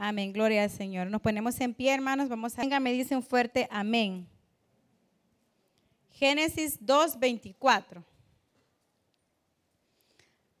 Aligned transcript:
Amén. 0.00 0.32
Gloria 0.32 0.62
al 0.62 0.70
Señor. 0.70 1.08
Nos 1.08 1.20
ponemos 1.20 1.60
en 1.60 1.74
pie, 1.74 1.92
hermanos. 1.92 2.28
Vamos 2.28 2.56
a. 2.56 2.62
Venga, 2.62 2.78
me 2.78 2.92
dice 2.92 3.16
un 3.16 3.22
fuerte 3.22 3.66
amén. 3.68 4.28
Génesis 6.12 6.78
2, 6.80 7.18
24. 7.18 8.04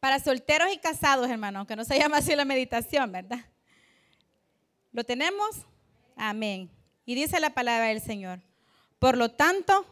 Para 0.00 0.18
solteros 0.18 0.72
y 0.72 0.78
casados, 0.78 1.30
hermanos, 1.30 1.60
aunque 1.60 1.76
no 1.76 1.84
se 1.84 1.96
llama 1.98 2.16
así 2.16 2.34
la 2.34 2.44
meditación, 2.44 3.12
¿verdad? 3.12 3.38
¿Lo 4.92 5.04
tenemos? 5.04 5.48
Amén. 6.16 6.68
Y 7.06 7.14
dice 7.14 7.38
la 7.38 7.50
palabra 7.50 7.86
del 7.86 8.00
Señor. 8.00 8.40
Por 8.98 9.16
lo 9.16 9.30
tanto, 9.30 9.86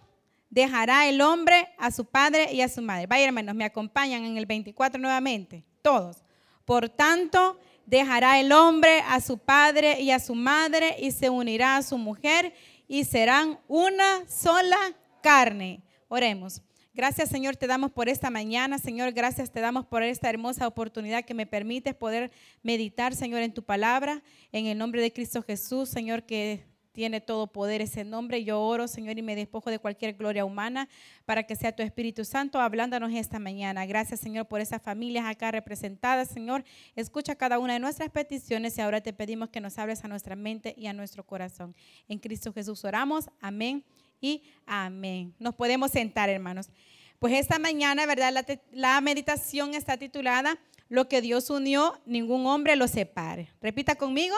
dejará 0.50 1.08
el 1.08 1.20
hombre 1.20 1.68
a 1.78 1.92
su 1.92 2.04
padre 2.04 2.52
y 2.52 2.62
a 2.62 2.68
su 2.68 2.82
madre. 2.82 3.06
Vaya, 3.06 3.26
hermanos, 3.26 3.54
me 3.54 3.64
acompañan 3.64 4.24
en 4.24 4.38
el 4.38 4.46
24 4.46 5.00
nuevamente, 5.00 5.64
todos. 5.82 6.24
Por 6.64 6.88
tanto, 6.88 7.60
dejará 7.86 8.40
el 8.40 8.52
hombre 8.52 9.00
a 9.08 9.20
su 9.20 9.38
padre 9.38 10.00
y 10.00 10.10
a 10.10 10.18
su 10.18 10.34
madre 10.34 10.96
y 11.00 11.12
se 11.12 11.30
unirá 11.30 11.76
a 11.76 11.82
su 11.82 11.96
mujer 11.96 12.52
y 12.88 13.04
serán 13.04 13.58
una 13.68 14.28
sola 14.28 14.78
carne. 15.22 15.82
Oremos. 16.08 16.62
Gracias 16.92 17.28
Señor 17.28 17.56
te 17.56 17.66
damos 17.66 17.90
por 17.90 18.08
esta 18.08 18.30
mañana, 18.30 18.78
Señor, 18.78 19.12
gracias 19.12 19.50
te 19.50 19.60
damos 19.60 19.84
por 19.84 20.02
esta 20.02 20.30
hermosa 20.30 20.66
oportunidad 20.66 21.26
que 21.26 21.34
me 21.34 21.44
permites 21.44 21.94
poder 21.94 22.30
meditar, 22.62 23.14
Señor, 23.14 23.42
en 23.42 23.52
tu 23.52 23.62
palabra, 23.62 24.22
en 24.50 24.64
el 24.64 24.78
nombre 24.78 25.02
de 25.02 25.12
Cristo 25.12 25.42
Jesús, 25.42 25.90
Señor, 25.90 26.22
que 26.22 26.64
tiene 26.96 27.20
todo 27.20 27.46
poder 27.46 27.82
ese 27.82 28.04
nombre. 28.04 28.42
Yo 28.42 28.58
oro, 28.58 28.88
Señor, 28.88 29.18
y 29.18 29.22
me 29.22 29.36
despojo 29.36 29.68
de 29.70 29.78
cualquier 29.78 30.14
gloria 30.14 30.46
humana 30.46 30.88
para 31.26 31.42
que 31.42 31.54
sea 31.54 31.76
tu 31.76 31.82
Espíritu 31.82 32.24
Santo 32.24 32.58
hablándonos 32.58 33.12
esta 33.12 33.38
mañana. 33.38 33.84
Gracias, 33.84 34.18
Señor, 34.18 34.46
por 34.46 34.62
esas 34.62 34.80
familias 34.80 35.26
acá 35.26 35.50
representadas, 35.50 36.28
Señor. 36.28 36.64
Escucha 36.94 37.34
cada 37.34 37.58
una 37.58 37.74
de 37.74 37.80
nuestras 37.80 38.08
peticiones 38.08 38.78
y 38.78 38.80
ahora 38.80 39.02
te 39.02 39.12
pedimos 39.12 39.50
que 39.50 39.60
nos 39.60 39.76
hables 39.76 40.06
a 40.06 40.08
nuestra 40.08 40.36
mente 40.36 40.74
y 40.74 40.86
a 40.86 40.94
nuestro 40.94 41.22
corazón. 41.22 41.76
En 42.08 42.18
Cristo 42.18 42.50
Jesús 42.50 42.82
oramos. 42.82 43.28
Amén 43.42 43.84
y 44.18 44.44
amén. 44.64 45.34
Nos 45.38 45.54
podemos 45.54 45.90
sentar, 45.90 46.30
hermanos. 46.30 46.70
Pues 47.18 47.34
esta 47.34 47.58
mañana, 47.58 48.06
¿verdad? 48.06 48.32
La, 48.32 48.46
la, 48.72 48.98
meditación 49.02 49.74
está 49.74 49.98
titulada 49.98 50.58
Lo 50.88 51.08
que 51.10 51.20
Dios 51.20 51.50
unió, 51.50 52.00
ningún 52.06 52.46
hombre 52.46 52.74
lo 52.74 52.88
separe. 52.88 53.50
Repita 53.60 53.96
conmigo, 53.96 54.34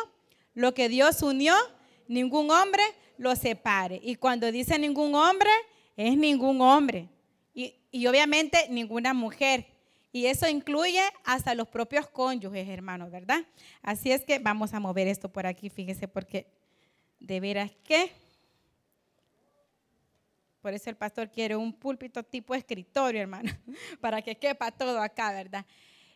lo 0.54 0.74
que 0.74 0.88
Dios 0.88 1.22
unió, 1.22 1.54
ningún 2.08 2.50
hombre 2.50 2.82
lo 3.16 3.36
separe. 3.36 4.00
Y 4.02 4.16
cuando 4.16 4.50
dice 4.50 4.78
ningún 4.78 5.14
hombre, 5.14 5.50
es 5.96 6.16
ningún 6.16 6.60
hombre. 6.60 7.08
Y, 7.54 7.74
y 7.90 8.06
obviamente 8.06 8.66
ninguna 8.70 9.14
mujer. 9.14 9.66
Y 10.10 10.26
eso 10.26 10.48
incluye 10.48 11.02
hasta 11.24 11.54
los 11.54 11.68
propios 11.68 12.08
cónyuges, 12.08 12.68
hermanos, 12.68 13.10
¿verdad? 13.10 13.44
Así 13.82 14.10
es 14.10 14.24
que 14.24 14.38
vamos 14.38 14.74
a 14.74 14.80
mover 14.80 15.06
esto 15.06 15.28
por 15.28 15.46
aquí, 15.46 15.68
fíjese, 15.68 16.08
porque 16.08 16.50
de 17.20 17.40
veras 17.40 17.70
que 17.84 18.10
por 20.60 20.74
eso 20.74 20.90
el 20.90 20.96
pastor 20.96 21.30
quiere 21.30 21.56
un 21.56 21.72
púlpito 21.72 22.22
tipo 22.22 22.54
escritorio, 22.54 23.20
hermano, 23.20 23.50
para 24.00 24.20
que 24.22 24.36
quepa 24.36 24.70
todo 24.70 25.00
acá, 25.00 25.32
¿verdad? 25.32 25.64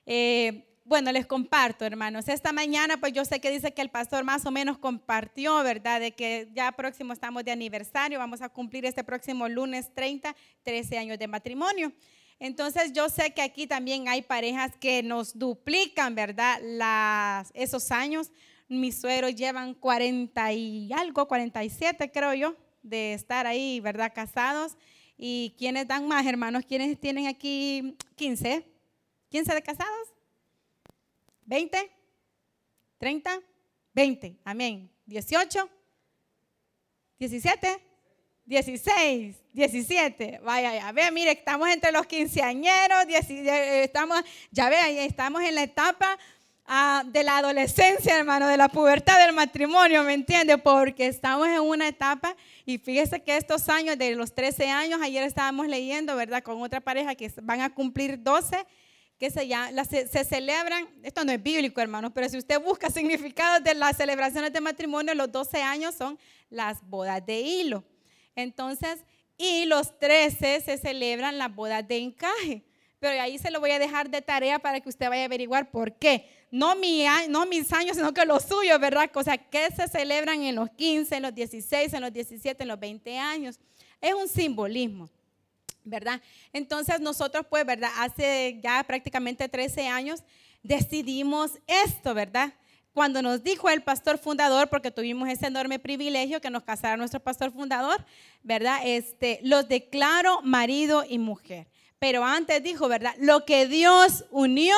Eh, 0.04 0.71
bueno, 0.84 1.12
les 1.12 1.26
comparto, 1.26 1.84
hermanos. 1.84 2.28
Esta 2.28 2.52
mañana, 2.52 2.96
pues 2.98 3.12
yo 3.12 3.24
sé 3.24 3.40
que 3.40 3.50
dice 3.50 3.72
que 3.72 3.82
el 3.82 3.90
pastor 3.90 4.24
más 4.24 4.44
o 4.46 4.50
menos 4.50 4.78
compartió, 4.78 5.62
¿verdad? 5.62 6.00
De 6.00 6.12
que 6.12 6.48
ya 6.54 6.72
próximo 6.72 7.12
estamos 7.12 7.44
de 7.44 7.52
aniversario, 7.52 8.18
vamos 8.18 8.42
a 8.42 8.48
cumplir 8.48 8.84
este 8.84 9.04
próximo 9.04 9.48
lunes 9.48 9.94
30, 9.94 10.34
13 10.64 10.98
años 10.98 11.18
de 11.18 11.28
matrimonio. 11.28 11.92
Entonces 12.40 12.92
yo 12.92 13.08
sé 13.08 13.32
que 13.32 13.42
aquí 13.42 13.68
también 13.68 14.08
hay 14.08 14.22
parejas 14.22 14.72
que 14.80 15.04
nos 15.04 15.38
duplican, 15.38 16.16
¿verdad? 16.16 16.58
Las, 16.62 17.52
esos 17.54 17.92
años. 17.92 18.32
Mis 18.68 19.00
sueros 19.00 19.34
llevan 19.34 19.74
40 19.74 20.52
y 20.52 20.92
algo, 20.92 21.28
47 21.28 22.10
creo 22.10 22.34
yo, 22.34 22.56
de 22.82 23.12
estar 23.12 23.46
ahí, 23.46 23.78
¿verdad? 23.80 24.12
Casados. 24.12 24.76
¿Y 25.16 25.54
quiénes 25.58 25.86
dan 25.86 26.08
más, 26.08 26.26
hermanos? 26.26 26.64
¿Quiénes 26.66 26.98
tienen 26.98 27.28
aquí 27.28 27.96
15? 28.16 28.66
¿15 29.30 29.54
de 29.54 29.62
casados? 29.62 30.11
¿20? 31.52 31.90
¿30? 32.98 33.42
20. 33.92 34.36
Amén. 34.42 34.90
¿18? 35.06 35.68
¿17? 37.20 37.80
16, 38.46 39.36
17, 39.52 40.40
vaya, 40.42 40.74
ya 40.74 40.92
ve, 40.92 41.10
mire, 41.12 41.30
estamos 41.30 41.68
entre 41.68 41.92
los 41.92 42.06
quinceañeros, 42.06 43.04
estamos, 43.08 44.20
ya 44.50 44.68
ve, 44.68 45.04
estamos 45.04 45.42
en 45.42 45.54
la 45.54 45.62
etapa 45.62 46.18
Ah, 46.66 47.02
de 47.04 47.24
la 47.24 47.38
adolescencia, 47.38 48.16
hermano, 48.16 48.46
de 48.46 48.56
la 48.56 48.68
pubertad 48.68 49.18
del 49.18 49.34
matrimonio, 49.34 50.04
¿me 50.04 50.14
entiende? 50.14 50.56
Porque 50.58 51.06
estamos 51.06 51.48
en 51.48 51.60
una 51.60 51.88
etapa 51.88 52.36
y 52.64 52.78
fíjese 52.78 53.20
que 53.20 53.36
estos 53.36 53.68
años, 53.68 53.98
de 53.98 54.14
los 54.14 54.32
13 54.32 54.70
años, 54.70 55.00
ayer 55.02 55.24
estábamos 55.24 55.66
leyendo, 55.66 56.14
¿verdad? 56.14 56.42
Con 56.42 56.62
otra 56.62 56.80
pareja 56.80 57.16
que 57.16 57.30
van 57.42 57.62
a 57.62 57.74
cumplir 57.74 58.22
12, 58.22 58.64
que 59.22 59.30
se, 59.30 59.46
ya, 59.46 59.70
se, 59.84 60.24
celebran, 60.24 60.88
esto 61.04 61.24
no 61.24 61.30
es 61.30 61.40
bíblico, 61.40 61.80
hermano, 61.80 62.12
pero 62.12 62.28
si 62.28 62.38
usted 62.38 62.60
busca 62.60 62.90
significados 62.90 63.62
de 63.62 63.72
las 63.72 63.96
celebraciones 63.96 64.52
de 64.52 64.60
matrimonio, 64.60 65.14
los 65.14 65.30
12 65.30 65.62
años 65.62 65.94
son 65.94 66.18
las 66.50 66.82
bodas 66.88 67.24
de 67.24 67.40
hilo. 67.40 67.84
Entonces, 68.34 69.04
y 69.38 69.64
los 69.66 69.96
13 70.00 70.62
se 70.62 70.76
celebran 70.76 71.38
las 71.38 71.54
bodas 71.54 71.86
de 71.86 71.98
encaje. 71.98 72.64
Pero 72.98 73.22
ahí 73.22 73.38
se 73.38 73.52
lo 73.52 73.60
voy 73.60 73.70
a 73.70 73.78
dejar 73.78 74.10
de 74.10 74.22
tarea 74.22 74.58
para 74.58 74.80
que 74.80 74.88
usted 74.88 75.08
vaya 75.08 75.22
a 75.22 75.26
averiguar 75.26 75.70
por 75.70 75.94
qué 75.94 76.28
no, 76.50 76.74
mi, 76.74 77.04
no 77.28 77.46
mis 77.46 77.72
años, 77.72 77.96
sino 77.96 78.12
que 78.12 78.26
los 78.26 78.42
suyos, 78.42 78.80
¿verdad? 78.80 79.08
O 79.14 79.22
sea, 79.22 79.38
que 79.38 79.70
se 79.70 79.86
celebran 79.86 80.42
en 80.42 80.56
los 80.56 80.68
15, 80.70 81.14
en 81.14 81.22
los 81.22 81.32
16, 81.32 81.92
en 81.92 82.00
los 82.00 82.12
17, 82.12 82.60
en 82.60 82.68
los 82.68 82.80
20 82.80 83.18
años. 83.18 83.60
Es 84.00 84.14
un 84.14 84.26
simbolismo, 84.28 85.08
¿verdad? 85.84 86.20
Entonces 86.52 87.00
nosotros, 87.00 87.46
pues, 87.48 87.64
¿verdad? 87.64 87.90
Hace 87.98 88.58
ya 88.62 88.82
prácticamente 88.84 89.48
13 89.48 89.88
años 89.88 90.22
decidimos 90.62 91.58
esto, 91.66 92.14
¿verdad? 92.14 92.52
Cuando 92.92 93.22
nos 93.22 93.42
dijo 93.42 93.70
el 93.70 93.82
pastor 93.82 94.18
fundador, 94.18 94.68
porque 94.68 94.90
tuvimos 94.90 95.28
ese 95.28 95.46
enorme 95.46 95.78
privilegio 95.78 96.40
que 96.40 96.50
nos 96.50 96.62
casara 96.62 96.96
nuestro 96.96 97.20
pastor 97.20 97.50
fundador, 97.50 98.04
¿verdad? 98.42 98.80
Este, 98.84 99.40
los 99.42 99.66
declaro 99.66 100.42
marido 100.42 101.04
y 101.08 101.18
mujer. 101.18 101.68
Pero 101.98 102.24
antes 102.24 102.62
dijo, 102.62 102.88
¿verdad? 102.88 103.14
Lo 103.18 103.46
que 103.46 103.66
Dios 103.66 104.24
unió, 104.30 104.76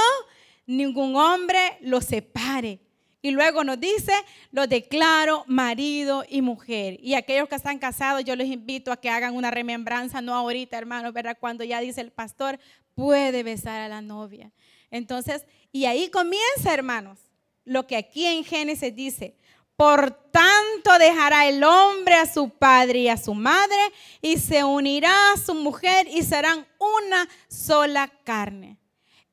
ningún 0.66 1.16
hombre 1.16 1.78
lo 1.80 2.00
separe. 2.00 2.83
Y 3.24 3.30
luego 3.30 3.64
nos 3.64 3.80
dice, 3.80 4.12
lo 4.52 4.66
declaro 4.66 5.44
marido 5.46 6.26
y 6.28 6.42
mujer. 6.42 6.98
Y 7.00 7.14
aquellos 7.14 7.48
que 7.48 7.54
están 7.54 7.78
casados, 7.78 8.22
yo 8.22 8.36
les 8.36 8.48
invito 8.48 8.92
a 8.92 8.98
que 8.98 9.08
hagan 9.08 9.34
una 9.34 9.50
remembranza, 9.50 10.20
no 10.20 10.34
ahorita, 10.34 10.76
hermanos, 10.76 11.14
¿verdad? 11.14 11.38
Cuando 11.40 11.64
ya 11.64 11.80
dice 11.80 12.02
el 12.02 12.12
pastor, 12.12 12.60
puede 12.94 13.42
besar 13.42 13.80
a 13.80 13.88
la 13.88 14.02
novia. 14.02 14.52
Entonces, 14.90 15.46
y 15.72 15.86
ahí 15.86 16.10
comienza, 16.10 16.74
hermanos, 16.74 17.18
lo 17.64 17.86
que 17.86 17.96
aquí 17.96 18.26
en 18.26 18.44
Génesis 18.44 18.94
dice. 18.94 19.38
Por 19.74 20.10
tanto 20.30 20.98
dejará 20.98 21.48
el 21.48 21.64
hombre 21.64 22.16
a 22.16 22.30
su 22.30 22.50
padre 22.50 22.98
y 22.98 23.08
a 23.08 23.16
su 23.16 23.32
madre 23.32 23.90
y 24.20 24.36
se 24.36 24.64
unirá 24.64 25.32
a 25.32 25.38
su 25.38 25.54
mujer 25.54 26.06
y 26.08 26.24
serán 26.24 26.66
una 26.78 27.26
sola 27.48 28.12
carne. 28.22 28.76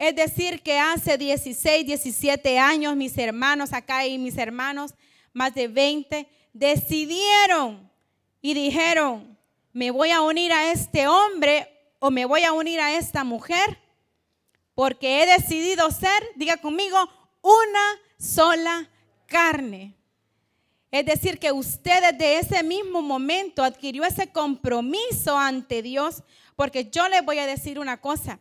Es 0.02 0.16
decir, 0.16 0.64
que 0.64 0.80
hace 0.80 1.16
16, 1.16 1.86
17 1.86 2.58
años 2.58 2.96
mis 2.96 3.16
hermanos 3.20 3.72
acá 3.72 4.04
y 4.08 4.18
mis 4.18 4.36
hermanos, 4.36 4.96
más 5.32 5.54
de 5.54 5.68
20, 5.68 6.28
decidieron 6.54 7.88
y 8.42 8.56
dijeron, 8.56 9.38
me 9.72 9.92
voy 9.92 10.10
a 10.10 10.24
unir 10.24 10.54
a 10.54 10.72
este 10.72 11.08
hombre 11.08 11.68
o 12.00 12.10
me 12.10 12.26
voy 12.26 12.44
a 12.44 12.52
unir 12.52 12.80
a 12.80 12.98
esta 12.98 13.24
mujer, 13.24 13.78
porque 14.74 15.22
he 15.22 15.28
decidido 15.28 15.92
ser, 15.92 16.24
diga 16.36 16.58
conmigo, 16.58 16.98
una 17.44 18.00
sola 18.18 18.90
carne. 19.28 19.94
Es 20.90 21.06
decir, 21.06 21.38
que 21.38 21.52
usted 21.52 22.02
desde 22.12 22.40
ese 22.40 22.64
mismo 22.64 23.04
momento 23.04 23.64
adquirió 23.64 24.04
ese 24.04 24.32
compromiso 24.32 25.38
ante 25.38 25.84
Dios, 25.84 26.24
porque 26.56 26.90
yo 26.90 27.08
le 27.08 27.22
voy 27.22 27.38
a 27.38 27.46
decir 27.46 27.78
una 27.78 28.02
cosa. 28.02 28.40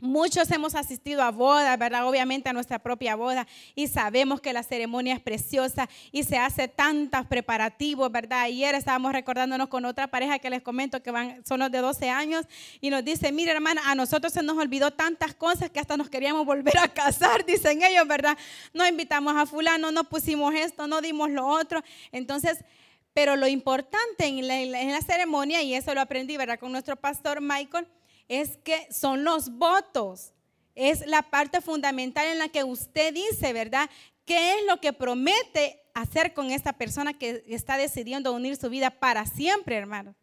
Muchos 0.00 0.50
hemos 0.50 0.74
asistido 0.74 1.22
a 1.22 1.30
bodas, 1.30 1.78
¿verdad? 1.78 2.08
Obviamente 2.08 2.48
a 2.48 2.52
nuestra 2.52 2.78
propia 2.78 3.16
boda 3.16 3.46
y 3.74 3.86
sabemos 3.86 4.40
que 4.40 4.52
la 4.52 4.62
ceremonia 4.62 5.14
es 5.14 5.20
preciosa 5.20 5.88
y 6.10 6.22
se 6.24 6.38
hace 6.38 6.68
tantos 6.68 7.26
preparativos, 7.26 8.10
¿verdad? 8.10 8.40
Ayer 8.42 8.74
estábamos 8.74 9.12
recordándonos 9.12 9.68
con 9.68 9.84
otra 9.84 10.06
pareja 10.06 10.38
que 10.38 10.48
les 10.48 10.62
comento 10.62 11.02
que 11.02 11.10
van, 11.10 11.44
son 11.44 11.60
los 11.60 11.70
de 11.70 11.78
12 11.78 12.08
años 12.08 12.46
y 12.80 12.88
nos 12.88 13.04
dice, 13.04 13.30
mire 13.30 13.52
hermana, 13.52 13.82
a 13.86 13.94
nosotros 13.94 14.32
se 14.32 14.42
nos 14.42 14.56
olvidó 14.56 14.90
tantas 14.90 15.34
cosas 15.34 15.70
que 15.70 15.80
hasta 15.80 15.96
nos 15.96 16.08
queríamos 16.08 16.46
volver 16.46 16.78
a 16.78 16.88
casar, 16.88 17.44
dicen 17.46 17.82
ellos, 17.82 18.08
¿verdad? 18.08 18.38
No 18.72 18.86
invitamos 18.86 19.36
a 19.36 19.44
fulano, 19.44 19.92
no 19.92 20.04
pusimos 20.04 20.54
esto, 20.54 20.86
no 20.86 21.00
dimos 21.00 21.30
lo 21.30 21.46
otro. 21.46 21.82
Entonces, 22.10 22.64
pero 23.12 23.36
lo 23.36 23.46
importante 23.48 24.26
en 24.26 24.46
la 24.92 25.00
ceremonia, 25.02 25.62
y 25.62 25.74
eso 25.74 25.94
lo 25.94 26.00
aprendí, 26.00 26.36
¿verdad? 26.36 26.58
Con 26.58 26.72
nuestro 26.72 26.96
pastor 26.96 27.40
Michael, 27.40 27.86
es 28.30 28.56
que 28.58 28.86
son 28.92 29.24
los 29.24 29.50
votos. 29.58 30.32
Es 30.76 31.04
la 31.06 31.22
parte 31.22 31.60
fundamental 31.60 32.28
en 32.28 32.38
la 32.38 32.48
que 32.48 32.62
usted 32.62 33.12
dice, 33.12 33.52
¿verdad? 33.52 33.90
¿Qué 34.24 34.54
es 34.54 34.66
lo 34.66 34.80
que 34.80 34.92
promete 34.92 35.82
hacer 35.94 36.32
con 36.32 36.52
esta 36.52 36.72
persona 36.72 37.18
que 37.18 37.44
está 37.48 37.76
decidiendo 37.76 38.32
unir 38.32 38.54
su 38.54 38.70
vida 38.70 38.90
para 38.90 39.26
siempre, 39.26 39.76
hermano? 39.76 40.14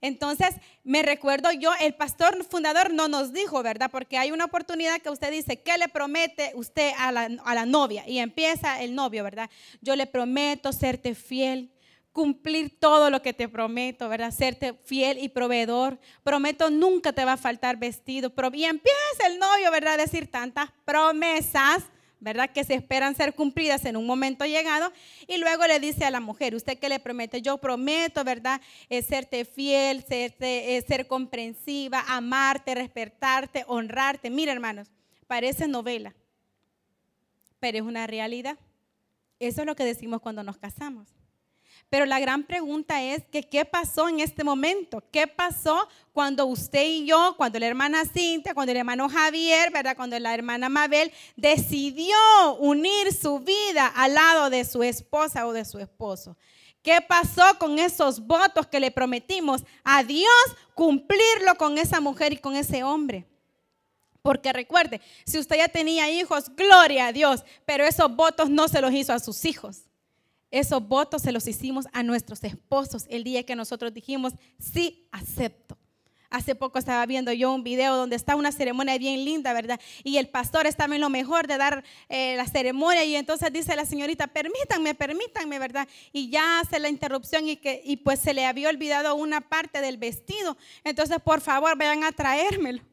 Entonces, 0.00 0.56
me 0.82 1.02
recuerdo 1.02 1.52
yo, 1.52 1.70
el 1.80 1.94
pastor 1.94 2.44
fundador 2.44 2.92
no 2.92 3.06
nos 3.06 3.32
dijo, 3.32 3.62
¿verdad? 3.62 3.90
Porque 3.92 4.18
hay 4.18 4.32
una 4.32 4.46
oportunidad 4.46 5.00
que 5.00 5.10
usted 5.10 5.30
dice, 5.30 5.62
¿qué 5.62 5.78
le 5.78 5.86
promete 5.86 6.50
usted 6.56 6.90
a 6.98 7.12
la, 7.12 7.28
a 7.44 7.54
la 7.54 7.64
novia? 7.64 8.08
Y 8.08 8.18
empieza 8.18 8.82
el 8.82 8.96
novio, 8.96 9.22
¿verdad? 9.22 9.48
Yo 9.82 9.94
le 9.94 10.06
prometo 10.06 10.72
serte 10.72 11.14
fiel, 11.14 11.70
cumplir 12.12 12.78
todo 12.78 13.10
lo 13.10 13.22
que 13.22 13.32
te 13.32 13.48
prometo, 13.48 14.08
¿verdad? 14.08 14.32
Serte 14.32 14.74
fiel 14.84 15.18
y 15.18 15.28
proveedor. 15.28 15.98
Prometo 16.22 16.70
nunca 16.70 17.12
te 17.12 17.24
va 17.24 17.34
a 17.34 17.36
faltar 17.36 17.76
vestido. 17.78 18.32
Y 18.52 18.64
empieza 18.64 19.26
el 19.26 19.38
novio, 19.38 19.70
¿verdad? 19.70 19.94
A 19.94 19.98
decir 19.98 20.30
tantas 20.30 20.70
promesas 20.84 21.84
¿verdad? 22.20 22.50
Que 22.50 22.64
se 22.64 22.74
esperan 22.74 23.14
ser 23.14 23.34
cumplidas 23.34 23.84
en 23.86 23.96
un 23.96 24.06
momento 24.06 24.44
llegado. 24.44 24.92
Y 25.26 25.38
luego 25.38 25.66
le 25.66 25.80
dice 25.80 26.04
a 26.04 26.10
la 26.10 26.20
mujer, 26.20 26.54
¿usted 26.54 26.78
qué 26.78 26.88
le 26.88 27.00
promete? 27.00 27.40
Yo 27.40 27.56
prometo, 27.58 28.22
¿verdad? 28.24 28.60
Es 28.90 29.06
serte 29.06 29.46
fiel, 29.46 30.04
ser 30.04 31.06
comprensiva, 31.08 32.04
amarte, 32.06 32.74
respetarte, 32.74 33.64
honrarte. 33.66 34.28
Mira, 34.28 34.52
hermanos, 34.52 34.90
parece 35.26 35.66
novela, 35.66 36.14
pero 37.58 37.78
es 37.78 37.84
una 37.84 38.06
realidad. 38.06 38.58
Eso 39.38 39.62
es 39.62 39.66
lo 39.66 39.74
que 39.74 39.84
decimos 39.84 40.20
cuando 40.20 40.42
nos 40.42 40.58
casamos. 40.58 41.08
Pero 41.90 42.06
la 42.06 42.20
gran 42.20 42.44
pregunta 42.44 43.02
es 43.02 43.24
que 43.32 43.42
qué 43.42 43.64
pasó 43.64 44.08
en 44.08 44.20
este 44.20 44.44
momento, 44.44 45.02
qué 45.10 45.26
pasó 45.26 45.88
cuando 46.12 46.46
usted 46.46 46.84
y 46.86 47.04
yo, 47.04 47.34
cuando 47.36 47.58
la 47.58 47.66
hermana 47.66 48.04
Cintia, 48.04 48.54
cuando 48.54 48.70
el 48.70 48.78
hermano 48.78 49.08
Javier, 49.08 49.72
¿verdad? 49.72 49.96
Cuando 49.96 50.16
la 50.20 50.32
hermana 50.32 50.68
Mabel 50.68 51.10
decidió 51.34 52.16
unir 52.60 53.12
su 53.12 53.40
vida 53.40 53.88
al 53.88 54.14
lado 54.14 54.50
de 54.50 54.64
su 54.64 54.84
esposa 54.84 55.48
o 55.48 55.52
de 55.52 55.64
su 55.64 55.80
esposo. 55.80 56.36
¿Qué 56.80 57.00
pasó 57.00 57.58
con 57.58 57.80
esos 57.80 58.24
votos 58.24 58.68
que 58.68 58.78
le 58.78 58.92
prometimos 58.92 59.64
a 59.82 60.04
Dios 60.04 60.30
cumplirlo 60.74 61.56
con 61.58 61.76
esa 61.76 62.00
mujer 62.00 62.32
y 62.32 62.36
con 62.36 62.54
ese 62.54 62.84
hombre? 62.84 63.26
Porque 64.22 64.52
recuerde, 64.52 65.00
si 65.26 65.40
usted 65.40 65.56
ya 65.56 65.68
tenía 65.68 66.08
hijos, 66.08 66.54
gloria 66.54 67.08
a 67.08 67.12
Dios, 67.12 67.42
pero 67.66 67.84
esos 67.84 68.14
votos 68.14 68.48
no 68.48 68.68
se 68.68 68.80
los 68.80 68.92
hizo 68.92 69.12
a 69.12 69.18
sus 69.18 69.44
hijos. 69.44 69.89
Esos 70.50 70.86
votos 70.86 71.22
se 71.22 71.32
los 71.32 71.46
hicimos 71.46 71.86
a 71.92 72.02
nuestros 72.02 72.42
esposos 72.44 73.06
el 73.08 73.24
día 73.24 73.44
que 73.44 73.54
nosotros 73.54 73.94
dijimos, 73.94 74.32
sí, 74.58 75.08
acepto. 75.12 75.78
Hace 76.30 76.54
poco 76.54 76.78
estaba 76.78 77.04
viendo 77.06 77.32
yo 77.32 77.52
un 77.52 77.64
video 77.64 77.96
donde 77.96 78.14
está 78.14 78.36
una 78.36 78.52
ceremonia 78.52 78.96
bien 78.98 79.24
linda, 79.24 79.52
¿verdad? 79.52 79.80
Y 80.04 80.18
el 80.18 80.28
pastor 80.28 80.68
estaba 80.68 80.94
en 80.94 81.00
lo 81.00 81.10
mejor 81.10 81.48
de 81.48 81.58
dar 81.58 81.82
eh, 82.08 82.36
la 82.36 82.46
ceremonia 82.46 83.02
y 83.02 83.16
entonces 83.16 83.52
dice 83.52 83.74
la 83.74 83.84
señorita, 83.84 84.28
permítanme, 84.28 84.94
permítanme, 84.94 85.58
¿verdad? 85.58 85.88
Y 86.12 86.30
ya 86.30 86.60
hace 86.60 86.78
la 86.78 86.88
interrupción 86.88 87.48
y, 87.48 87.56
que, 87.56 87.82
y 87.84 87.96
pues 87.96 88.20
se 88.20 88.32
le 88.32 88.46
había 88.46 88.68
olvidado 88.68 89.16
una 89.16 89.40
parte 89.40 89.80
del 89.80 89.96
vestido. 89.96 90.56
Entonces, 90.84 91.18
por 91.20 91.40
favor, 91.40 91.76
vayan 91.76 92.04
a 92.04 92.12
traérmelo. 92.12 92.89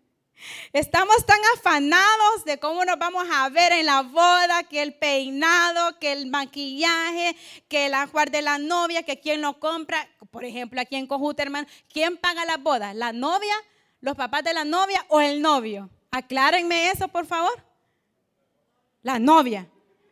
Estamos 0.73 1.25
tan 1.25 1.39
afanados 1.55 2.45
de 2.45 2.59
cómo 2.59 2.85
nos 2.85 2.99
vamos 2.99 3.25
a 3.31 3.49
ver 3.49 3.71
en 3.71 3.85
la 3.85 4.01
boda, 4.03 4.63
que 4.63 4.81
el 4.81 4.93
peinado, 4.93 5.97
que 5.99 6.11
el 6.11 6.27
maquillaje, 6.27 7.35
que 7.67 7.87
el 7.87 7.93
ajuar 7.93 8.29
de 8.29 8.41
la 8.41 8.57
novia, 8.57 9.03
que 9.03 9.19
quién 9.19 9.41
lo 9.41 9.59
compra. 9.59 10.07
Por 10.31 10.45
ejemplo, 10.45 10.79
aquí 10.79 10.95
en 10.95 11.07
Cojuta, 11.07 11.45
¿quién 11.91 12.17
paga 12.17 12.45
la 12.45 12.57
boda? 12.57 12.93
¿La 12.93 13.13
novia, 13.13 13.55
los 14.01 14.15
papás 14.15 14.43
de 14.43 14.53
la 14.53 14.65
novia 14.65 15.05
o 15.09 15.21
el 15.21 15.41
novio? 15.41 15.89
Aclárenme 16.11 16.89
eso, 16.91 17.07
por 17.07 17.25
favor. 17.25 17.63
La 19.01 19.19
novia. 19.19 19.67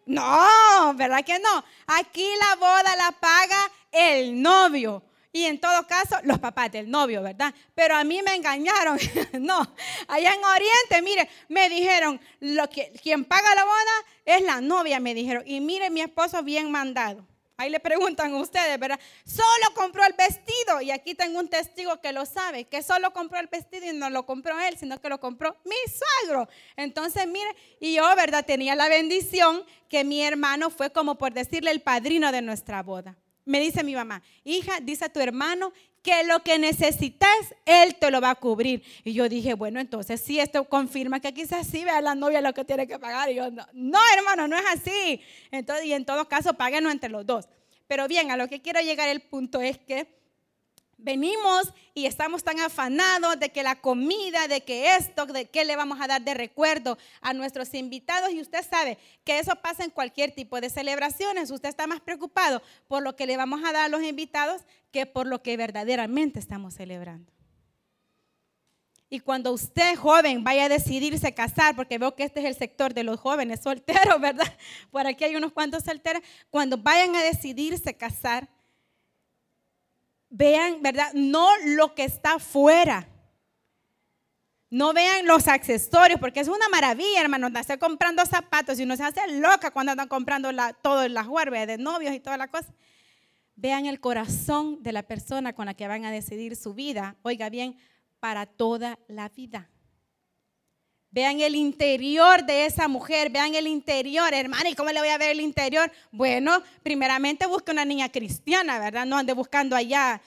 No, 0.05 0.93
¿verdad 0.95 1.23
que 1.25 1.39
no? 1.39 1.63
Aquí 1.87 2.27
la 2.39 2.55
boda 2.55 2.95
la 2.95 3.11
paga 3.11 3.71
el 3.91 4.41
novio 4.41 5.01
y 5.35 5.47
en 5.47 5.59
todo 5.59 5.85
caso 5.85 6.15
los 6.23 6.39
papás 6.39 6.71
del 6.71 6.89
novio, 6.89 7.21
¿verdad? 7.21 7.53
Pero 7.73 7.93
a 7.93 8.05
mí 8.05 8.21
me 8.23 8.35
engañaron. 8.35 8.97
no, 9.41 9.69
allá 10.07 10.33
en 10.33 10.41
Oriente, 10.45 11.01
mire, 11.01 11.27
me 11.49 11.67
dijeron, 11.67 12.21
lo 12.39 12.69
que, 12.69 12.93
quien 13.03 13.25
paga 13.25 13.53
la 13.53 13.65
boda 13.65 14.05
es 14.23 14.41
la 14.43 14.61
novia, 14.61 15.01
me 15.01 15.13
dijeron. 15.13 15.43
Y 15.45 15.59
mire, 15.59 15.89
mi 15.89 15.99
esposo 15.99 16.41
bien 16.41 16.71
mandado. 16.71 17.27
Ahí 17.57 17.69
le 17.69 17.81
preguntan 17.81 18.33
a 18.33 18.37
ustedes, 18.37 18.79
¿verdad? 18.79 18.97
Solo 19.25 19.73
compró 19.75 20.05
el 20.05 20.13
vestido. 20.13 20.79
Y 20.79 20.91
aquí 20.91 21.15
tengo 21.15 21.37
un 21.37 21.49
testigo 21.49 21.99
que 21.99 22.13
lo 22.13 22.25
sabe, 22.25 22.63
que 22.63 22.81
solo 22.81 23.11
compró 23.11 23.37
el 23.37 23.47
vestido 23.47 23.87
y 23.87 23.93
no 23.93 24.09
lo 24.09 24.25
compró 24.25 24.57
él, 24.61 24.77
sino 24.77 25.01
que 25.01 25.09
lo 25.09 25.19
compró 25.19 25.57
mi 25.65 25.75
suegro. 25.91 26.47
Entonces, 26.77 27.27
mire, 27.27 27.53
y 27.81 27.95
yo, 27.95 28.03
¿verdad? 28.15 28.45
Tenía 28.45 28.73
la 28.73 28.87
bendición 28.87 29.65
que 29.89 30.05
mi 30.05 30.23
hermano 30.23 30.69
fue 30.69 30.93
como 30.93 31.17
por 31.17 31.33
decirle 31.33 31.71
el 31.71 31.81
padrino 31.81 32.31
de 32.31 32.41
nuestra 32.41 32.81
boda 32.83 33.17
me 33.45 33.59
dice 33.59 33.83
mi 33.83 33.95
mamá, 33.95 34.21
hija, 34.43 34.79
dice 34.81 35.05
a 35.05 35.09
tu 35.09 35.19
hermano 35.19 35.71
que 36.01 36.23
lo 36.23 36.43
que 36.43 36.59
necesitas, 36.59 37.29
él 37.65 37.95
te 37.95 38.11
lo 38.11 38.21
va 38.21 38.31
a 38.31 38.35
cubrir. 38.35 38.83
Y 39.03 39.13
yo 39.13 39.27
dije, 39.27 39.55
bueno, 39.55 39.79
entonces 39.79 40.21
sí, 40.21 40.39
esto 40.39 40.63
confirma 40.65 41.19
que 41.19 41.33
quizás 41.33 41.65
sí 41.65 41.83
vea 41.83 41.99
la 41.99 42.13
novia 42.13 42.41
lo 42.41 42.53
que 42.53 42.63
tiene 42.63 42.85
que 42.85 42.99
pagar. 42.99 43.31
Y 43.31 43.35
yo, 43.35 43.49
no, 43.49 43.65
no 43.73 43.99
hermano, 44.15 44.47
no 44.47 44.55
es 44.55 44.65
así. 44.71 45.19
Entonces, 45.49 45.85
y 45.85 45.93
en 45.93 46.05
todo 46.05 46.27
caso, 46.27 46.53
páguenos 46.53 46.91
entre 46.91 47.09
los 47.09 47.25
dos. 47.25 47.47
Pero 47.87 48.07
bien, 48.07 48.29
a 48.29 48.37
lo 48.37 48.47
que 48.47 48.61
quiero 48.61 48.81
llegar 48.81 49.09
el 49.09 49.21
punto 49.21 49.61
es 49.61 49.79
que 49.79 50.07
venimos 50.97 51.73
y 51.93 52.05
estamos 52.05 52.43
tan 52.43 52.59
afanados 52.59 53.39
de 53.39 53.49
que 53.49 53.63
la 53.63 53.75
comida, 53.81 54.47
de 54.47 54.61
que 54.61 54.95
esto, 54.95 55.25
de 55.25 55.45
qué 55.45 55.65
le 55.65 55.75
vamos 55.75 55.99
a 56.01 56.07
dar 56.07 56.21
de 56.21 56.33
recuerdo 56.33 56.97
a 57.21 57.33
nuestros 57.33 57.73
invitados. 57.73 58.31
Y 58.31 58.41
usted 58.41 58.65
sabe 58.67 58.97
que 59.23 59.39
eso 59.39 59.55
pasa 59.57 59.83
en 59.83 59.91
cualquier 59.91 60.31
tipo 60.31 60.59
de 60.61 60.69
celebraciones. 60.69 61.51
Usted 61.51 61.69
está 61.69 61.87
más 61.87 62.01
preocupado 62.01 62.61
por 62.87 63.03
lo 63.03 63.15
que 63.15 63.25
le 63.25 63.37
vamos 63.37 63.61
a 63.63 63.71
dar 63.71 63.85
a 63.85 63.89
los 63.89 64.03
invitados 64.03 64.61
que 64.91 65.05
por 65.05 65.27
lo 65.27 65.41
que 65.41 65.57
verdaderamente 65.57 66.39
estamos 66.39 66.73
celebrando. 66.73 67.35
Y 69.07 69.19
cuando 69.19 69.51
usted 69.51 69.95
joven 69.95 70.43
vaya 70.43 70.65
a 70.65 70.69
decidirse 70.69 71.33
casar, 71.33 71.75
porque 71.75 71.97
veo 71.97 72.15
que 72.15 72.23
este 72.23 72.39
es 72.39 72.47
el 72.47 72.55
sector 72.55 72.93
de 72.93 73.03
los 73.03 73.19
jóvenes 73.19 73.61
solteros, 73.61 74.19
¿verdad? 74.19 74.51
Por 74.91 75.05
aquí 75.05 75.23
hay 75.23 75.35
unos 75.35 75.53
cuantos 75.53 75.83
solteros. 75.83 76.23
Cuando 76.49 76.77
vayan 76.77 77.15
a 77.15 77.23
decidirse 77.23 77.95
casar, 77.95 78.49
vean, 80.37 80.81
¿verdad? 80.81 81.11
No 81.13 81.49
lo 81.65 81.95
que 81.95 82.03
está 82.03 82.39
fuera. 82.39 83.07
No 84.69 84.93
vean 84.93 85.25
los 85.25 85.47
accesorios, 85.47 86.19
porque 86.19 86.41
es 86.41 86.49
una 86.49 86.67
maravilla, 86.69 87.21
hermano, 87.21 87.47
estar 87.47 87.79
comprando 87.79 88.25
zapatos 88.25 88.77
y 88.79 88.83
uno 88.83 88.97
se 88.97 89.03
hace 89.03 89.21
loca 89.39 89.71
cuando 89.71 89.93
andan 89.93 90.09
comprando 90.09 90.51
la, 90.51 90.73
todo 90.73 91.07
las 91.07 91.27
huerves 91.27 91.67
de 91.67 91.77
novios 91.77 92.13
y 92.13 92.19
toda 92.19 92.35
la 92.35 92.49
cosa. 92.49 92.73
Vean 93.55 93.85
el 93.85 94.01
corazón 94.01 94.83
de 94.83 94.91
la 94.91 95.03
persona 95.03 95.53
con 95.53 95.67
la 95.67 95.75
que 95.75 95.87
van 95.87 96.03
a 96.03 96.11
decidir 96.11 96.57
su 96.57 96.73
vida, 96.73 97.15
oiga 97.21 97.49
bien, 97.49 97.77
para 98.19 98.45
toda 98.45 98.99
la 99.07 99.29
vida. 99.29 99.69
Vean 101.15 101.39
el 101.39 101.55
interior 101.55 102.45
de 102.45 102.65
esa 102.65 102.89
mujer, 102.89 103.29
vean 103.29 103.55
el 103.55 103.67
interior, 103.67 104.33
hermano, 104.33 104.67
¿y 104.67 104.75
cómo 104.75 104.91
le 104.91 104.99
voy 104.99 105.07
a 105.07 105.17
ver 105.17 105.29
el 105.29 105.39
interior? 105.39 105.89
Bueno, 106.11 106.61
primeramente 106.83 107.45
busque 107.45 107.71
una 107.71 107.85
niña 107.85 108.11
cristiana, 108.11 108.79
¿verdad? 108.79 109.05
No 109.05 109.17
ande 109.17 109.31
buscando 109.31 109.77
allá 109.77 110.21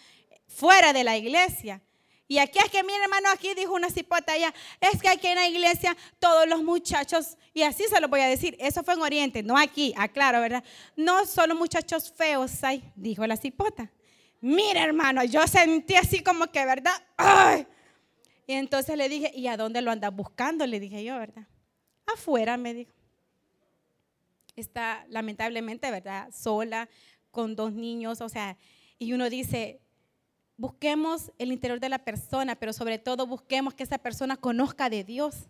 fuera 0.46 0.94
de 0.94 1.04
la 1.04 1.14
iglesia. 1.14 1.82
Y 2.26 2.38
aquí 2.38 2.58
es 2.58 2.70
que 2.70 2.82
mi 2.82 2.94
hermano 2.94 3.28
aquí 3.28 3.52
dijo 3.52 3.74
una 3.74 3.90
cipota 3.90 4.32
allá, 4.32 4.54
es 4.80 5.02
que 5.02 5.10
aquí 5.10 5.26
en 5.26 5.34
la 5.34 5.46
iglesia 5.46 5.94
todos 6.18 6.48
los 6.48 6.62
muchachos, 6.62 7.36
y 7.52 7.64
así 7.64 7.84
se 7.84 8.00
lo 8.00 8.08
voy 8.08 8.22
a 8.22 8.26
decir, 8.26 8.56
eso 8.58 8.82
fue 8.82 8.94
en 8.94 9.02
Oriente, 9.02 9.42
no 9.42 9.58
aquí, 9.58 9.92
aclaro, 9.94 10.40
¿verdad? 10.40 10.64
No 10.96 11.26
solo 11.26 11.54
muchachos 11.54 12.10
feos 12.16 12.64
hay, 12.64 12.82
dijo 12.96 13.26
la 13.26 13.36
cipota. 13.36 13.90
Mira 14.40 14.84
hermano, 14.84 15.22
yo 15.24 15.46
sentí 15.46 15.96
así 15.96 16.22
como 16.22 16.46
que, 16.46 16.64
¿verdad? 16.64 16.94
¡Ay! 17.18 17.66
Y 18.48 18.54
entonces 18.54 18.96
le 18.96 19.10
dije, 19.10 19.30
¿y 19.34 19.46
a 19.46 19.58
dónde 19.58 19.82
lo 19.82 19.90
andas 19.90 20.12
buscando? 20.12 20.66
Le 20.66 20.80
dije 20.80 21.04
yo, 21.04 21.18
¿verdad? 21.18 21.46
Afuera, 22.06 22.56
me 22.56 22.72
dijo. 22.72 22.94
Está 24.56 25.04
lamentablemente, 25.10 25.90
¿verdad? 25.90 26.30
Sola, 26.32 26.88
con 27.30 27.54
dos 27.54 27.74
niños, 27.74 28.22
o 28.22 28.28
sea, 28.30 28.56
y 28.98 29.12
uno 29.12 29.28
dice, 29.28 29.80
busquemos 30.56 31.30
el 31.36 31.52
interior 31.52 31.78
de 31.78 31.90
la 31.90 31.98
persona, 31.98 32.56
pero 32.56 32.72
sobre 32.72 32.98
todo 32.98 33.26
busquemos 33.26 33.74
que 33.74 33.82
esa 33.82 33.98
persona 33.98 34.38
conozca 34.38 34.88
de 34.88 35.04
Dios. 35.04 35.46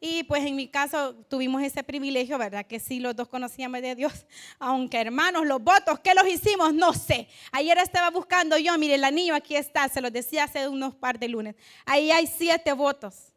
Y 0.00 0.24
pues 0.24 0.44
en 0.44 0.56
mi 0.56 0.68
caso 0.68 1.14
tuvimos 1.28 1.62
ese 1.62 1.82
privilegio, 1.82 2.36
¿verdad? 2.36 2.66
Que 2.66 2.78
sí, 2.78 3.00
los 3.00 3.16
dos 3.16 3.28
conocíamos 3.28 3.80
de 3.80 3.94
Dios. 3.94 4.26
Aunque 4.58 5.00
hermanos, 5.00 5.46
los 5.46 5.62
votos, 5.62 6.00
¿qué 6.00 6.14
los 6.14 6.26
hicimos? 6.26 6.74
No 6.74 6.92
sé. 6.92 7.28
Ayer 7.52 7.78
estaba 7.78 8.10
buscando 8.10 8.58
yo, 8.58 8.76
mire, 8.76 8.96
el 8.96 9.04
anillo 9.04 9.34
aquí 9.34 9.56
está, 9.56 9.88
se 9.88 10.00
los 10.00 10.12
decía 10.12 10.44
hace 10.44 10.68
unos 10.68 10.94
par 10.94 11.18
de 11.18 11.28
lunes. 11.28 11.54
Ahí 11.86 12.10
hay 12.10 12.26
siete 12.26 12.72
votos. 12.72 13.32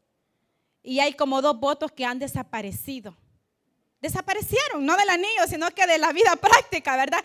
Y 0.84 1.00
hay 1.00 1.14
como 1.14 1.42
dos 1.42 1.60
votos 1.60 1.92
que 1.92 2.06
han 2.06 2.20
desaparecido. 2.20 3.16
Desaparecieron, 4.00 4.86
no 4.86 4.96
del 4.96 5.10
anillo, 5.10 5.48
sino 5.48 5.72
que 5.72 5.88
de 5.88 5.98
la 5.98 6.14
vida 6.14 6.36
práctica, 6.42 6.96
¿verdad? 6.96 7.24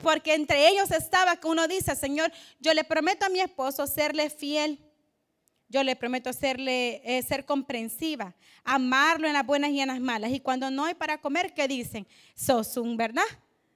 Porque 0.00 0.34
entre 0.34 0.68
ellos 0.68 0.90
estaba 0.90 1.36
que 1.36 1.48
uno 1.48 1.66
dice, 1.66 1.96
Señor, 1.96 2.30
yo 2.60 2.74
le 2.74 2.84
prometo 2.84 3.24
a 3.24 3.30
mi 3.30 3.40
esposo 3.40 3.86
serle 3.86 4.30
fiel 4.30 4.83
yo 5.68 5.82
le 5.82 5.96
prometo 5.96 6.32
serle, 6.32 7.02
eh, 7.04 7.22
ser 7.22 7.44
comprensiva, 7.44 8.34
amarlo 8.64 9.26
en 9.26 9.32
las 9.32 9.46
buenas 9.46 9.70
y 9.70 9.80
en 9.80 9.88
las 9.88 10.00
malas. 10.00 10.30
Y 10.32 10.40
cuando 10.40 10.70
no 10.70 10.84
hay 10.84 10.94
para 10.94 11.20
comer, 11.20 11.52
¿qué 11.54 11.68
dicen? 11.68 12.06
Sos 12.34 12.76
un, 12.76 12.96
¿verdad? 12.96 13.24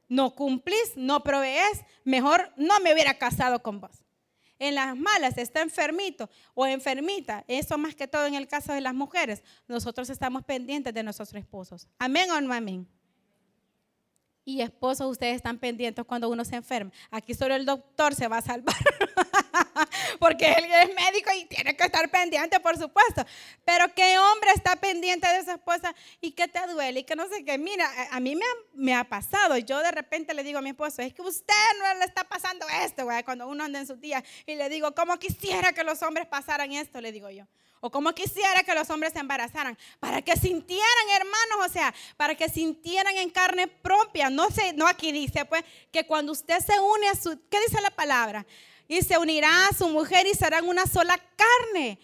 No 0.08 0.34
cumplís, 0.34 0.92
no 0.96 1.22
provees, 1.22 1.84
mejor 2.04 2.52
no 2.56 2.80
me 2.80 2.92
hubiera 2.92 3.14
casado 3.14 3.62
con 3.62 3.80
vos. 3.80 4.04
En 4.58 4.74
las 4.74 4.96
malas 4.96 5.38
está 5.38 5.62
enfermito 5.62 6.28
o 6.54 6.66
enfermita, 6.66 7.44
eso 7.46 7.78
más 7.78 7.94
que 7.94 8.08
todo 8.08 8.26
en 8.26 8.34
el 8.34 8.48
caso 8.48 8.72
de 8.72 8.80
las 8.80 8.92
mujeres, 8.92 9.44
nosotros 9.68 10.10
estamos 10.10 10.42
pendientes 10.44 10.92
de 10.92 11.02
nuestros 11.02 11.32
esposos. 11.34 11.86
Amén 11.98 12.28
o 12.30 12.40
no 12.40 12.52
amén. 12.52 12.88
Y 14.44 14.62
esposos, 14.62 15.10
ustedes 15.10 15.36
están 15.36 15.58
pendientes 15.58 16.04
cuando 16.04 16.28
uno 16.28 16.44
se 16.44 16.56
enferma. 16.56 16.90
Aquí 17.10 17.34
solo 17.34 17.54
el 17.54 17.66
doctor 17.66 18.14
se 18.14 18.26
va 18.26 18.38
a 18.38 18.42
salvar. 18.42 18.74
Porque 20.18 20.52
él 20.52 20.64
es 20.64 20.94
médico 20.94 21.30
y 21.34 21.44
tiene 21.46 21.76
que 21.76 21.84
estar 21.84 22.10
pendiente, 22.10 22.60
por 22.60 22.76
supuesto. 22.78 23.24
Pero 23.64 23.92
¿qué 23.94 24.18
hombre 24.18 24.50
está 24.54 24.76
pendiente 24.76 25.28
de 25.28 25.44
su 25.44 25.50
esposa 25.50 25.94
y 26.20 26.32
qué 26.32 26.48
te 26.48 26.66
duele? 26.66 27.00
Y 27.00 27.04
que 27.04 27.16
no 27.16 27.28
sé 27.28 27.44
qué. 27.44 27.58
Mira, 27.58 27.90
a 28.10 28.20
mí 28.20 28.36
me 28.36 28.44
ha, 28.44 28.54
me 28.74 28.94
ha 28.94 29.04
pasado. 29.04 29.56
Yo 29.58 29.78
de 29.80 29.90
repente 29.90 30.34
le 30.34 30.42
digo 30.42 30.58
a 30.58 30.62
mi 30.62 30.70
esposo, 30.70 31.02
es 31.02 31.12
que 31.12 31.22
usted 31.22 31.54
no 31.78 31.94
le 31.98 32.04
está 32.04 32.24
pasando 32.24 32.66
esto, 32.84 33.04
güey. 33.04 33.22
Cuando 33.22 33.48
uno 33.48 33.64
anda 33.64 33.78
en 33.78 33.86
su 33.86 33.96
día 33.96 34.22
y 34.46 34.54
le 34.54 34.68
digo, 34.68 34.94
¿cómo 34.94 35.18
quisiera 35.18 35.72
que 35.72 35.84
los 35.84 36.02
hombres 36.02 36.26
pasaran 36.26 36.72
esto? 36.72 37.00
Le 37.00 37.12
digo 37.12 37.30
yo. 37.30 37.44
O 37.80 37.90
como 37.90 38.12
quisiera 38.12 38.64
que 38.64 38.74
los 38.74 38.90
hombres 38.90 39.12
se 39.12 39.20
embarazaran, 39.20 39.78
para 40.00 40.20
que 40.22 40.36
sintieran, 40.36 41.10
hermanos, 41.14 41.66
o 41.66 41.72
sea, 41.72 41.94
para 42.16 42.34
que 42.34 42.48
sintieran 42.48 43.16
en 43.16 43.30
carne 43.30 43.68
propia. 43.68 44.30
No 44.30 44.50
sé, 44.50 44.72
no 44.72 44.86
aquí 44.86 45.12
dice, 45.12 45.44
pues, 45.44 45.62
que 45.92 46.04
cuando 46.04 46.32
usted 46.32 46.58
se 46.58 46.78
une 46.80 47.08
a 47.08 47.14
su, 47.14 47.40
¿qué 47.48 47.60
dice 47.60 47.80
la 47.80 47.90
palabra? 47.90 48.44
Y 48.88 49.02
se 49.02 49.18
unirá 49.18 49.66
a 49.66 49.74
su 49.74 49.88
mujer 49.88 50.26
y 50.26 50.34
serán 50.34 50.66
una 50.66 50.86
sola 50.86 51.20
carne 51.36 51.98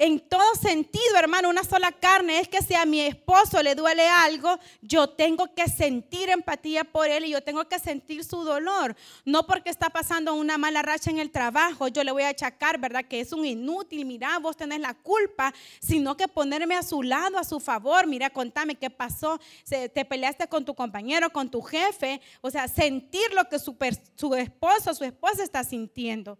en 0.00 0.18
todo 0.18 0.54
sentido, 0.54 1.14
hermano, 1.18 1.50
una 1.50 1.62
sola 1.62 1.92
carne. 1.92 2.40
Es 2.40 2.48
que 2.48 2.62
si 2.62 2.74
a 2.74 2.86
mi 2.86 3.02
esposo 3.02 3.62
le 3.62 3.74
duele 3.74 4.08
algo, 4.08 4.58
yo 4.80 5.10
tengo 5.10 5.54
que 5.54 5.68
sentir 5.68 6.30
empatía 6.30 6.84
por 6.84 7.06
él 7.06 7.26
y 7.26 7.30
yo 7.32 7.42
tengo 7.42 7.68
que 7.68 7.78
sentir 7.78 8.24
su 8.24 8.42
dolor. 8.42 8.96
No 9.26 9.46
porque 9.46 9.68
está 9.68 9.90
pasando 9.90 10.32
una 10.32 10.56
mala 10.56 10.80
racha 10.80 11.10
en 11.10 11.18
el 11.18 11.30
trabajo, 11.30 11.86
yo 11.88 12.02
le 12.02 12.12
voy 12.12 12.22
a 12.22 12.28
achacar, 12.28 12.80
¿verdad? 12.80 13.04
Que 13.04 13.20
es 13.20 13.34
un 13.34 13.44
inútil, 13.44 14.06
mira, 14.06 14.38
vos 14.38 14.56
tenés 14.56 14.80
la 14.80 14.94
culpa, 14.94 15.52
sino 15.80 16.16
que 16.16 16.28
ponerme 16.28 16.76
a 16.76 16.82
su 16.82 17.02
lado, 17.02 17.36
a 17.36 17.44
su 17.44 17.60
favor. 17.60 18.06
Mira, 18.06 18.30
contame 18.30 18.76
qué 18.76 18.88
pasó. 18.88 19.38
Te 19.68 20.04
peleaste 20.06 20.48
con 20.48 20.64
tu 20.64 20.74
compañero, 20.74 21.28
con 21.30 21.50
tu 21.50 21.60
jefe. 21.60 22.22
O 22.40 22.50
sea, 22.50 22.68
sentir 22.68 23.34
lo 23.34 23.44
que 23.50 23.58
su, 23.58 23.76
su 24.14 24.34
esposo, 24.34 24.94
su 24.94 25.04
esposa 25.04 25.44
está 25.44 25.62
sintiendo. 25.62 26.38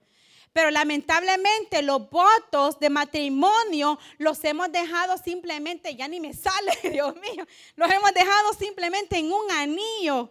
Pero 0.53 0.71
lamentablemente 0.71 1.81
los 1.83 2.11
votos 2.11 2.79
de 2.81 2.91
matrimonio 2.91 3.99
los 4.19 4.43
hemos 4.45 4.71
dejado 4.73 5.17
simplemente, 5.19 5.95
ya 5.95 6.09
ni 6.09 6.19
me 6.19 6.35
sale, 6.35 6.73
Dios 6.91 7.15
mío, 7.17 7.47
los 7.77 7.91
hemos 7.91 8.13
dejado 8.13 8.53
simplemente 8.55 9.17
en 9.19 9.33
un 9.33 9.51
anillo. 9.51 10.31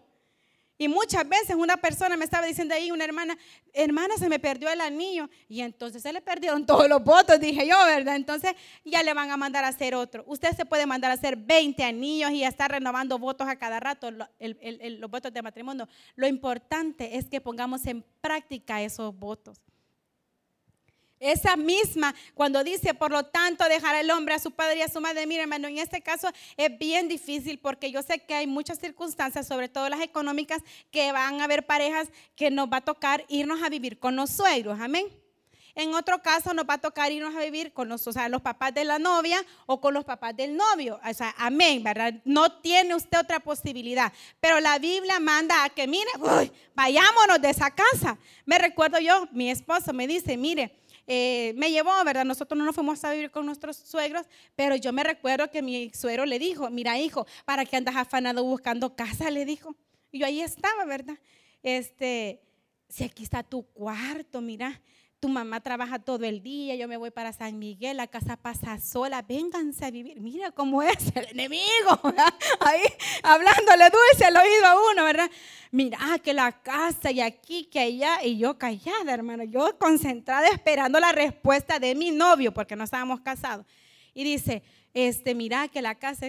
Y 0.81 0.87
muchas 0.87 1.27
veces 1.27 1.57
una 1.57 1.75
persona 1.75 2.15
me 2.15 2.23
estaba 2.23 2.47
diciendo 2.47 2.73
ahí, 2.73 2.89
una 2.89 3.03
hermana, 3.03 3.37
hermana, 3.73 4.15
se 4.17 4.29
me 4.29 4.39
perdió 4.39 4.69
el 4.69 4.79
anillo. 4.79 5.29
Y 5.49 5.59
entonces 5.59 6.01
se 6.01 6.13
le 6.13 6.21
perdieron 6.21 6.65
todos 6.65 6.87
los 6.87 7.03
votos, 7.03 7.37
dije 7.37 7.67
yo, 7.67 7.75
¿verdad? 7.85 8.15
Entonces 8.15 8.53
ya 8.85 9.03
le 9.03 9.13
van 9.13 9.29
a 9.29 9.35
mandar 9.35 9.65
a 9.65 9.69
hacer 9.69 9.93
otro. 9.93 10.23
Usted 10.25 10.55
se 10.55 10.65
puede 10.65 10.85
mandar 10.85 11.11
a 11.11 11.15
hacer 11.15 11.35
20 11.35 11.83
anillos 11.83 12.31
y 12.31 12.45
estar 12.45 12.71
renovando 12.71 13.19
votos 13.19 13.49
a 13.49 13.57
cada 13.57 13.81
rato, 13.81 14.09
los 14.09 15.11
votos 15.11 15.33
de 15.33 15.41
matrimonio. 15.41 15.85
Lo 16.15 16.27
importante 16.27 17.17
es 17.17 17.27
que 17.27 17.41
pongamos 17.41 17.85
en 17.85 18.01
práctica 18.21 18.81
esos 18.81 19.13
votos. 19.13 19.59
Esa 21.19 21.57
misma, 21.57 22.15
cuando 22.33 22.63
dice, 22.63 22.93
por 22.93 23.11
lo 23.11 23.23
tanto, 23.23 23.65
dejar 23.65 23.95
el 23.95 24.09
hombre 24.09 24.35
a 24.35 24.39
su 24.39 24.51
padre 24.51 24.77
y 24.77 24.81
a 24.81 24.87
su 24.87 25.01
madre. 25.01 25.27
Mira, 25.27 25.43
hermano, 25.43 25.67
en 25.67 25.77
este 25.77 26.01
caso 26.01 26.29
es 26.55 26.77
bien 26.77 27.09
difícil 27.09 27.59
porque 27.59 27.91
yo 27.91 28.01
sé 28.01 28.19
que 28.19 28.35
hay 28.35 28.47
muchas 28.47 28.79
circunstancias, 28.79 29.45
sobre 29.45 29.67
todo 29.67 29.89
las 29.89 30.01
económicas, 30.01 30.61
que 30.91 31.11
van 31.11 31.41
a 31.41 31.43
haber 31.43 31.65
parejas 31.65 32.09
que 32.35 32.49
nos 32.49 32.69
va 32.69 32.77
a 32.77 32.81
tocar 32.81 33.25
irnos 33.27 33.61
a 33.61 33.69
vivir 33.69 33.99
con 33.99 34.15
los 34.15 34.29
suegros. 34.29 34.79
Amén. 34.79 35.07
En 35.75 35.93
otro 35.93 36.21
caso 36.21 36.53
nos 36.53 36.65
va 36.65 36.73
a 36.73 36.77
tocar 36.77 37.11
irnos 37.11 37.35
a 37.35 37.41
vivir 37.41 37.73
con 37.73 37.87
los, 37.87 38.05
los 38.05 38.41
papás 38.41 38.73
de 38.73 38.83
la 38.83 38.99
novia 38.99 39.45
o 39.65 39.79
con 39.79 39.93
los 39.93 40.03
papás 40.03 40.35
del 40.35 40.55
novio. 40.55 40.99
O 41.09 41.13
sea, 41.13 41.33
amén, 41.37 41.83
¿verdad? 41.83 42.15
No 42.25 42.51
tiene 42.51 42.95
usted 42.95 43.19
otra 43.19 43.39
posibilidad. 43.39 44.11
Pero 44.39 44.59
la 44.59 44.79
Biblia 44.79 45.19
manda 45.19 45.63
a 45.63 45.69
que, 45.69 45.87
mire, 45.87 46.09
vayámonos 46.75 47.41
de 47.41 47.49
esa 47.49 47.71
casa. 47.71 48.17
Me 48.45 48.57
recuerdo 48.57 48.99
yo, 48.99 49.27
mi 49.31 49.49
esposo 49.49 49.93
me 49.93 50.07
dice, 50.07 50.35
mire, 50.37 50.78
eh, 51.11 51.53
me 51.57 51.71
llevó, 51.71 51.91
¿verdad? 52.05 52.23
Nosotros 52.23 52.55
no 52.55 52.63
nos 52.63 52.75
fuimos 52.75 53.03
a 53.03 53.11
vivir 53.11 53.31
con 53.31 53.43
nuestros 53.43 53.77
suegros, 53.77 54.27
pero 54.55 54.75
yo 54.75 54.93
me 54.93 55.03
recuerdo 55.03 55.49
que 55.49 55.63
mi 55.63 55.89
suegro 55.91 56.23
le 56.27 56.37
dijo, 56.37 56.69
mira 56.69 56.99
hijo, 56.99 57.25
¿para 57.45 57.65
qué 57.65 57.77
andas 57.77 57.95
afanado 57.95 58.43
buscando 58.43 58.95
casa? 58.95 59.31
Le 59.31 59.43
dijo. 59.43 59.75
Y 60.11 60.19
yo 60.19 60.27
ahí 60.27 60.39
estaba, 60.41 60.85
¿verdad? 60.85 61.17
Este, 61.63 62.43
si 62.87 63.05
aquí 63.05 63.23
está 63.23 63.41
tu 63.41 63.63
cuarto, 63.63 64.39
mira, 64.39 64.79
tu 65.19 65.27
mamá 65.27 65.59
trabaja 65.59 65.99
todo 65.99 66.23
el 66.23 66.41
día, 66.41 66.75
yo 66.75 66.87
me 66.87 66.95
voy 66.95 67.11
para 67.11 67.33
San 67.33 67.59
Miguel, 67.59 67.97
la 67.97 68.07
casa 68.07 68.37
pasa 68.37 68.79
sola, 68.79 69.21
vénganse 69.21 69.85
a 69.85 69.91
vivir. 69.91 70.21
Mira 70.21 70.51
cómo 70.51 70.81
es 70.81 71.13
el 71.13 71.27
enemigo, 71.31 71.99
ahí 72.61 72.81
hablándole 73.21 73.89
dulce 73.89 74.25
al 74.25 74.37
oído 74.37 74.65
a 74.65 74.91
uno, 74.91 75.03
¿verdad? 75.03 75.29
Mira 75.71 75.99
que 76.23 76.33
la 76.33 76.53
casa 76.61 77.11
y 77.11 77.19
aquí, 77.19 77.65
que 77.65 77.79
allá, 77.79 78.23
y 78.23 78.37
yo 78.37 78.57
callada, 78.57 79.13
hermano, 79.13 79.43
yo 79.43 79.77
concentrada 79.77 80.47
esperando 80.47 80.99
la 81.01 81.11
respuesta 81.11 81.79
de 81.79 81.95
mi 81.95 82.11
novio, 82.11 82.53
porque 82.53 82.77
no 82.77 82.85
estábamos 82.85 83.19
casados. 83.19 83.65
Y 84.13 84.23
dice, 84.23 84.63
este, 84.93 85.35
mira 85.35 85.67
que 85.67 85.81
la 85.81 85.95
casa... 85.95 86.27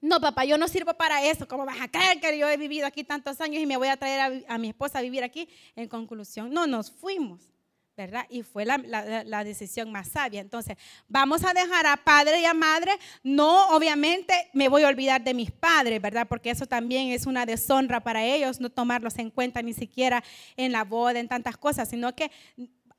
No, 0.00 0.20
papá, 0.20 0.44
yo 0.44 0.56
no 0.56 0.68
sirvo 0.68 0.94
para 0.94 1.24
eso. 1.24 1.48
¿Cómo 1.48 1.66
vas 1.66 1.80
a 1.80 1.88
creer 1.88 2.20
que 2.20 2.38
yo 2.38 2.48
he 2.48 2.56
vivido 2.56 2.86
aquí 2.86 3.02
tantos 3.02 3.40
años 3.40 3.60
y 3.60 3.66
me 3.66 3.76
voy 3.76 3.88
a 3.88 3.96
traer 3.96 4.44
a 4.46 4.56
mi 4.56 4.68
esposa 4.68 5.00
a 5.00 5.02
vivir 5.02 5.24
aquí? 5.24 5.48
En 5.74 5.88
conclusión, 5.88 6.52
no 6.52 6.68
nos 6.68 6.90
fuimos. 6.90 7.57
¿Verdad? 7.98 8.26
Y 8.30 8.44
fue 8.44 8.64
la, 8.64 9.44
decisión 9.44 9.90
más 9.90 10.08
sabia. 10.08 10.40
Entonces, 10.40 10.78
vamos 11.08 11.44
a 11.44 11.52
dejar 11.52 11.84
a 11.86 11.96
padre 11.96 12.40
y 12.40 12.44
a 12.44 12.54
madre. 12.54 12.92
No, 13.24 13.70
obviamente, 13.70 14.32
me 14.54 14.68
voy 14.68 14.84
a 14.84 14.88
olvidar 14.88 15.22
de 15.22 15.34
mis 15.34 15.50
padres, 15.50 16.00
¿verdad? 16.00 16.28
Porque 16.28 16.50
eso 16.50 16.64
también 16.64 17.08
es 17.08 17.26
una 17.26 17.44
deshonra 17.44 18.00
para 18.00 18.24
ellos, 18.24 18.60
no 18.60 18.70
tomarlos 18.70 19.18
en 19.18 19.30
cuenta 19.30 19.62
ni 19.62 19.72
siquiera 19.72 20.22
en 20.56 20.70
la 20.70 20.84
boda, 20.84 21.18
en 21.18 21.26
tantas 21.26 21.56
cosas, 21.56 21.88
sino 21.88 22.14
que 22.14 22.30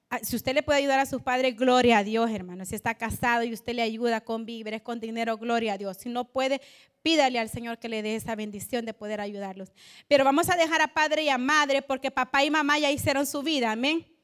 ah, 0.10 0.20
si 0.22 0.36
usted 0.36 0.54
le 0.54 0.64
puede 0.64 0.80
ayudar 0.80 1.00
a 1.00 1.06
sus 1.06 1.22
padres, 1.22 1.56
gloria 1.56 2.00
a 2.00 2.04
Dios, 2.04 2.30
hermano. 2.30 2.66
Si 2.66 2.76
está 2.76 2.94
casado 2.94 3.46
y 3.46 3.54
usted 3.54 3.76
le 3.76 3.82
ayuda 3.82 4.20
con 4.20 4.46
víveres, 4.46 4.82
con 4.82 5.00
dinero, 5.00 5.38
gloria 5.38 5.74
a 5.74 5.78
Dios. 5.78 5.96
Si 5.96 6.10
no 6.10 6.26
puede, 6.26 6.60
pídale 7.02 7.40
al 7.40 7.48
Señor 7.48 7.80
que 7.80 7.88
le 7.88 8.02
dé 8.02 8.16
esa 8.16 8.36
bendición 8.36 8.86
de 8.86 8.94
poder 8.94 9.22
ayudarlos. 9.22 9.72
Pero 10.10 10.26
vamos 10.26 10.50
a 10.50 10.58
dejar 10.58 10.82
a 10.82 10.94
padre 10.94 11.24
y 11.24 11.30
a 11.30 11.38
madre 11.38 11.82
porque 11.82 12.12
papá 12.12 12.44
y 12.44 12.52
mamá 12.52 12.80
ya 12.80 12.92
hicieron 12.92 13.26
su 13.26 13.42
vida, 13.44 13.72
amén. 13.72 14.19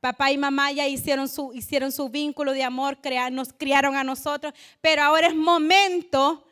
Papá 0.00 0.30
y 0.30 0.38
mamá 0.38 0.70
ya 0.70 0.86
hicieron 0.86 1.28
su, 1.28 1.52
hicieron 1.52 1.90
su 1.90 2.08
vínculo 2.08 2.52
de 2.52 2.62
amor, 2.62 2.98
nos 3.32 3.52
criaron 3.52 3.96
a 3.96 4.04
nosotros, 4.04 4.54
pero 4.80 5.02
ahora 5.02 5.26
es 5.26 5.34
momento, 5.34 6.46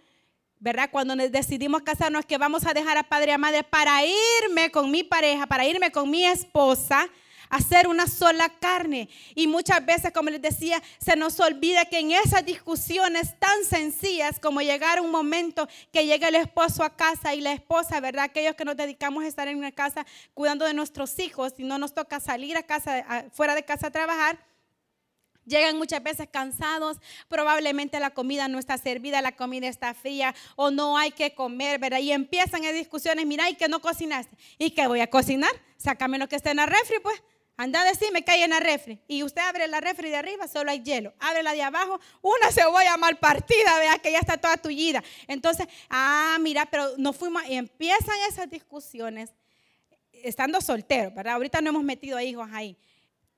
¿verdad? 0.58 0.88
Cuando 0.90 1.14
decidimos 1.14 1.82
casarnos, 1.82 2.24
que 2.26 2.38
vamos 2.38 2.66
a 2.66 2.74
dejar 2.74 2.98
a 2.98 3.04
padre 3.04 3.30
y 3.30 3.34
a 3.34 3.38
madre 3.38 3.62
para 3.62 4.00
irme 4.04 4.70
con 4.72 4.90
mi 4.90 5.04
pareja, 5.04 5.46
para 5.46 5.64
irme 5.64 5.92
con 5.92 6.10
mi 6.10 6.24
esposa 6.24 7.08
hacer 7.48 7.88
una 7.88 8.06
sola 8.06 8.48
carne. 8.48 9.08
Y 9.34 9.46
muchas 9.46 9.84
veces, 9.84 10.12
como 10.12 10.30
les 10.30 10.42
decía, 10.42 10.82
se 10.98 11.16
nos 11.16 11.38
olvida 11.40 11.84
que 11.84 11.98
en 11.98 12.12
esas 12.12 12.44
discusiones 12.44 13.38
tan 13.38 13.64
sencillas 13.64 14.38
como 14.40 14.60
llegar 14.60 15.00
un 15.00 15.10
momento 15.10 15.68
que 15.92 16.06
llega 16.06 16.28
el 16.28 16.36
esposo 16.36 16.82
a 16.82 16.96
casa 16.96 17.34
y 17.34 17.40
la 17.40 17.52
esposa, 17.52 18.00
¿verdad? 18.00 18.24
Aquellos 18.24 18.54
que 18.54 18.64
nos 18.64 18.76
dedicamos 18.76 19.24
a 19.24 19.28
estar 19.28 19.48
en 19.48 19.58
una 19.58 19.72
casa 19.72 20.06
cuidando 20.34 20.64
de 20.64 20.74
nuestros 20.74 21.18
hijos 21.18 21.54
y 21.58 21.64
no 21.64 21.78
nos 21.78 21.94
toca 21.94 22.20
salir 22.20 22.56
a 22.56 22.62
casa, 22.62 23.26
fuera 23.32 23.54
de 23.54 23.64
casa 23.64 23.88
a 23.88 23.90
trabajar. 23.90 24.38
Llegan 25.44 25.78
muchas 25.78 26.02
veces 26.02 26.26
cansados, 26.28 26.98
probablemente 27.28 28.00
la 28.00 28.10
comida 28.10 28.48
no 28.48 28.58
está 28.58 28.78
servida, 28.78 29.22
la 29.22 29.36
comida 29.36 29.68
está 29.68 29.94
fría 29.94 30.34
o 30.56 30.72
no 30.72 30.98
hay 30.98 31.12
que 31.12 31.36
comer, 31.36 31.78
¿verdad? 31.78 32.00
Y 32.00 32.10
empiezan 32.10 32.64
en 32.64 32.74
discusiones, 32.74 33.24
mira, 33.26 33.48
¿y 33.48 33.54
que 33.54 33.68
no 33.68 33.80
cocinaste? 33.80 34.36
¿Y 34.58 34.72
qué 34.72 34.88
voy 34.88 35.00
a 35.00 35.06
cocinar? 35.08 35.52
Sácame 35.76 36.18
lo 36.18 36.28
que 36.28 36.34
esté 36.34 36.50
en 36.50 36.56
la 36.56 36.66
refri, 36.66 36.98
pues. 37.00 37.22
Anda 37.58 37.80
a 37.80 37.84
decir, 37.84 38.12
me 38.12 38.22
cae 38.22 38.44
en 38.44 38.50
la 38.50 38.60
refri. 38.60 39.00
Y 39.08 39.22
usted 39.22 39.40
abre 39.40 39.66
la 39.66 39.80
refri 39.80 40.10
de 40.10 40.16
arriba, 40.16 40.46
solo 40.46 40.70
hay 40.70 40.82
hielo. 40.82 41.14
Abre 41.18 41.42
la 41.42 41.52
de 41.52 41.62
abajo, 41.62 41.98
una 42.20 42.52
cebolla 42.52 42.96
mal 42.98 43.18
partida, 43.18 43.78
vea 43.78 43.98
que 43.98 44.12
ya 44.12 44.18
está 44.18 44.36
toda 44.36 44.56
tullida. 44.58 45.02
Entonces, 45.26 45.66
ah, 45.88 46.36
mira, 46.40 46.66
pero 46.66 46.92
no 46.98 47.12
fuimos. 47.12 47.42
Y 47.48 47.54
empiezan 47.54 48.16
esas 48.28 48.50
discusiones 48.50 49.30
estando 50.12 50.60
solteros, 50.60 51.14
¿verdad? 51.14 51.34
Ahorita 51.34 51.60
no 51.60 51.70
hemos 51.70 51.84
metido 51.84 52.18
a 52.18 52.22
hijos 52.22 52.48
ahí. 52.52 52.76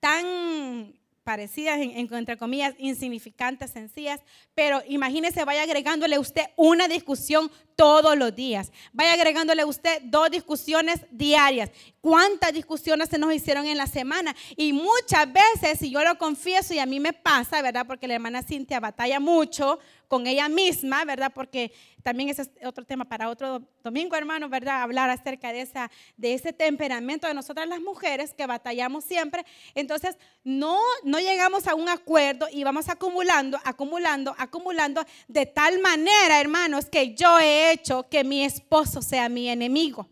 Tan 0.01 0.95
parecidas, 1.28 1.78
entre 1.78 2.38
comillas, 2.38 2.75
insignificantes, 2.78 3.70
sencillas, 3.70 4.18
pero 4.54 4.80
imagínese, 4.88 5.44
vaya 5.44 5.62
agregándole 5.62 6.18
usted 6.18 6.44
una 6.56 6.88
discusión 6.88 7.50
todos 7.76 8.16
los 8.16 8.35
días. 8.35 8.73
Vaya 8.94 9.12
agregándole 9.12 9.62
usted 9.66 10.00
dos 10.04 10.30
discusiones 10.30 11.00
diarias. 11.11 11.70
¿Cuántas 12.00 12.54
discusiones 12.54 13.11
se 13.11 13.18
nos 13.18 13.35
hicieron 13.35 13.66
en 13.66 13.76
la 13.76 13.87
semana? 13.87 14.35
Y 14.56 14.73
muchas 14.73 15.28
veces, 15.30 15.78
si 15.80 15.90
yo 15.90 16.02
lo 16.02 16.16
confieso 16.16 16.73
y 16.73 16.78
a 16.78 16.87
mí 16.87 16.99
me 16.99 17.12
pasa, 17.12 17.61
¿verdad? 17.61 17.87
Porque 17.87 18.08
la 18.08 18.14
hermana 18.14 18.42
Cintia 18.42 18.80
batalla 18.80 19.20
mucho 19.20 19.78
con 20.09 20.27
ella 20.27 20.49
misma, 20.49 21.05
¿verdad? 21.05 21.31
Porque 21.35 21.73
también 22.03 22.31
ese 22.31 22.43
es 22.43 22.50
otro 22.65 22.85
tema 22.85 23.05
para 23.05 23.29
otro 23.29 23.62
domingo, 23.85 24.17
hermano, 24.17 24.49
¿verdad? 24.49 24.83
Hablar 24.83 25.11
acerca 25.11 25.53
de, 25.53 25.61
esa, 25.61 25.91
de 26.17 26.33
ese 26.33 26.53
temperamento 26.53 27.29
de 27.29 27.35
nosotras 27.35 27.69
las 27.69 27.81
mujeres 27.81 28.33
que 28.33 28.47
batallamos 28.47 29.05
siempre. 29.05 29.45
Entonces, 29.75 30.17
no, 30.43 30.81
no 31.05 31.21
llegamos 31.21 31.67
a 31.67 31.75
un 31.75 31.88
acuerdo 31.88 32.49
y 32.50 32.65
vamos 32.65 32.88
acumulando, 32.88 33.61
acumulando, 33.62 34.35
acumulando 34.38 35.05
de 35.29 35.47
tal 35.47 35.79
manera, 35.81 36.41
hermanos, 36.41 36.87
que 36.87 37.15
yo 37.15 37.38
he 37.38 37.73
hecho 37.73 38.09
que 38.09 38.25
mi 38.25 38.43
esposo 38.45 39.03
sea 39.03 39.29
mi 39.29 39.49
enemigo. 39.49 40.09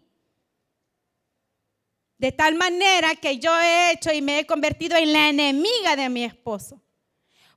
De 2.18 2.32
tal 2.32 2.54
manera 2.54 3.14
que 3.14 3.38
yo 3.38 3.58
he 3.58 3.92
hecho 3.92 4.12
y 4.12 4.22
me 4.22 4.40
he 4.40 4.46
convertido 4.46 4.96
en 4.96 5.12
la 5.12 5.28
enemiga 5.28 5.96
de 5.96 6.08
mi 6.08 6.24
esposo. 6.24 6.82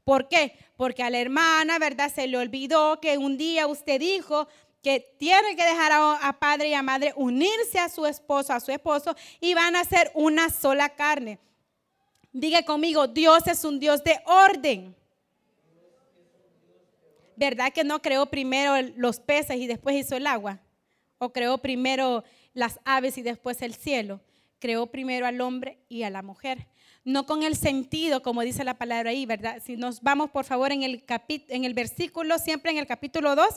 ¿Por 0.03 0.27
qué? 0.27 0.58
Porque 0.79 1.03
a 1.03 1.09
la 1.09 1.19
hermana, 1.19 1.77
¿verdad? 1.77 2.09
Se 2.09 2.25
le 2.25 2.38
olvidó 2.38 3.01
que 3.01 3.17
un 3.17 3.38
día 3.38 3.67
usted 3.67 4.00
dijo 4.00 4.48
que 4.81 5.13
tiene 5.19 5.57
que 5.57 5.65
dejar 5.65 5.91
a, 5.91 6.39
padre 6.39 6.69
y 6.69 6.74
a 6.74 6.81
madre 6.81 7.12
unirse 7.17 7.77
a 7.79 7.89
su 7.89 8.05
esposo, 8.05 8.53
a 8.53 8.62
su 8.62 8.71
esposo, 8.71 9.13
y 9.41 9.53
van 9.53 9.75
a 9.75 9.83
ser 9.83 10.09
una 10.13 10.50
sola 10.50 10.88
carne. 10.88 11.38
Diga 12.31 12.63
conmigo, 12.63 13.07
Dios 13.07 13.45
es 13.48 13.65
un 13.65 13.77
Dios 13.77 14.05
de 14.05 14.21
orden. 14.25 14.95
¿Verdad 17.36 17.74
que 17.74 17.83
no 17.83 18.01
creó 18.01 18.27
primero 18.27 18.81
los 18.95 19.19
peces 19.19 19.57
y 19.57 19.67
después 19.67 19.98
hizo 19.98 20.15
el 20.15 20.27
agua? 20.27 20.62
¿O 21.17 21.33
creó 21.33 21.57
primero 21.57 22.24
las 22.53 22.79
aves 22.86 23.17
y 23.17 23.21
después 23.21 23.62
el 23.63 23.75
cielo? 23.75 24.21
Creó 24.59 24.88
primero 24.88 25.25
al 25.25 25.41
hombre 25.41 25.77
y 25.89 26.03
a 26.03 26.09
la 26.09 26.21
mujer 26.21 26.69
no 27.06 27.25
con 27.25 27.44
el 27.44 27.56
sentido, 27.56 28.22
como 28.22 28.41
dice 28.41 28.63
la 28.63 28.77
palabra 28.77 29.12
ahí, 29.12 29.25
¿verdad? 29.25 29.62
Si 29.65 29.77
nos 29.77 30.01
vamos, 30.01 30.29
por 30.29 30.46
favor, 30.46 30.72
en 30.72 30.84
el, 30.84 31.03
en 31.27 31.65
el 31.65 31.74
versículo, 31.74 32.38
siempre 32.39 32.72
en 32.72 32.77
el 32.77 32.88
capítulo 32.88 33.36
2, 33.36 33.48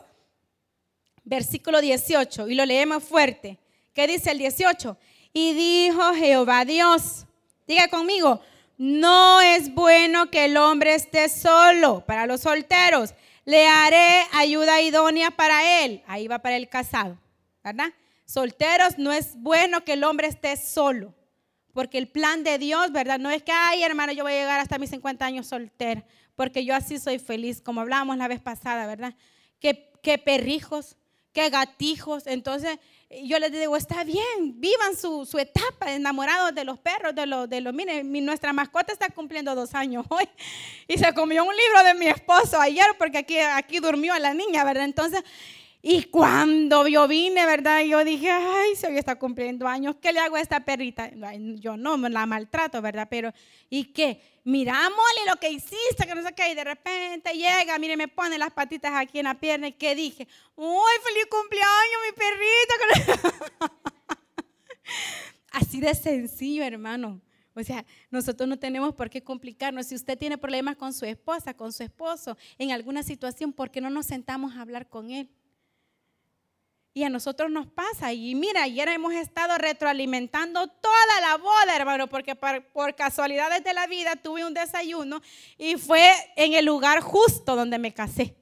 versículo 1.24 1.80
18, 1.80 2.48
y 2.48 2.54
lo 2.54 2.64
leemos 2.64 3.02
fuerte. 3.04 3.58
¿Qué 3.92 4.06
dice 4.06 4.30
el 4.30 4.38
18? 4.38 4.96
Y 5.32 5.52
dijo 5.54 6.14
Jehová 6.14 6.64
Dios, 6.64 7.26
diga 7.66 7.88
conmigo, 7.88 8.40
no 8.78 9.40
es 9.40 9.72
bueno 9.72 10.30
que 10.30 10.46
el 10.46 10.56
hombre 10.56 10.94
esté 10.94 11.28
solo 11.28 12.04
para 12.04 12.26
los 12.26 12.40
solteros. 12.40 13.14
Le 13.44 13.66
haré 13.66 14.26
ayuda 14.32 14.80
idónea 14.80 15.30
para 15.30 15.84
él. 15.84 16.02
Ahí 16.06 16.28
va 16.28 16.40
para 16.40 16.56
el 16.56 16.68
casado, 16.68 17.18
¿verdad? 17.62 17.92
Solteros, 18.24 18.98
no 18.98 19.12
es 19.12 19.36
bueno 19.36 19.84
que 19.84 19.92
el 19.94 20.04
hombre 20.04 20.28
esté 20.28 20.56
solo. 20.56 21.14
Porque 21.72 21.98
el 21.98 22.08
plan 22.08 22.44
de 22.44 22.58
Dios, 22.58 22.92
¿verdad? 22.92 23.18
No 23.18 23.30
es 23.30 23.42
que, 23.42 23.52
ay, 23.52 23.82
hermano, 23.82 24.12
yo 24.12 24.24
voy 24.24 24.32
a 24.32 24.40
llegar 24.40 24.60
hasta 24.60 24.78
mis 24.78 24.90
50 24.90 25.24
años 25.24 25.46
soltera, 25.46 26.04
porque 26.36 26.64
yo 26.64 26.74
así 26.74 26.98
soy 26.98 27.18
feliz, 27.18 27.60
como 27.60 27.80
hablábamos 27.80 28.16
la 28.16 28.28
vez 28.28 28.40
pasada, 28.40 28.86
¿verdad? 28.86 29.14
Que, 29.58 30.18
perrijos, 30.18 30.96
que 31.32 31.48
gatijos. 31.48 32.26
Entonces, 32.26 32.78
yo 33.24 33.38
les 33.38 33.52
digo, 33.52 33.76
está 33.76 34.04
bien, 34.04 34.60
vivan 34.60 34.96
su, 34.96 35.26
etapa, 35.38 35.92
enamorados 35.92 36.54
de 36.54 36.64
los 36.64 36.78
perros, 36.78 37.14
de 37.14 37.26
los, 37.26 37.48
de 37.48 37.60
los, 37.60 37.72
mire, 37.72 38.02
nuestra 38.04 38.52
mascota 38.52 38.92
está 38.92 39.08
cumpliendo 39.08 39.54
dos 39.54 39.74
años 39.74 40.04
hoy 40.10 40.28
y 40.88 40.98
se 40.98 41.14
comió 41.14 41.44
un 41.44 41.54
libro 41.56 41.84
de 41.84 41.94
mi 41.94 42.06
esposo 42.06 42.60
ayer 42.60 42.86
porque 42.98 43.18
aquí, 43.18 43.38
aquí 43.38 43.78
durmió 43.78 44.18
la 44.18 44.34
niña, 44.34 44.64
¿verdad? 44.64 44.84
Entonces, 44.84 45.22
y 45.84 46.04
cuando 46.04 46.86
yo 46.86 47.08
vine, 47.08 47.44
¿verdad? 47.44 47.82
Yo 47.82 48.04
dije, 48.04 48.30
ay, 48.30 48.76
si 48.76 48.86
hoy 48.86 48.98
está 48.98 49.18
cumpliendo 49.18 49.66
años, 49.66 49.96
¿qué 50.00 50.12
le 50.12 50.20
hago 50.20 50.36
a 50.36 50.40
esta 50.40 50.64
perrita? 50.64 51.10
Yo 51.56 51.76
no 51.76 51.98
me 51.98 52.08
la 52.08 52.24
maltrato, 52.24 52.80
¿verdad? 52.80 53.08
Pero, 53.10 53.32
¿y 53.68 53.86
qué? 53.86 54.22
Mira, 54.44 54.74
Molly, 54.74 55.28
lo 55.28 55.40
que 55.40 55.50
hiciste, 55.50 56.06
que 56.06 56.14
no 56.14 56.22
sé 56.22 56.32
qué. 56.36 56.52
Y 56.52 56.54
de 56.54 56.62
repente 56.62 57.32
llega, 57.32 57.76
mire, 57.80 57.96
me 57.96 58.06
pone 58.06 58.38
las 58.38 58.52
patitas 58.52 58.92
aquí 58.94 59.18
en 59.18 59.24
la 59.24 59.40
pierna. 59.40 59.66
¿Y 59.66 59.72
qué 59.72 59.96
dije? 59.96 60.28
¡Uy, 60.54 60.92
feliz 61.02 61.26
cumpleaños, 61.28 62.00
mi 62.06 62.12
perrito! 63.58 63.72
Así 65.50 65.80
de 65.80 65.96
sencillo, 65.96 66.62
hermano. 66.62 67.20
O 67.56 67.62
sea, 67.64 67.84
nosotros 68.08 68.48
no 68.48 68.56
tenemos 68.56 68.94
por 68.94 69.10
qué 69.10 69.24
complicarnos. 69.24 69.86
Si 69.86 69.96
usted 69.96 70.16
tiene 70.16 70.38
problemas 70.38 70.76
con 70.76 70.92
su 70.92 71.06
esposa, 71.06 71.54
con 71.54 71.72
su 71.72 71.82
esposo, 71.82 72.38
en 72.56 72.70
alguna 72.70 73.02
situación, 73.02 73.52
¿por 73.52 73.72
qué 73.72 73.80
no 73.80 73.90
nos 73.90 74.06
sentamos 74.06 74.54
a 74.54 74.60
hablar 74.60 74.88
con 74.88 75.10
él? 75.10 75.28
Y 76.94 77.04
a 77.04 77.08
nosotros 77.08 77.50
nos 77.50 77.66
pasa. 77.66 78.12
Y 78.12 78.34
mira, 78.34 78.64
ayer 78.64 78.88
hemos 78.88 79.14
estado 79.14 79.56
retroalimentando 79.56 80.66
toda 80.66 81.20
la 81.22 81.36
boda, 81.38 81.74
hermano, 81.74 82.06
porque 82.06 82.34
por, 82.34 82.94
casualidades 82.94 83.64
de 83.64 83.72
la 83.72 83.86
vida 83.86 84.16
tuve 84.16 84.44
un 84.44 84.52
desayuno 84.52 85.22
y 85.56 85.76
fue 85.76 86.10
en 86.36 86.52
el 86.52 86.66
lugar 86.66 87.00
justo 87.00 87.56
donde 87.56 87.78
me 87.78 87.94
casé. 87.94 88.36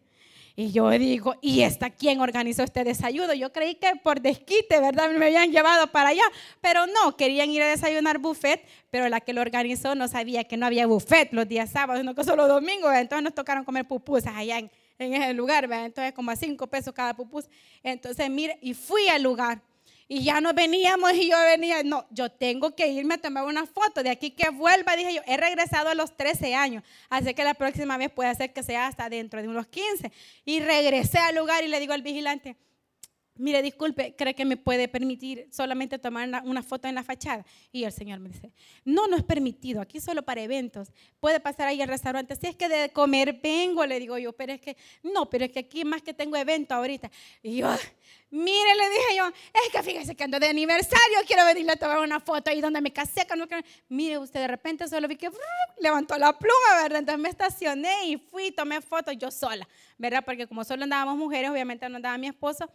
Y 0.57 0.73
yo 0.73 0.91
digo, 0.91 1.37
¿y 1.41 1.63
esta 1.63 1.91
quién 1.91 2.21
organizó 2.21 2.65
este 2.65 2.83
desayuno? 2.83 3.33
Yo 3.35 3.53
creí 3.53 3.77
que 3.77 3.93
por 4.03 4.21
desquite, 4.21 4.81
¿verdad? 4.81 5.11
Me 5.11 5.27
habían 5.27 5.53
llevado 5.53 5.87
para 5.87 6.09
allá, 6.11 6.25
pero 6.61 6.87
no, 6.87 7.17
querían 7.17 7.51
ir 7.51 7.63
a 7.63 7.69
desayunar 7.69 8.19
buffet, 8.19 8.67
pero 8.91 9.09
la 9.09 9.21
que 9.21 9.33
lo 9.33 9.41
organizó 9.41 9.95
no 9.95 10.09
sabía 10.09 10.45
que 10.45 10.57
no 10.57 10.67
había 10.67 10.89
buffet 10.89 11.33
los 11.33 11.49
días 11.49 11.71
sábados, 11.71 12.01
sino 12.01 12.17
que 12.17 12.25
solo 12.25 12.49
domingos, 12.49 12.93
entonces 12.95 13.23
nos 13.23 13.35
tocaron 13.35 13.65
comer 13.65 13.87
pupusas 13.87 14.35
allá 14.37 14.59
en, 14.59 14.71
en 15.01 15.15
ese 15.15 15.33
lugar, 15.33 15.67
¿verdad? 15.67 15.87
entonces 15.87 16.13
como 16.13 16.31
a 16.31 16.37
cinco 16.37 16.67
pesos 16.67 16.93
cada 16.93 17.15
pupus. 17.15 17.47
Entonces, 17.83 18.29
mire, 18.31 18.59
y 18.61 18.75
fui 18.75 19.09
al 19.09 19.23
lugar. 19.23 19.63
Y 20.07 20.25
ya 20.25 20.41
no 20.41 20.53
veníamos 20.53 21.13
y 21.15 21.31
yo 21.31 21.37
venía, 21.39 21.83
no, 21.85 22.05
yo 22.11 22.31
tengo 22.31 22.75
que 22.75 22.89
irme 22.89 23.15
a 23.15 23.19
tomar 23.19 23.45
una 23.45 23.65
foto. 23.65 24.03
De 24.03 24.11
aquí 24.11 24.33
que 24.33 24.51
vuelva, 24.51 24.97
dije 24.97 25.15
yo, 25.15 25.23
he 25.25 25.37
regresado 25.37 25.89
a 25.89 25.95
los 25.95 26.17
13 26.17 26.55
años. 26.55 26.83
Así 27.09 27.33
que 27.33 27.45
la 27.45 27.55
próxima 27.55 27.97
vez 27.97 28.11
puede 28.11 28.35
ser 28.35 28.53
que 28.53 28.63
sea 28.63 28.89
hasta 28.89 29.09
dentro 29.09 29.41
de 29.41 29.49
unos 29.49 29.69
15. 29.69 30.11
Y 30.45 30.61
regresé 30.61 31.19
al 31.19 31.37
lugar 31.37 31.63
y 31.63 31.69
le 31.69 31.79
digo 31.79 31.93
al 31.93 32.03
vigilante, 32.03 32.57
mire, 33.41 33.63
disculpe, 33.63 34.15
¿cree 34.15 34.35
que 34.35 34.45
me 34.45 34.57
puede 34.57 34.87
permitir 34.87 35.49
solamente 35.51 35.99
tomar 35.99 36.43
una, 36.45 36.63
foto 36.63 36.87
en 36.87 36.95
la 36.95 37.03
fachada? 37.03 37.45
Y 37.73 37.85
el 37.85 37.93
señor 37.93 38.21
me 38.21 38.29
dice, 38.29 38.53
no, 38.85 39.09
no 39.09 39.17
es 39.17 39.25
permitido, 39.25 39.81
aquí 39.81 39.99
solo 39.99 40.23
para 40.23 40.43
eventos. 40.43 40.93
Puede 41.21 41.41
pasar 41.41 41.69
ahí 41.69 41.81
al 41.81 41.89
restaurante. 41.89 42.37
Si 42.37 42.47
es 42.47 42.57
que 42.57 42.69
de 42.69 42.91
comer 42.91 43.41
vengo, 43.43 43.85
le 43.87 43.99
digo 43.99 44.19
yo, 44.19 44.33
pero 44.33 44.53
es 44.53 44.61
que, 44.61 44.77
no, 45.03 45.29
pero 45.31 45.47
es 45.47 45.53
que 45.53 45.61
aquí 45.61 45.85
más 45.85 46.03
que 46.03 46.13
tengo 46.13 46.37
evento 46.37 46.75
ahorita. 46.75 47.11
Y 47.43 47.57
yo, 47.57 47.69
mire, 48.31 48.75
le 48.75 48.91
dije 48.91 49.17
yo, 49.17 49.27
es 49.27 49.73
que 49.73 49.83
fíjese 49.83 50.15
que 50.15 50.25
ando 50.25 50.39
de 50.39 50.49
aniversario, 50.49 51.19
quiero 51.27 51.45
venirle 51.47 51.73
a 51.73 51.77
tomar 51.77 51.99
una 52.01 52.21
foto 52.21 52.51
ahí 52.51 52.61
donde 52.61 52.81
me 52.81 52.93
casé. 52.93 53.27
Con... 53.27 53.41
Mire, 53.89 54.19
usted 54.19 54.41
de 54.41 54.49
repente 54.49 54.87
solo 54.87 55.09
vi 55.09 55.17
que 55.17 55.31
levantó 55.81 56.19
la 56.19 56.39
pluma, 56.39 56.83
¿verdad? 56.83 56.99
Entonces 56.99 57.23
me 57.23 57.31
estacioné 57.31 58.07
y 58.07 58.19
fui, 58.19 58.51
tomé 58.51 58.83
fotos 58.83 59.17
yo 59.17 59.31
sola, 59.31 59.67
¿verdad? 59.97 60.23
Porque 60.25 60.47
como 60.47 60.63
solo 60.63 60.85
andábamos 60.85 61.17
mujeres, 61.17 61.51
obviamente 61.51 61.89
no 61.89 61.97
andaba 61.97 62.19
mi 62.19 62.27
esposo. 62.27 62.71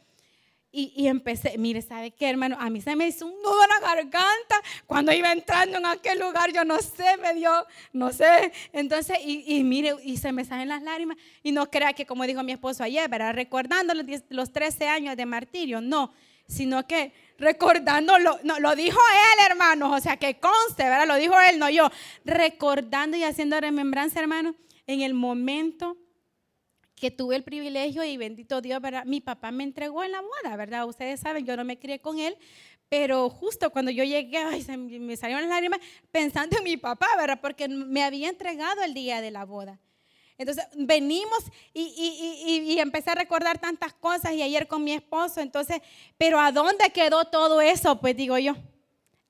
Y, 0.78 1.08
empecé, 1.08 1.58
mire, 1.58 1.82
¿sabe 1.82 2.12
qué, 2.12 2.30
hermano? 2.30 2.58
A 2.60 2.70
mí 2.70 2.82
se 2.82 2.98
me 2.98 3.08
hizo 3.08 3.26
un 3.26 3.42
nudo 3.42 3.64
en 3.64 3.70
la 3.70 3.88
garganta 3.88 4.62
cuando 4.86 5.14
iba 5.14 5.32
entrando 5.32 5.78
en 5.78 5.86
aquel 5.86 6.20
lugar, 6.20 6.52
yo 6.52 6.66
no 6.66 6.80
sé, 6.80 7.16
me 7.22 7.34
dio, 7.34 7.50
no 7.94 8.12
sé. 8.12 8.52
Entonces, 8.74 9.18
y, 9.24 9.64
mire, 9.64 9.96
y 10.04 10.18
se 10.18 10.34
me 10.34 10.44
salen 10.44 10.68
las 10.68 10.82
lágrimas. 10.82 11.16
Y 11.44 11.54
no 11.54 11.72
crea 11.72 11.94
que, 11.94 12.06
como 12.06 12.26
dijo 12.26 12.44
mi 12.44 12.52
esposo 12.52 12.84
ayer, 12.84 13.10
¿verdad? 13.10 13.34
Recordando 13.34 13.94
los, 13.94 14.06
los 14.28 14.52
13 14.52 14.90
años 14.90 15.16
de 15.16 15.26
martirio, 15.26 15.80
no, 15.80 16.12
sino 16.46 16.86
que 16.86 17.14
recordándolo, 17.38 18.38
no, 18.44 18.60
lo 18.60 18.76
dijo 18.76 19.00
él, 19.00 19.46
hermano, 19.50 19.94
o 19.94 20.00
sea, 20.02 20.18
que 20.18 20.40
conste, 20.40 20.84
¿verdad? 20.84 21.08
Lo 21.08 21.16
dijo 21.16 21.36
él, 21.50 21.58
no 21.58 21.70
yo. 21.70 21.90
Recordando 22.26 23.16
y 23.16 23.24
haciendo 23.24 23.62
remembranza, 23.62 24.20
hermano, 24.20 24.56
en 24.88 25.02
el 25.02 25.14
momento 25.14 25.96
que 26.96 27.12
tuve 27.12 27.36
el 27.36 27.44
privilegio 27.44 28.04
y 28.04 28.18
bendito 28.18 28.62
Dios, 28.62 28.82
¿verdad? 28.82 29.06
Mi 29.06 29.22
papá 29.22 29.52
me 29.52 29.64
entregó 29.64 30.04
en 30.04 30.12
la 30.12 30.22
boda, 30.22 30.56
¿verdad? 30.56 30.88
Ustedes 30.88 31.20
saben, 31.20 31.46
yo 31.46 31.58
no 31.58 31.66
me 31.66 31.78
crié 31.78 32.00
con 32.00 32.20
él, 32.20 32.38
pero 32.90 33.30
justo 33.30 33.72
cuando 33.72 33.92
yo 33.92 34.04
llegué, 34.04 34.46
me 35.00 35.18
salieron 35.18 35.44
las 35.44 35.50
lágrimas 35.50 35.80
pensando 36.12 36.58
en 36.58 36.64
mi 36.64 36.78
papá, 36.78 37.08
¿verdad? 37.18 37.40
Porque 37.42 37.68
me 37.68 38.04
había 38.04 38.30
entregado 38.30 38.82
el 38.84 38.94
día 38.94 39.22
de 39.22 39.32
la 39.32 39.44
boda. 39.44 39.80
Entonces 40.38 40.66
venimos 40.76 41.40
y, 41.74 41.82
y, 41.82 42.52
y, 42.52 42.74
y, 42.74 42.80
empecé 42.80 43.12
a 43.12 43.16
recordar 43.16 43.58
tantas 43.58 43.94
cosas 43.94 44.34
y 44.34 44.42
ayer 44.42 44.68
con 44.68 44.84
mi 44.84 44.92
esposo, 44.92 45.40
entonces, 45.40 45.82
pero 46.18 46.40
¿a 46.40 46.52
dónde 46.52 46.90
quedó 46.90 47.24
todo 47.26 47.62
eso? 47.62 48.02
Pues 48.02 48.18
digo 48.18 48.38
yo, 48.38 48.54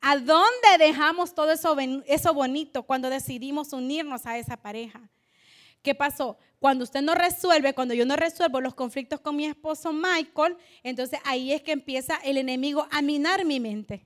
¿a 0.02 0.18
dónde 0.18 0.78
dejamos 0.80 1.36
todo 1.36 1.52
eso, 1.52 1.78
eso 2.08 2.34
bonito 2.34 2.84
cuando 2.84 3.12
decidimos 3.12 3.72
unirnos 3.72 4.26
a 4.26 4.40
esa 4.40 4.58
pareja? 4.58 5.00
¿Qué 5.84 5.94
pasó? 5.94 6.40
Cuando 6.66 6.84
usted 6.84 7.04
no 7.04 7.14
resuelve, 7.14 7.76
cuando 7.76 7.94
yo 7.94 8.08
no 8.08 8.16
resuelvo 8.16 8.60
los 8.60 8.74
conflictos 8.74 9.20
con 9.20 9.36
mi 9.36 9.46
esposo 9.46 9.94
Michael, 9.94 10.58
entonces 10.82 11.20
ahí 11.24 11.54
es 11.54 11.62
que 11.62 11.72
empieza 11.72 12.16
el 12.24 12.38
enemigo 12.38 12.88
a 12.90 13.04
minar 13.04 13.46
mi 13.46 13.60
mente. 13.60 14.04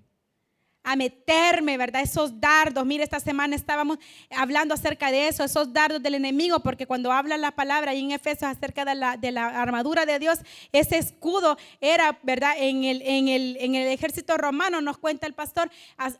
a 0.84 0.96
meterme, 0.96 1.78
¿verdad? 1.78 2.02
Esos 2.02 2.40
dardos. 2.40 2.86
Mire, 2.86 3.04
esta 3.04 3.20
semana 3.20 3.56
estábamos 3.56 3.98
hablando 4.32 4.74
acerca 4.74 5.12
de 5.12 5.28
eso, 5.30 5.44
esos 5.44 5.72
dardos 5.72 6.02
del 6.02 6.16
enemigo, 6.16 6.60
porque 6.60 6.86
cuando 6.86 7.12
habla 7.12 7.38
la 7.38 7.52
palabra 7.52 7.92
ahí 7.92 8.02
en 8.02 8.12
Efesios 8.12 8.52
acerca 8.52 8.84
de 8.84 8.96
la, 8.96 9.16
de 9.16 9.32
la 9.32 9.62
armadura 9.62 10.06
de 10.06 10.20
Dios, 10.20 10.40
ese 10.72 10.98
escudo 10.98 11.58
era, 11.80 12.20
¿verdad? 12.24 12.54
En 12.58 12.84
el, 12.84 13.02
en, 13.04 13.28
el, 13.28 13.58
en 13.60 13.76
el 13.76 13.88
ejército 13.88 14.36
romano, 14.38 14.82
nos 14.82 14.98
cuenta 14.98 15.28
el 15.28 15.34
pastor, 15.34 15.70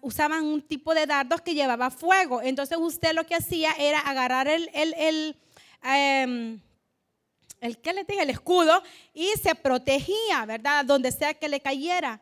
usaban 0.02 0.46
un 0.46 0.62
tipo 0.62 0.94
de 0.94 1.06
dardos 1.06 1.42
que 1.42 1.54
llevaba 1.54 1.90
fuego. 1.90 2.42
Entonces 2.42 2.78
usted 2.80 3.14
lo 3.14 3.26
que 3.26 3.36
hacía 3.36 3.72
era 3.78 4.00
agarrar 4.00 4.48
el, 4.48 4.70
el, 4.74 4.94
el 4.94 5.36
em, 5.84 6.60
el 7.62 7.78
que 7.80 7.94
le 7.94 8.04
dije, 8.04 8.22
el 8.22 8.30
escudo, 8.30 8.82
y 9.14 9.28
se 9.42 9.56
protegía, 9.56 10.46
¿verdad? 10.46 10.86
Donde 10.86 11.12
sea 11.12 11.34
que 11.34 11.50
le 11.50 11.60
cayera. 11.60 12.22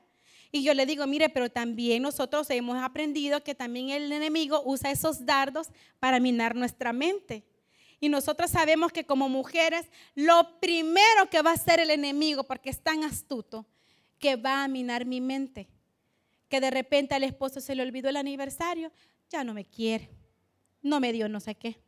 Y 0.52 0.63
yo 0.63 0.74
le 0.74 0.86
digo, 0.86 1.06
mire, 1.08 1.30
pero 1.30 1.50
también 1.50 2.02
nosotros 2.02 2.50
hemos 2.50 2.78
aprendido 2.78 3.43
que 3.43 3.54
también 3.54 3.89
el 3.89 4.12
enemigo 4.12 4.62
usa 4.65 4.91
esos 4.91 5.26
dardos 5.26 5.70
para 6.00 6.20
minar 6.20 6.56
nuestra 6.56 6.93
mente. 6.93 7.43
Y 8.00 8.10
nosotros 8.10 8.52
sabemos 8.52 8.91
que 8.91 9.06
como 9.06 9.28
mujeres, 9.28 9.88
lo 10.15 10.60
primero 10.60 11.30
que 11.30 11.41
va 11.41 11.52
a 11.52 11.56
hacer 11.56 11.80
el 11.80 11.89
enemigo, 11.89 12.43
porque 12.43 12.70
es 12.70 12.82
tan 12.82 13.04
astuto, 13.04 13.65
que 14.20 14.36
va 14.36 14.63
a 14.63 14.67
minar 14.67 15.06
mi 15.06 15.20
mente. 15.20 15.67
Que 16.48 16.62
de 16.62 16.72
repente 16.72 17.13
al 17.13 17.24
esposo 17.24 17.60
se 17.60 17.76
le 17.76 17.84
olvidó 17.84 18.10
el 18.10 18.15
aniversario, 18.15 18.91
ya 19.30 19.43
no 19.43 19.54
me 19.54 19.65
quiere, 19.65 20.10
no 20.82 21.00
me 21.00 21.12
dio 21.12 21.28
no 21.28 21.39
sé 21.39 21.56
qué 21.56 21.87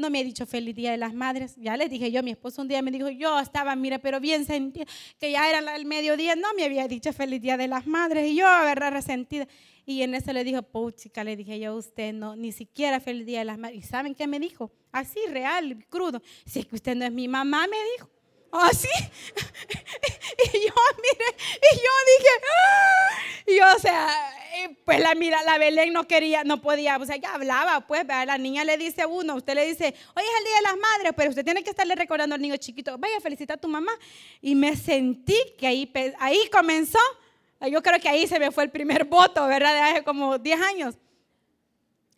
no 0.00 0.10
me 0.10 0.20
ha 0.20 0.24
dicho 0.24 0.46
feliz 0.46 0.74
día 0.74 0.90
de 0.90 0.96
las 0.96 1.14
madres. 1.14 1.54
Ya 1.56 1.76
les 1.76 1.90
dije 1.90 2.10
yo, 2.10 2.22
mi 2.22 2.32
esposo 2.32 2.62
un 2.62 2.68
día 2.68 2.82
me 2.82 2.90
dijo, 2.90 3.08
yo 3.10 3.38
estaba, 3.38 3.76
mire, 3.76 3.98
pero 3.98 4.18
bien 4.18 4.44
sentida, 4.44 4.86
que 5.18 5.30
ya 5.30 5.48
era 5.48 5.76
el 5.76 5.84
mediodía, 5.84 6.34
no 6.34 6.52
me 6.54 6.64
había 6.64 6.88
dicho 6.88 7.12
feliz 7.12 7.40
día 7.40 7.56
de 7.56 7.68
las 7.68 7.86
madres. 7.86 8.30
Y 8.30 8.36
yo, 8.36 8.44
verdad, 8.64 8.92
resentida. 8.92 9.46
Y 9.86 10.02
en 10.02 10.14
eso 10.14 10.32
le 10.32 10.44
dijo, 10.44 10.62
chica, 10.92 11.24
le 11.24 11.36
dije 11.36 11.58
yo, 11.58 11.74
usted 11.74 12.12
no, 12.12 12.36
ni 12.36 12.52
siquiera 12.52 13.00
feliz 13.00 13.26
día 13.26 13.40
de 13.40 13.44
las 13.44 13.58
madres. 13.58 13.78
¿Y 13.78 13.82
saben 13.82 14.14
qué 14.14 14.26
me 14.26 14.40
dijo? 14.40 14.70
Así, 14.92 15.20
real, 15.28 15.84
crudo. 15.88 16.22
Si 16.46 16.60
es 16.60 16.66
que 16.66 16.76
usted 16.76 16.94
no 16.96 17.04
es 17.04 17.12
mi 17.12 17.28
mamá, 17.28 17.66
me 17.66 17.76
dijo. 17.96 18.10
Así. 18.52 18.88
y 20.52 20.66
yo, 20.66 20.74
mire, 21.02 21.36
y 21.56 21.76
yo 21.76 21.92
dije, 22.06 22.30
¡Ah! 22.50 23.18
y 23.46 23.56
yo, 23.56 23.76
o 23.76 23.78
sea, 23.78 24.36
pues 24.84 25.00
la 25.00 25.14
mira, 25.14 25.42
la 25.44 25.58
Belén 25.58 25.92
no 25.92 26.06
quería, 26.06 26.42
no 26.44 26.60
podía, 26.60 26.96
o 26.96 27.06
sea, 27.06 27.16
ya 27.16 27.34
hablaba, 27.34 27.86
pues, 27.86 28.06
la 28.06 28.38
niña 28.38 28.64
le 28.64 28.76
dice 28.76 29.02
a 29.02 29.06
uno, 29.06 29.36
usted 29.36 29.54
le 29.54 29.66
dice, 29.66 29.94
hoy 30.14 30.22
es 30.24 30.38
el 30.38 30.44
día 30.44 30.56
de 30.56 30.62
las 30.62 30.76
madres, 30.76 31.12
pero 31.16 31.30
usted 31.30 31.44
tiene 31.44 31.62
que 31.62 31.70
estarle 31.70 31.94
recordando 31.94 32.34
al 32.34 32.40
niño 32.40 32.56
chiquito, 32.56 32.98
vaya 32.98 33.18
a 33.18 33.20
felicitar 33.20 33.56
a 33.56 33.60
tu 33.60 33.68
mamá. 33.68 33.92
Y 34.40 34.54
me 34.54 34.76
sentí 34.76 35.36
que 35.58 35.66
ahí, 35.66 35.92
ahí 36.18 36.48
comenzó, 36.50 36.98
yo 37.70 37.82
creo 37.82 38.00
que 38.00 38.08
ahí 38.08 38.26
se 38.26 38.38
me 38.38 38.50
fue 38.50 38.64
el 38.64 38.70
primer 38.70 39.04
voto, 39.04 39.46
¿verdad? 39.46 39.74
De 39.74 39.80
hace 39.80 40.04
como 40.04 40.38
10 40.38 40.60
años. 40.60 40.94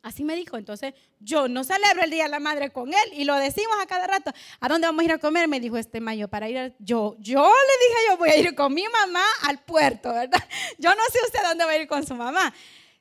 Así 0.03 0.25
me 0.25 0.35
dijo. 0.35 0.57
Entonces, 0.57 0.95
yo 1.21 1.49
no 1.49 1.65
celebro 1.65 2.03
el 2.03 2.11
Día 2.11 2.25
de 2.25 2.31
la 2.31 2.41
Madre 2.41 2.71
con 2.71 2.89
él 2.89 3.13
y 3.13 3.25
lo 3.25 3.37
decimos 3.37 3.77
a 3.81 3.87
cada 3.87 4.07
rato. 4.07 4.33
¿A 4.61 4.69
dónde 4.69 4.87
vamos 4.87 5.03
a 5.03 5.05
ir 5.05 5.13
a 5.13 5.19
comer? 5.19 5.49
Me 5.49 5.61
dijo 5.61 5.79
este 5.79 6.01
mayo 6.01 6.29
para 6.29 6.49
ir. 6.49 6.75
yo, 6.79 7.17
yo 7.21 7.43
le 7.43 7.87
dije, 7.89 8.01
yo 8.09 8.17
voy 8.17 8.31
a 8.31 8.37
ir 8.37 8.55
con 8.55 8.75
mi 8.75 8.85
mamá 8.89 9.25
al 9.43 9.61
puerto, 9.61 10.13
¿verdad? 10.13 10.43
Yo 10.79 10.91
no 10.91 11.03
sé 11.13 11.19
usted 11.25 11.41
dónde 11.45 11.65
va 11.65 11.71
a 11.71 11.77
ir 11.77 11.87
con 11.87 12.05
su 12.05 12.15
mamá. 12.15 12.53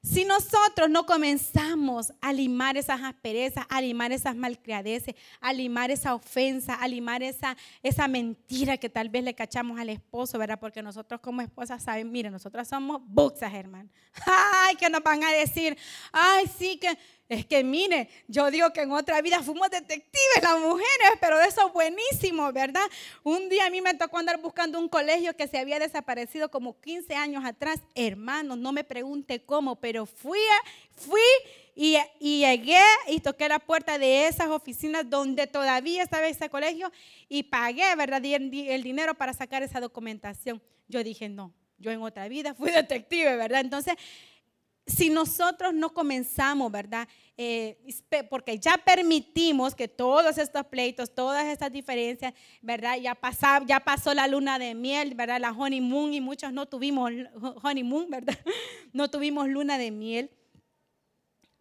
Si 0.04 0.26
nosotros 0.26 0.90
no 0.90 1.06
comenzamos 1.06 2.12
a 2.22 2.34
limar 2.34 2.76
esas 2.76 3.04
asperezas, 3.04 3.66
a 3.70 3.80
limar 3.82 4.12
esas 4.12 4.36
malcriadeces, 4.36 5.14
a 5.40 5.54
limar 5.54 5.92
esa 5.92 6.16
ofensa, 6.16 6.74
a 6.74 6.88
limar 6.88 7.22
esa, 7.22 7.56
esa 7.84 8.08
mentira 8.08 8.78
que 8.78 8.90
tal 8.90 9.10
vez 9.10 9.24
le 9.24 9.36
cachamos 9.36 9.80
al 9.80 9.90
esposo, 9.90 10.40
¿verdad? 10.40 10.60
Porque 10.60 10.82
nosotros 10.82 11.22
como 11.22 11.44
esposas 11.44 11.84
saben, 11.84 12.12
miren, 12.12 12.32
nosotros 12.32 12.68
somos 12.68 13.00
buxas, 13.06 13.54
hermano. 13.54 13.90
Ay, 14.26 14.76
que 14.76 14.90
nos 14.90 15.04
van 15.04 15.24
a 15.24 15.32
decir, 15.34 15.78
ay, 16.12 16.50
sí 16.58 16.78
que 16.78 16.98
es 17.32 17.46
que 17.46 17.64
mire, 17.64 18.10
yo 18.28 18.52
digo 18.52 18.74
que 18.74 18.82
en 18.82 18.92
otra 18.92 19.22
vida 19.22 19.42
fuimos 19.42 19.70
detectives 19.70 20.44
las 20.44 20.60
mujeres, 20.60 21.12
pero 21.22 21.40
eso 21.40 21.66
es 21.66 21.74
buenísimo, 21.74 22.52
¿verdad? 22.52 22.84
Un 23.24 23.48
día 23.48 23.68
a 23.68 23.70
mí 23.70 23.80
me 23.80 23.94
tocó 23.94 24.18
andar 24.18 24.42
buscando 24.42 24.78
un 24.78 24.90
colegio 24.90 25.34
que 25.38 25.48
se 25.48 25.58
había 25.58 25.80
desaparecido 25.80 26.52
como 26.52 26.78
15 26.82 27.16
años 27.16 27.46
atrás. 27.46 27.80
Hermano, 27.96 28.58
no 28.58 28.74
me 28.74 28.84
pregunte 28.84 29.42
cómo, 29.46 29.78
pero 29.78 30.06
fui, 30.06 30.42
fui 30.94 31.22
y, 31.74 31.98
llegué 32.20 32.84
y 33.08 33.22
toqué 33.22 33.48
la 33.48 33.60
puerta 33.60 33.98
de 33.98 34.28
esas 34.28 34.50
oficinas 34.50 35.10
donde 35.10 35.48
todavía 35.48 36.04
estaba 36.04 36.28
ese 36.28 36.50
colegio 36.50 36.92
y 37.30 37.44
pagué, 37.44 37.96
¿verdad? 37.96 38.22
El 38.26 38.84
dinero 38.84 39.16
para 39.16 39.32
sacar 39.32 39.64
esa 39.64 39.80
documentación. 39.80 40.62
Yo 40.90 41.02
dije, 41.02 41.30
no, 41.30 41.54
yo 41.78 41.92
en 41.92 42.02
otra 42.02 42.28
vida 42.28 42.54
fui 42.56 42.72
detective, 42.72 43.38
¿verdad? 43.38 43.62
Entonces 43.62 43.96
si 44.86 45.10
nosotros 45.10 45.74
no 45.74 45.94
comenzamos, 45.94 46.72
¿verdad? 46.72 47.08
Eh, 47.38 47.78
porque 48.30 48.60
ya 48.60 48.78
permitimos 48.78 49.76
que 49.76 49.88
todos 49.88 50.38
estos 50.38 50.66
pleitos, 50.66 51.14
todas 51.14 51.46
estas 51.46 51.72
diferencias, 51.72 52.34
¿verdad? 52.62 52.98
Ya, 52.98 53.18
ya 53.66 53.80
pasó 53.80 54.14
la 54.14 54.28
luna 54.28 54.60
de 54.60 54.76
miel, 54.76 55.16
¿verdad? 55.16 55.40
La 55.40 55.52
honeymoon 55.52 56.14
y 56.14 56.22
muchos 56.22 56.52
no 56.52 56.68
tuvimos 56.68 57.12
honeymoon, 57.64 58.10
¿verdad? 58.10 58.38
No 58.94 59.10
tuvimos 59.10 59.48
luna 59.48 59.78
de 59.78 59.92
miel. 59.92 60.30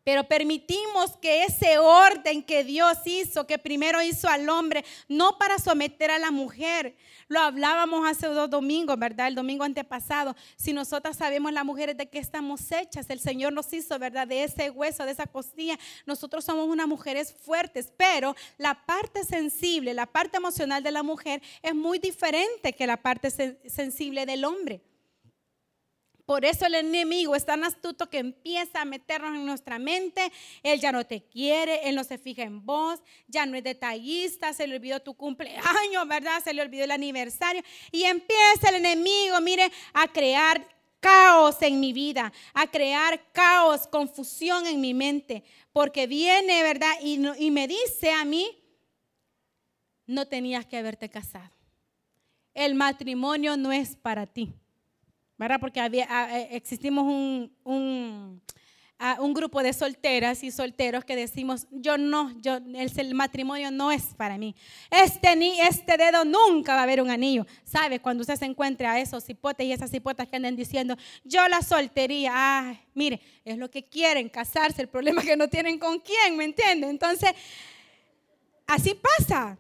Pero 0.03 0.25
permitimos 0.25 1.17
que 1.21 1.45
ese 1.45 1.79
orden 1.79 2.43
que 2.43 2.65
Dios 2.65 2.99
hizo, 3.05 3.47
que 3.47 3.59
primero 3.59 4.01
hizo 4.01 4.29
al 4.29 4.49
hombre, 4.49 4.85
no 5.09 5.37
para 5.37 5.59
someter 5.59 6.11
a 6.11 6.19
la 6.19 6.31
mujer. 6.31 6.97
Lo 7.29 7.41
hablábamos 7.41 8.09
hace 8.09 8.27
dos 8.27 8.49
domingos, 8.49 8.99
¿verdad? 8.99 9.29
El 9.29 9.35
domingo 9.35 9.63
antepasado. 9.63 10.35
Si 10.57 10.73
nosotras 10.73 11.19
sabemos 11.19 11.53
las 11.53 11.67
mujeres 11.67 11.99
de 11.99 12.09
qué 12.09 12.19
estamos 12.19 12.73
hechas, 12.73 13.11
el 13.11 13.21
Señor 13.21 13.53
nos 13.53 13.73
hizo, 13.75 13.99
¿verdad? 13.99 14.27
De 14.27 14.43
ese 14.43 14.71
hueso, 14.71 15.05
de 15.05 15.13
esa 15.13 15.27
costilla. 15.27 15.79
Nosotros 16.07 16.45
somos 16.45 16.67
unas 16.67 16.89
mujeres 16.89 17.35
fuertes, 17.35 17.93
pero 17.97 18.35
la 18.57 18.87
parte 18.87 19.23
sensible, 19.25 19.93
la 19.93 20.07
parte 20.07 20.39
emocional 20.39 20.83
de 20.83 20.93
la 20.93 21.03
mujer 21.03 21.43
es 21.63 21.75
muy 21.75 21.99
diferente 21.99 22.73
que 22.73 22.87
la 22.87 22.97
parte 22.97 23.31
sensible 23.69 24.25
del 24.25 24.45
hombre. 24.47 24.81
Por 26.31 26.45
eso 26.45 26.65
el 26.65 26.77
enemigo 26.77 27.35
es 27.35 27.45
tan 27.45 27.65
astuto 27.65 28.09
que 28.09 28.19
empieza 28.19 28.83
a 28.83 28.85
meternos 28.85 29.35
en 29.35 29.45
nuestra 29.45 29.81
mente. 29.81 30.31
Él 30.63 30.79
ya 30.79 30.93
no 30.93 31.05
te 31.05 31.25
quiere, 31.25 31.89
él 31.89 31.97
no 31.97 32.05
se 32.05 32.19
fija 32.19 32.45
en 32.45 32.65
vos, 32.65 33.01
ya 33.27 33.47
no 33.47 33.57
es 33.57 33.65
detallista, 33.65 34.53
se 34.53 34.69
le 34.69 34.77
olvidó 34.77 35.01
tu 35.01 35.15
cumpleaños, 35.15 36.07
¿verdad? 36.07 36.41
Se 36.45 36.55
le 36.55 36.63
olvidó 36.63 36.85
el 36.85 36.93
aniversario. 36.93 37.65
Y 37.91 38.05
empieza 38.05 38.69
el 38.69 38.77
enemigo, 38.77 39.41
mire, 39.41 39.73
a 39.93 40.07
crear 40.07 40.65
caos 41.01 41.61
en 41.63 41.81
mi 41.81 41.93
vida, 41.93 42.33
a 42.55 42.69
crear 42.69 43.21
caos, 43.33 43.89
confusión 43.89 44.69
en 44.69 44.81
mi 44.81 44.95
mente. 44.95 45.43
Porque 45.73 46.07
viene, 46.07 46.63
¿verdad? 46.63 46.93
Y, 47.03 47.21
y 47.45 47.51
me 47.51 47.67
dice 47.67 48.13
a 48.13 48.25
mí, 48.25 48.57
no 50.07 50.29
tenías 50.29 50.65
que 50.65 50.77
haberte 50.77 51.11
casado. 51.11 51.51
El 52.55 52.77
matrimonio 52.77 53.57
no 53.57 53.73
es 53.73 53.97
para 53.97 54.27
ti. 54.29 54.55
¿Verdad? 55.41 55.59
Porque 55.59 55.81
ah, 55.81 56.29
eh, 56.39 56.49
existimos 56.51 57.03
un, 57.05 57.51
un, 57.65 58.43
ah, 58.99 59.17
un, 59.21 59.33
grupo 59.33 59.63
de 59.63 59.73
solteras 59.73 60.45
y 60.45 60.51
solteros 60.51 61.03
que 61.03 61.17
decimos, 61.17 61.67
yo 61.71 61.97
no, 61.97 62.39
yo, 62.43 62.59
el, 62.75 63.15
matrimonio 63.15 63.71
no 63.71 63.91
es 63.91 64.03
para 64.19 64.37
mí. 64.37 64.55
Este, 64.91 65.35
ni, 65.37 65.59
este 65.63 65.97
dedo 65.97 66.27
nunca 66.27 66.75
va 66.75 66.81
a 66.81 66.83
haber 66.83 67.01
un 67.01 67.09
anillo. 67.09 67.47
¿Sabe? 67.65 68.01
Cuando 68.01 68.21
usted 68.21 68.37
se 68.37 68.45
encuentre 68.45 68.87
a 68.87 69.01
esos 69.01 69.27
hipotes 69.31 69.67
y 69.67 69.73
esas 69.73 69.95
hipotas 69.95 70.29
que 70.29 70.37
andan 70.37 70.57
diciendo, 70.57 70.95
yo 71.25 71.49
la 71.49 71.63
soltería, 71.63 72.33
ah, 72.35 72.75
mire, 72.93 73.23
es 73.43 73.57
lo 73.57 73.71
que 73.71 73.83
quieren, 73.83 74.29
casarse, 74.29 74.83
el 74.83 74.89
problema 74.89 75.23
es 75.23 75.27
que 75.27 75.39
no 75.39 75.49
tienen 75.49 75.79
con 75.79 76.01
quién, 76.01 76.37
¿me 76.37 76.45
entiende? 76.45 76.87
Entonces, 76.91 77.31
así 78.67 78.95
pasa. 78.95 79.57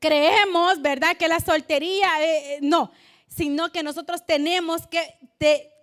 Creemos, 0.00 0.82
¿verdad? 0.82 1.16
Que 1.16 1.28
la 1.28 1.38
soltería, 1.38 2.08
eh, 2.20 2.54
eh, 2.56 2.58
no 2.60 2.90
sino 3.34 3.72
que 3.72 3.82
nosotros 3.82 4.24
tenemos 4.24 4.86
que 4.86 5.18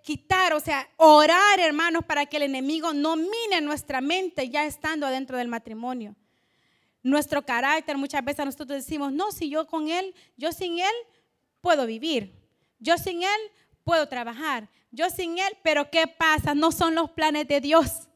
quitar, 0.02 0.54
o 0.54 0.60
sea, 0.60 0.88
orar, 0.96 1.60
hermanos, 1.60 2.04
para 2.04 2.26
que 2.26 2.38
el 2.38 2.44
enemigo 2.44 2.94
no 2.94 3.16
mine 3.16 3.60
nuestra 3.60 4.00
mente 4.00 4.48
ya 4.48 4.64
estando 4.64 5.06
adentro 5.06 5.36
del 5.36 5.48
matrimonio. 5.48 6.16
Nuestro 7.02 7.44
carácter, 7.44 7.98
muchas 7.98 8.24
veces 8.24 8.44
nosotros 8.44 8.84
decimos, 8.84 9.12
no, 9.12 9.32
si 9.32 9.50
yo 9.50 9.66
con 9.66 9.88
él, 9.88 10.14
yo 10.36 10.52
sin 10.52 10.78
él 10.78 10.94
puedo 11.60 11.86
vivir, 11.86 12.32
yo 12.78 12.96
sin 12.96 13.22
él 13.22 13.40
puedo 13.84 14.08
trabajar, 14.08 14.68
yo 14.90 15.10
sin 15.10 15.38
él, 15.38 15.52
pero 15.62 15.90
¿qué 15.90 16.06
pasa? 16.06 16.54
No 16.54 16.72
son 16.72 16.94
los 16.94 17.10
planes 17.10 17.48
de 17.48 17.60
Dios. 17.60 18.08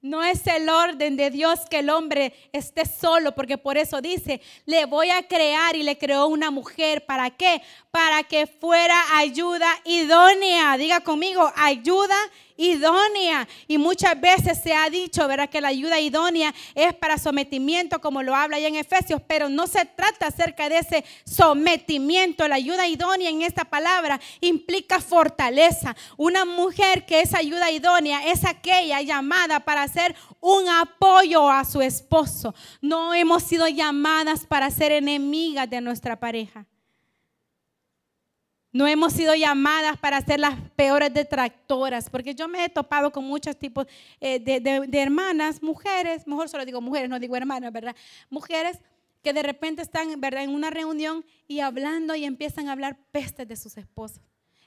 No 0.00 0.22
es 0.22 0.46
el 0.46 0.68
orden 0.68 1.16
de 1.16 1.28
Dios 1.30 1.60
que 1.68 1.80
el 1.80 1.90
hombre 1.90 2.32
esté 2.52 2.86
solo, 2.86 3.34
porque 3.34 3.58
por 3.58 3.76
eso 3.76 4.00
dice, 4.00 4.40
le 4.64 4.84
voy 4.84 5.10
a 5.10 5.26
crear 5.26 5.74
y 5.74 5.82
le 5.82 5.98
creó 5.98 6.28
una 6.28 6.52
mujer. 6.52 7.04
¿Para 7.04 7.30
qué? 7.30 7.62
Para 7.90 8.22
que 8.22 8.46
fuera 8.46 8.94
ayuda 9.16 9.68
idónea. 9.84 10.76
Diga 10.76 11.00
conmigo, 11.00 11.52
ayuda 11.56 12.14
idónea. 12.14 12.47
Y 12.58 13.78
muchas 13.78 14.20
veces 14.20 14.58
se 14.60 14.74
ha 14.74 14.90
dicho, 14.90 15.28
¿verdad? 15.28 15.48
Que 15.48 15.60
la 15.60 15.68
ayuda 15.68 16.00
idónea 16.00 16.52
es 16.74 16.92
para 16.92 17.16
sometimiento, 17.16 18.00
como 18.00 18.22
lo 18.22 18.34
habla 18.34 18.56
ahí 18.56 18.66
en 18.66 18.74
Efesios, 18.74 19.22
pero 19.28 19.48
no 19.48 19.68
se 19.68 19.84
trata 19.84 20.26
acerca 20.26 20.68
de 20.68 20.78
ese 20.78 21.04
sometimiento. 21.24 22.48
La 22.48 22.56
ayuda 22.56 22.88
idónea 22.88 23.30
en 23.30 23.42
esta 23.42 23.64
palabra 23.64 24.20
implica 24.40 25.00
fortaleza. 25.00 25.94
Una 26.16 26.44
mujer 26.44 27.06
que 27.06 27.20
es 27.20 27.32
ayuda 27.32 27.70
idónea 27.70 28.26
es 28.26 28.44
aquella 28.44 29.00
llamada 29.02 29.60
para 29.60 29.86
ser 29.86 30.16
un 30.40 30.68
apoyo 30.68 31.48
a 31.48 31.64
su 31.64 31.80
esposo. 31.80 32.56
No 32.80 33.14
hemos 33.14 33.44
sido 33.44 33.68
llamadas 33.68 34.44
para 34.46 34.68
ser 34.72 34.90
enemigas 34.90 35.70
de 35.70 35.80
nuestra 35.80 36.18
pareja. 36.18 36.66
No 38.72 38.86
hemos 38.86 39.14
sido 39.14 39.34
llamadas 39.34 39.96
para 39.96 40.20
ser 40.20 40.40
las 40.40 40.60
peores 40.76 41.12
detractoras, 41.12 42.10
porque 42.10 42.34
yo 42.34 42.48
me 42.48 42.64
he 42.64 42.68
topado 42.68 43.10
con 43.10 43.24
muchos 43.24 43.58
tipos 43.58 43.86
eh, 44.20 44.38
de, 44.38 45.00
hermanas, 45.00 45.62
mujeres, 45.62 46.26
mejor 46.26 46.48
solo 46.48 46.66
digo 46.66 46.80
mujeres, 46.80 47.08
no 47.08 47.18
digo 47.18 47.34
hermanas, 47.36 47.72
¿verdad? 47.72 47.96
Mujeres 48.28 48.78
que 49.22 49.32
de 49.32 49.42
repente 49.42 49.82
están, 49.82 50.20
¿verdad?, 50.20 50.44
en 50.44 50.50
una 50.50 50.70
reunión 50.70 51.24
y 51.46 51.60
hablando 51.60 52.14
y 52.14 52.24
empiezan 52.24 52.68
a 52.68 52.72
hablar 52.72 52.98
pestes 53.10 53.48
de 53.48 53.56
sus 53.56 53.78
esposos. 53.78 54.22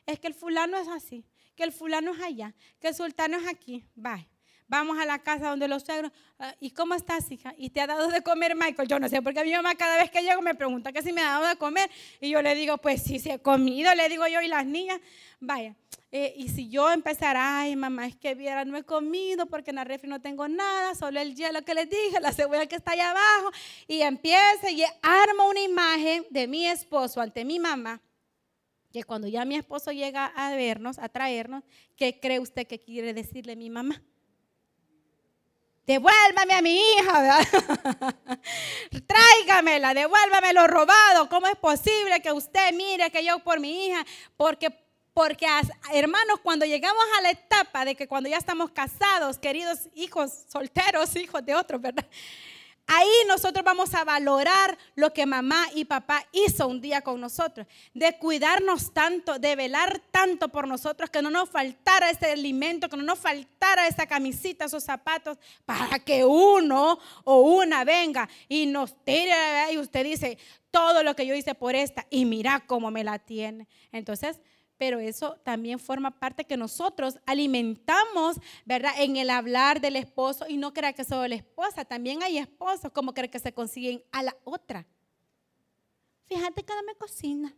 Es 0.08 0.20
que 0.20 0.28
el 0.28 0.34
fulano 0.34 0.78
es 0.78 0.88
así, 0.88 1.24
que 1.56 1.64
el 1.64 1.72
fulano 1.72 2.14
es 2.14 2.22
allá, 2.22 2.56
que 2.80 2.88
el 2.88 2.96
sultano 2.96 3.38
es 3.38 3.48
aquí. 3.48 3.86
Bye 3.96 4.31
vamos 4.72 4.98
a 4.98 5.06
la 5.06 5.20
casa 5.20 5.50
donde 5.50 5.68
los 5.68 5.84
suegros, 5.84 6.14
ah, 6.40 6.56
¿y 6.62 6.72
cómo 6.72 6.94
estás, 6.94 7.30
hija? 7.30 7.54
¿Y 7.58 7.72
te 7.72 7.82
ha 7.82 7.88
dado 7.88 8.08
de 8.08 8.22
comer, 8.22 8.56
Michael? 8.56 8.88
Yo 8.88 9.00
no 9.00 9.10
sé, 9.10 9.22
porque 9.22 9.44
mi 9.44 9.52
mamá 9.52 9.76
cada 9.76 9.98
vez 9.98 10.10
que 10.10 10.22
llego 10.22 10.42
me 10.42 10.56
pregunta 10.56 10.94
que 10.94 11.02
si 11.02 11.12
me 11.12 11.20
ha 11.20 11.32
dado 11.32 11.46
de 11.46 11.58
comer, 11.58 11.92
y 12.22 12.30
yo 12.30 12.42
le 12.42 12.56
digo, 12.56 12.78
pues 12.78 13.04
sí, 13.04 13.20
se 13.20 13.34
he 13.34 13.40
comido, 13.40 13.94
le 13.94 14.08
digo 14.08 14.26
yo, 14.28 14.40
y 14.42 14.48
las 14.48 14.66
niñas, 14.66 15.02
vaya. 15.42 15.76
Eh, 16.10 16.34
y 16.38 16.48
si 16.48 16.70
yo 16.70 16.90
empezara, 16.90 17.60
ay, 17.60 17.76
mamá, 17.76 18.08
es 18.08 18.16
que 18.16 18.34
viera, 18.34 18.64
no 18.64 18.78
he 18.78 18.84
comido 18.84 19.46
porque 19.46 19.72
en 19.72 19.76
la 19.76 19.84
refri 19.84 20.08
no 20.10 20.22
tengo 20.22 20.48
nada, 20.48 20.96
solo 20.96 21.20
el 21.20 21.36
hielo 21.36 21.64
que 21.64 21.74
les 21.74 21.90
dije, 21.90 22.22
la 22.22 22.32
cebolla 22.32 22.66
que 22.66 22.78
está 22.78 22.92
allá 22.92 23.12
abajo, 23.12 23.52
y 23.90 24.02
empieza 24.04 24.72
y 24.72 24.84
armo 25.02 25.50
una 25.50 25.60
imagen 25.60 26.26
de 26.30 26.48
mi 26.48 26.66
esposo 26.66 27.20
ante 27.20 27.44
mi 27.44 27.60
mamá, 27.60 28.02
que 28.94 29.04
cuando 29.04 29.28
ya 29.28 29.44
mi 29.44 29.56
esposo 29.56 29.92
llega 29.92 30.28
a 30.28 30.56
vernos, 30.56 30.98
a 30.98 31.10
traernos, 31.10 31.66
¿qué 31.98 32.22
cree 32.22 32.40
usted 32.40 32.66
que 32.66 32.80
quiere 32.80 33.14
decirle 33.14 33.58
mi 33.58 33.70
mamá? 33.70 34.02
Devuélvame 35.86 36.54
a 36.54 36.62
mi 36.62 36.80
hija, 36.80 37.22
¿verdad? 37.22 38.40
tráigamela, 39.08 39.94
devuélvame 39.94 40.54
lo 40.54 40.68
robado. 40.68 41.30
¿Cómo 41.30 41.48
es 41.48 41.56
posible 41.56 42.22
que 42.22 42.32
usted 42.32 42.74
mire 42.74 43.10
que 43.12 43.24
yo 43.24 43.40
por 43.40 43.60
mi 43.60 43.88
hija? 43.88 44.06
Porque, 44.38 44.70
porque 45.14 45.48
hermanos, 45.94 46.40
cuando 46.42 46.66
llegamos 46.66 47.04
a 47.18 47.22
la 47.22 47.32
etapa 47.32 47.86
de 47.86 47.96
que 47.96 48.08
cuando 48.08 48.30
ya 48.30 48.38
estamos 48.38 48.72
casados, 48.72 49.38
queridos 49.38 49.90
hijos 49.96 50.32
solteros, 50.48 51.16
hijos 51.16 51.46
de 51.46 51.56
otros, 51.56 51.82
¿verdad? 51.82 52.06
Ahí 52.94 53.08
nosotros 53.26 53.64
vamos 53.64 53.94
a 53.94 54.04
valorar 54.04 54.78
lo 54.96 55.14
que 55.14 55.26
mamá 55.26 55.66
y 55.74 55.86
papá 55.86 56.28
hizo 56.34 56.68
un 56.68 56.82
día 56.82 57.00
con 57.00 57.22
nosotros, 57.22 57.66
de 57.94 58.18
cuidarnos 58.18 58.92
tanto, 58.94 59.40
de 59.40 59.56
velar 59.56 60.02
tanto 60.12 60.50
por 60.50 60.68
nosotros, 60.68 61.10
que 61.10 61.22
no 61.22 61.30
nos 61.30 61.50
faltara 61.50 62.10
ese 62.10 62.34
alimento, 62.34 62.90
que 62.90 62.98
no 62.98 63.04
nos 63.04 63.20
faltara 63.20 63.88
esa 63.88 64.06
camisita, 64.08 64.66
esos 64.66 64.84
zapatos, 64.84 65.38
para 65.66 66.00
que 66.00 66.26
uno 66.26 67.00
o 67.24 67.40
una 67.40 67.86
venga 67.86 68.28
y 68.50 68.66
nos 68.66 68.94
tire 69.06 69.72
y 69.72 69.78
usted 69.78 70.04
dice, 70.04 70.38
todo 70.70 71.02
lo 71.02 71.16
que 71.16 71.26
yo 71.26 71.34
hice 71.34 71.56
por 71.56 71.76
esta 71.76 72.06
y 72.10 72.26
mira 72.26 72.60
cómo 72.68 72.92
me 72.92 73.06
la 73.06 73.20
tiene. 73.20 73.70
Entonces, 73.94 74.42
pero 74.82 75.00
eso 75.00 75.40
también 75.44 75.78
forma 75.78 76.10
parte 76.10 76.44
que 76.44 76.58
nosotros 76.58 77.20
alimentamos, 77.28 78.38
¿verdad? 78.66 78.94
En 78.98 79.16
el 79.16 79.30
hablar 79.30 79.80
del 79.80 79.96
esposo 79.96 80.48
y 80.50 80.58
no 80.58 80.74
crea 80.74 80.92
que 80.92 81.04
solo 81.04 81.28
la 81.28 81.36
esposa, 81.36 81.86
también 81.86 82.24
hay 82.24 82.40
esposos 82.40 82.92
como 82.92 83.14
creen 83.14 83.30
que 83.30 83.38
se 83.38 83.54
consiguen 83.54 84.04
a 84.12 84.24
la 84.24 84.36
otra. 84.44 84.88
Fíjate 86.26 86.64
que 86.64 86.74
no 86.74 86.82
me 86.82 86.96
cocina. 86.96 87.56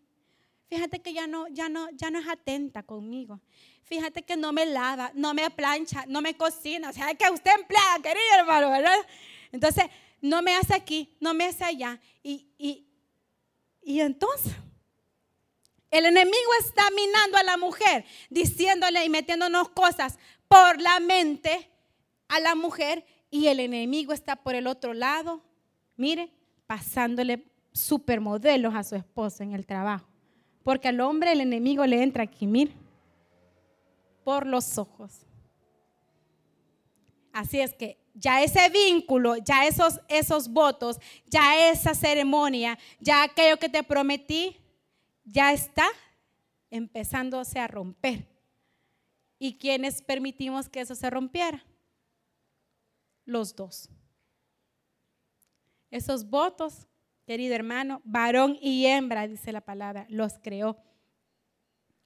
Fíjate 0.67 1.01
que 1.01 1.13
ya 1.13 1.25
no, 1.25 1.47
ya 1.47 1.69
no, 1.69 1.89
ya 1.91 2.11
no 2.11 2.19
es 2.19 2.27
atenta 2.27 2.83
conmigo. 2.83 3.39
Fíjate 3.83 4.23
que 4.23 4.35
no 4.35 4.51
me 4.51 4.65
lava, 4.65 5.09
no 5.15 5.33
me 5.33 5.49
plancha, 5.49 6.03
no 6.09 6.21
me 6.21 6.35
cocina. 6.35 6.89
O 6.89 6.93
sea, 6.93 7.15
que 7.15 7.31
usted 7.31 7.51
emplea, 7.57 7.99
querido 8.03 8.37
hermano, 8.37 8.69
¿verdad? 8.69 8.97
Entonces, 9.53 9.85
no 10.19 10.41
me 10.41 10.57
hace 10.57 10.73
aquí, 10.73 11.15
no 11.21 11.33
me 11.33 11.45
hace 11.45 11.63
allá. 11.63 12.01
Y, 12.21 12.49
y, 12.57 12.85
y 13.81 14.01
entonces, 14.01 14.51
el 15.93 16.07
enemigo 16.07 16.51
está 16.59 16.89
minando 16.89 17.37
a 17.37 17.43
la 17.43 17.55
mujer, 17.55 18.03
diciéndole 18.31 19.05
y 19.05 19.09
metiéndonos 19.09 19.69
cosas 19.69 20.17
por 20.47 20.81
la 20.81 20.99
mente 20.99 21.69
a 22.27 22.39
la 22.39 22.55
mujer 22.55 23.05
y 23.29 23.45
el 23.47 23.59
enemigo 23.59 24.11
está 24.11 24.35
por 24.35 24.55
el 24.55 24.65
otro 24.65 24.95
lado, 24.95 25.43
mire, 25.95 26.31
pasándole 26.65 27.45
supermodelos 27.73 28.73
a 28.73 28.83
su 28.83 28.95
esposo 28.95 29.43
en 29.43 29.53
el 29.53 29.67
trabajo. 29.67 30.07
Porque 30.63 30.87
al 30.87 30.99
hombre 30.99 31.31
el 31.31 31.41
enemigo 31.41 31.85
le 31.85 32.01
entra 32.01 32.23
aquí, 32.23 32.47
mire, 32.47 32.73
por 34.23 34.47
los 34.47 34.79
ojos. 34.79 35.27
Así 37.31 37.59
es 37.59 37.75
que 37.75 37.99
ya 38.15 38.41
ese 38.41 38.67
vínculo, 38.69 39.37
ya 39.37 39.67
esos, 39.67 39.99
esos 40.07 40.49
votos, 40.49 40.97
ya 41.27 41.69
esa 41.69 41.93
ceremonia, 41.93 42.79
ya 42.99 43.21
aquello 43.21 43.57
que 43.57 43.69
te 43.69 43.83
prometí, 43.83 44.57
ya 45.23 45.53
está 45.53 45.87
empezándose 46.69 47.59
a 47.59 47.67
romper. 47.67 48.27
¿Y 49.39 49.57
quiénes 49.57 50.01
permitimos 50.01 50.69
que 50.69 50.81
eso 50.81 50.95
se 50.95 51.09
rompiera? 51.09 51.63
Los 53.25 53.55
dos. 53.55 53.89
Esos 55.91 56.29
votos, 56.29 56.87
querido 57.25 57.53
hermano, 57.53 58.01
varón 58.03 58.57
y 58.61 58.85
hembra, 58.85 59.27
dice 59.27 59.51
la 59.51 59.61
palabra, 59.61 60.05
los 60.09 60.39
creó. 60.39 60.77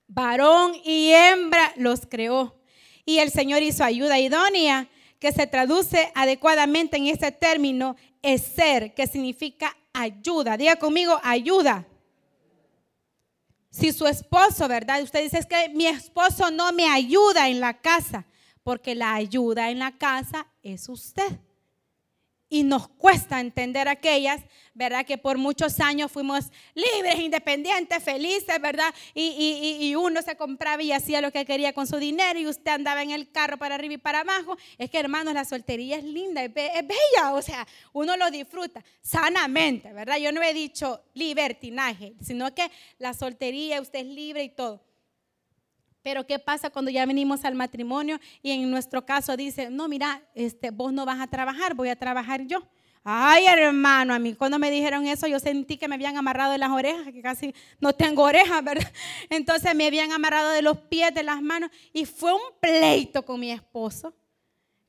Varón 0.08 0.74
y 0.84 1.12
hembra 1.12 1.74
los 1.78 2.06
creó. 2.06 2.60
Y 3.06 3.20
el 3.20 3.32
Señor 3.32 3.62
hizo 3.62 3.84
ayuda 3.84 4.20
idónea, 4.20 4.90
que 5.20 5.32
se 5.32 5.48
traduce 5.48 6.12
adecuadamente 6.16 6.98
en 6.98 7.08
ese 7.08 7.32
término, 7.32 7.96
es 8.22 8.42
ser, 8.42 8.94
que 8.94 9.08
significa 9.08 9.76
ayuda. 9.94 10.58
Diga 10.58 10.76
conmigo, 10.76 11.20
ayuda. 11.24 11.88
Si 13.78 13.94
su 13.94 14.08
esposo, 14.08 14.68
¿verdad? 14.68 15.04
Usted 15.04 15.22
dice 15.22 15.38
es 15.38 15.46
que 15.46 15.70
mi 15.70 15.86
esposo 15.86 16.50
no 16.50 16.72
me 16.74 16.90
ayuda 16.90 17.48
en 17.48 17.60
la 17.60 17.80
casa, 17.80 18.26
porque 18.64 18.96
la 18.96 19.14
ayuda 19.14 19.70
en 19.70 19.78
la 19.78 19.96
casa 20.00 20.48
es 20.64 20.90
usted. 20.90 21.40
Y 22.50 22.64
nos 22.64 22.88
cuesta 22.88 23.42
entender 23.42 23.88
aquellas, 23.90 24.42
¿verdad? 24.74 25.06
Que 25.06 25.18
por 25.18 25.38
muchos 25.38 25.80
años 25.80 26.12
fuimos 26.12 26.46
libres, 26.74 27.20
independientes, 27.20 28.02
felices, 28.02 28.62
¿verdad? 28.62 28.94
Y, 29.14 29.94
uno 29.96 30.22
se 30.22 30.38
compraba 30.38 30.82
y 30.82 30.92
hacía 30.92 31.20
lo 31.20 31.32
que 31.32 31.46
quería 31.46 31.74
con 31.74 31.88
su 31.88 31.98
dinero 31.98 32.40
y 32.40 32.48
usted 32.48 32.72
andaba 32.72 33.04
en 33.04 33.12
el 33.12 33.32
carro 33.32 33.58
para 33.58 33.76
arriba 33.76 33.96
y 33.96 33.98
para 33.98 34.22
abajo. 34.22 34.58
Es 34.78 34.90
que, 34.90 35.00
hermanos, 35.00 35.34
la 35.34 35.44
soltería 35.44 35.98
es 35.98 36.04
linda, 36.04 36.44
es, 36.44 36.54
bella, 36.54 37.34
o 37.34 37.42
sea, 37.42 37.68
uno 37.92 38.16
lo 38.16 38.32
disfruta 38.32 38.84
sanamente, 39.02 39.92
¿verdad? 39.92 40.18
Yo 40.18 40.32
no 40.32 40.42
he 40.42 40.54
dicho 40.54 41.02
libertinaje, 41.14 42.14
sino 42.22 42.54
que 42.56 42.72
la 42.98 43.14
soltería, 43.14 43.82
usted 43.82 44.00
es 44.00 44.08
libre 44.08 44.44
y 44.44 44.50
todo. 44.50 44.87
Pero 46.08 46.26
¿qué 46.26 46.40
pasa 46.40 46.70
cuando 46.70 46.90
ya 46.90 47.06
venimos 47.06 47.44
al 47.44 47.54
matrimonio 47.54 48.18
y 48.42 48.52
en 48.52 48.72
nuestro 48.72 49.06
caso 49.06 49.36
dice, 49.36 49.70
no, 49.70 49.90
mira, 49.90 50.22
este, 50.36 50.72
vos 50.72 50.94
no 50.94 51.06
vas 51.06 51.20
a 51.20 51.28
trabajar, 51.28 51.74
voy 51.74 51.90
a 51.90 51.98
trabajar 51.98 52.48
yo? 52.48 52.66
Ay, 53.04 53.46
hermano, 53.46 54.14
a 54.14 54.18
mí 54.18 54.34
cuando 54.34 54.58
me 54.58 54.72
dijeron 54.72 55.06
eso 55.06 55.28
yo 55.28 55.38
sentí 55.38 55.76
que 55.76 55.90
me 55.90 55.96
habían 55.96 56.16
amarrado 56.16 56.54
de 56.54 56.60
las 56.60 56.70
orejas, 56.70 57.12
que 57.12 57.22
casi 57.22 57.54
no 57.82 57.92
tengo 57.92 58.24
orejas, 58.24 58.64
¿verdad? 58.64 58.90
Entonces 59.30 59.76
me 59.76 59.86
habían 59.86 60.14
amarrado 60.14 60.52
de 60.52 60.62
los 60.62 60.78
pies, 60.78 61.14
de 61.14 61.24
las 61.24 61.42
manos 61.42 61.72
y 61.92 62.06
fue 62.06 62.34
un 62.34 62.58
pleito 62.62 63.26
con 63.26 63.42
mi 63.42 63.52
esposo. 63.52 64.14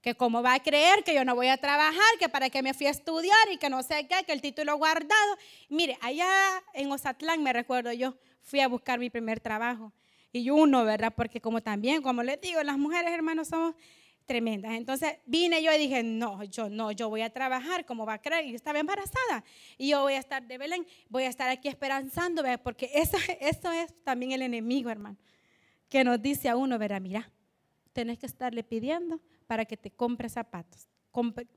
Que 0.00 0.14
cómo 0.14 0.40
va 0.40 0.54
a 0.54 0.62
creer 0.62 1.02
que 1.02 1.16
yo 1.16 1.24
no 1.24 1.34
voy 1.34 1.48
a 1.48 1.56
trabajar, 1.56 2.12
que 2.20 2.28
para 2.28 2.48
qué 2.48 2.62
me 2.62 2.74
fui 2.74 2.86
a 2.86 2.90
estudiar 2.90 3.50
y 3.50 3.56
que 3.56 3.68
no 3.68 3.82
sé 3.82 4.06
qué, 4.06 4.22
que 4.24 4.32
el 4.32 4.40
título 4.40 4.76
guardado. 4.76 5.36
Mire, 5.68 5.98
allá 6.00 6.28
en 6.74 6.92
Ozatlán 6.92 7.42
me 7.42 7.52
recuerdo 7.52 7.92
yo, 7.92 8.14
fui 8.40 8.60
a 8.60 8.68
buscar 8.68 9.00
mi 9.00 9.10
primer 9.10 9.40
trabajo 9.40 9.92
y 10.32 10.50
uno, 10.50 10.84
¿verdad? 10.84 11.12
Porque 11.16 11.40
como 11.40 11.62
también, 11.62 12.02
como 12.02 12.22
les 12.22 12.40
digo, 12.40 12.62
las 12.62 12.78
mujeres, 12.78 13.12
hermanos, 13.12 13.48
somos 13.48 13.74
tremendas. 14.26 14.72
Entonces 14.72 15.16
vine 15.24 15.62
yo 15.62 15.72
y 15.72 15.78
dije, 15.78 16.02
no, 16.02 16.44
yo 16.44 16.68
no, 16.68 16.92
yo 16.92 17.08
voy 17.08 17.22
a 17.22 17.30
trabajar, 17.30 17.86
como 17.86 18.04
va 18.04 18.14
a 18.14 18.22
creer? 18.22 18.46
Y 18.46 18.54
estaba 18.54 18.78
embarazada. 18.78 19.42
Y 19.78 19.88
yo 19.88 20.02
voy 20.02 20.12
a 20.12 20.18
estar 20.18 20.46
de 20.46 20.58
Belén, 20.58 20.86
voy 21.08 21.24
a 21.24 21.28
estar 21.28 21.48
aquí 21.48 21.68
esperanzando, 21.68 22.42
¿verdad? 22.42 22.60
Porque 22.62 22.90
eso, 22.94 23.16
eso 23.40 23.72
es 23.72 23.94
también 24.04 24.32
el 24.32 24.42
enemigo, 24.42 24.90
hermano, 24.90 25.16
que 25.88 26.04
nos 26.04 26.20
dice 26.20 26.48
a 26.48 26.56
uno, 26.56 26.78
¿verdad? 26.78 27.00
Mira, 27.00 27.30
tenés 27.92 28.18
que 28.18 28.26
estarle 28.26 28.62
pidiendo 28.62 29.20
para 29.46 29.64
que 29.64 29.76
te 29.76 29.90
compre 29.90 30.28
zapatos. 30.28 30.86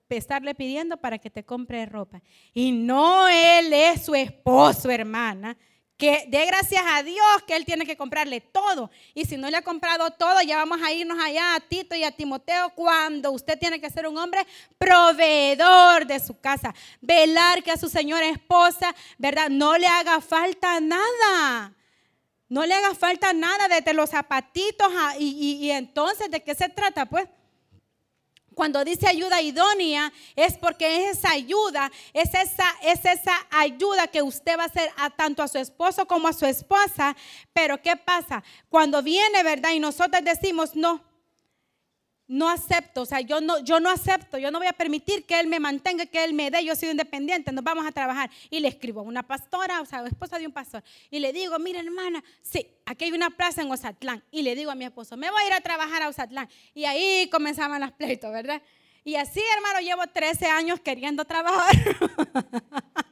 Estarle 0.10 0.56
pidiendo 0.56 0.98
para 0.98 1.20
que 1.20 1.30
te 1.30 1.44
compre 1.44 1.86
ropa. 1.86 2.24
Y 2.54 2.72
no 2.72 3.28
él 3.28 3.72
es 3.74 4.06
su 4.06 4.16
esposo, 4.16 4.90
hermana 4.90 5.56
que 6.02 6.26
dé 6.30 6.48
gracias 6.48 6.82
a 6.84 7.04
Dios 7.04 7.44
que 7.46 7.56
Él 7.56 7.64
tiene 7.64 7.86
que 7.86 7.96
comprarle 7.96 8.42
todo. 8.42 8.90
Y 9.14 9.26
si 9.26 9.38
no 9.38 9.52
le 9.52 9.58
ha 9.58 9.62
comprado 9.62 10.10
todo, 10.10 10.42
ya 10.42 10.58
vamos 10.58 10.82
a 10.82 10.92
irnos 10.92 11.20
allá 11.24 11.54
a 11.54 11.60
Tito 11.60 11.94
y 11.94 12.04
a 12.04 12.10
Timoteo 12.10 12.72
cuando 12.72 13.30
usted 13.30 13.60
tiene 13.60 13.80
que 13.80 13.88
ser 13.92 14.08
un 14.08 14.18
hombre 14.18 14.40
proveedor 14.80 16.08
de 16.08 16.20
su 16.20 16.40
casa. 16.40 16.74
Velar 17.02 17.62
que 17.62 17.70
a 17.70 17.78
su 17.78 17.88
señora 17.88 18.28
esposa, 18.28 18.96
¿verdad? 19.20 19.50
No 19.52 19.78
le 19.78 19.86
haga 19.86 20.22
falta 20.22 20.80
nada. 20.80 21.72
No 22.50 22.66
le 22.66 22.74
haga 22.74 22.96
falta 22.96 23.32
nada 23.32 23.68
desde 23.68 23.94
los 23.94 24.10
zapatitos 24.10 24.92
y, 25.20 25.60
y 25.62 25.70
entonces, 25.70 26.32
¿de 26.32 26.42
qué 26.42 26.56
se 26.56 26.68
trata? 26.70 27.06
Pues 27.06 27.28
cuando 28.62 28.86
dice 28.86 29.08
ayuda 29.08 29.42
idónea, 29.42 30.14
es 30.36 30.56
porque 30.56 31.10
es 31.10 31.18
esa 31.18 31.32
ayuda, 31.32 31.92
es 32.14 32.32
esa, 32.36 32.66
es 32.84 33.04
esa 33.06 33.34
ayuda 33.50 34.06
que 34.06 34.22
usted 34.22 34.56
va 34.56 34.66
a 34.66 34.68
hacer 34.68 34.88
a 34.98 35.10
tanto 35.10 35.42
a 35.42 35.48
su 35.48 35.58
esposo 35.58 36.06
como 36.06 36.28
a 36.28 36.34
su 36.34 36.46
esposa. 36.46 37.16
Pero 37.54 37.82
¿qué 37.82 37.96
pasa? 37.96 38.44
Cuando 38.70 39.02
viene, 39.02 39.42
¿verdad? 39.42 39.72
Y 39.72 39.80
nosotros 39.80 40.24
decimos, 40.24 40.76
no, 40.76 41.02
no 42.32 42.50
acepto, 42.50 43.02
o 43.02 43.06
sea, 43.06 43.20
yo 43.20 43.42
no, 43.42 43.60
yo 43.60 43.82
no 43.82 43.90
acepto, 43.90 44.38
yo 44.38 44.52
no 44.52 44.60
voy 44.60 44.68
a 44.68 44.74
permitir 44.74 45.26
que 45.26 45.38
él 45.38 45.48
me 45.48 45.60
mantenga, 45.60 46.06
que 46.06 46.24
él 46.24 46.34
me 46.34 46.50
dé, 46.50 46.64
yo 46.64 46.78
soy 46.78 46.90
independiente, 46.90 47.52
nos 47.52 47.62
vamos 47.62 47.86
a 47.86 47.92
trabajar. 47.92 48.32
Y 48.50 48.62
le 48.62 48.70
escribo 48.70 49.02
a 49.02 49.04
una 49.04 49.22
pastora, 49.22 49.82
o 49.82 49.86
sea, 49.86 50.06
esposa 50.06 50.40
de 50.40 50.48
un 50.48 50.54
pastor, 50.54 50.82
y 51.10 51.20
le 51.20 51.34
digo, 51.34 51.60
mira 51.60 51.82
hermana, 51.82 52.24
sí, 52.42 52.66
aquí 52.86 53.04
hay 53.04 53.12
una 53.12 53.32
plaza 53.32 53.62
en 53.62 53.70
Ozatlán. 53.70 54.24
Y 54.32 54.44
le 54.44 54.56
digo 54.56 54.72
a 54.72 54.76
mi 54.76 54.86
esposo, 54.86 55.18
me 55.18 55.30
voy 55.30 55.44
a 55.44 55.48
ir 55.48 55.54
a 55.54 55.60
trabajar 55.60 56.04
a 56.04 56.08
Ozatlán. 56.08 56.48
Y 56.74 56.86
ahí 56.86 57.28
comenzaban 57.30 57.82
las 57.82 57.92
pleitos, 57.92 58.32
¿verdad? 58.32 58.62
Y 59.04 59.16
así, 59.16 59.42
hermano, 59.58 59.82
llevo 59.82 60.08
13 60.08 60.46
años 60.46 60.80
queriendo 60.80 61.26
trabajar. 61.26 61.76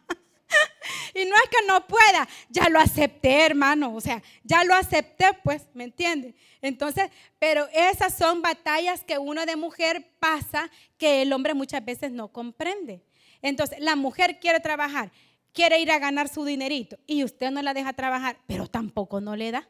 y 1.14 1.26
no 1.26 1.36
es 1.36 1.50
que 1.50 1.68
no 1.68 1.86
pueda, 1.88 2.28
ya 2.50 2.70
lo 2.70 2.80
acepté, 2.80 3.46
hermano, 3.46 3.94
o 3.94 4.02
sea, 4.02 4.22
ya 4.44 4.64
lo 4.64 4.74
acepté, 4.74 5.28
pues, 5.44 5.68
¿me 5.74 5.86
entiende? 5.86 6.36
Entonces, 6.62 7.10
pero 7.40 7.68
esas 7.74 8.18
son 8.18 8.42
batallas 8.42 9.04
que 9.04 9.18
uno 9.18 9.46
de 9.46 9.56
mujer 9.56 10.06
pasa 10.20 10.70
que 10.98 11.22
el 11.22 11.34
hombre 11.34 11.54
muchas 11.54 11.84
veces 11.84 12.12
no 12.12 12.30
comprende. 12.30 13.04
Entonces, 13.42 13.80
la 13.80 13.96
mujer 13.96 14.40
quiere 14.40 14.60
trabajar, 14.60 15.12
quiere 15.54 15.80
ir 15.80 15.92
a 15.92 16.00
ganar 16.00 16.28
su 16.28 16.44
dinerito 16.44 16.98
y 17.08 17.24
usted 17.24 17.52
no 17.52 17.62
la 17.62 17.74
deja 17.74 17.94
trabajar, 17.94 18.38
pero 18.48 18.68
tampoco 18.68 19.22
no 19.22 19.36
le 19.36 19.52
da. 19.52 19.68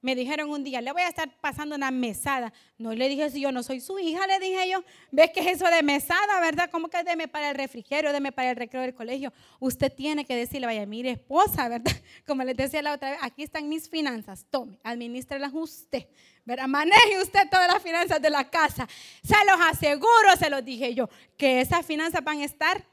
Me 0.00 0.14
dijeron 0.14 0.48
un 0.50 0.62
día, 0.62 0.80
le 0.80 0.92
voy 0.92 1.02
a 1.02 1.08
estar 1.08 1.28
pasando 1.40 1.74
una 1.74 1.90
mesada. 1.90 2.52
No 2.76 2.94
le 2.94 3.08
dije 3.08 3.30
si 3.30 3.40
yo 3.40 3.50
no 3.50 3.64
soy 3.64 3.80
su 3.80 3.98
hija, 3.98 4.26
le 4.28 4.38
dije 4.38 4.70
yo. 4.70 4.84
¿Ves 5.10 5.30
que 5.32 5.40
es 5.40 5.46
eso 5.56 5.68
de 5.68 5.82
mesada, 5.82 6.40
verdad? 6.40 6.70
¿Cómo 6.70 6.88
que 6.88 7.02
deme 7.02 7.26
para 7.26 7.50
el 7.50 7.56
refrigerio, 7.56 8.12
deme 8.12 8.30
para 8.30 8.50
el 8.50 8.56
recreo 8.56 8.82
del 8.82 8.94
colegio? 8.94 9.32
Usted 9.58 9.92
tiene 9.92 10.24
que 10.24 10.36
decirle, 10.36 10.68
vaya, 10.68 10.86
mire, 10.86 11.10
esposa, 11.10 11.68
¿verdad? 11.68 11.92
Como 12.26 12.44
les 12.44 12.56
decía 12.56 12.80
la 12.80 12.92
otra 12.92 13.10
vez, 13.10 13.18
aquí 13.22 13.42
están 13.42 13.68
mis 13.68 13.88
finanzas. 13.90 14.46
Tome, 14.50 14.78
administrelas 14.84 15.50
usted. 15.52 16.06
¿verdad? 16.44 16.68
Maneje 16.68 17.20
usted 17.20 17.48
todas 17.50 17.70
las 17.70 17.82
finanzas 17.82 18.22
de 18.22 18.30
la 18.30 18.48
casa. 18.48 18.88
Se 19.22 19.34
los 19.44 19.60
aseguro, 19.60 20.36
se 20.38 20.48
los 20.48 20.64
dije 20.64 20.94
yo, 20.94 21.10
que 21.36 21.60
esas 21.60 21.84
finanzas 21.84 22.22
van 22.22 22.40
a 22.40 22.44
estar 22.44 22.86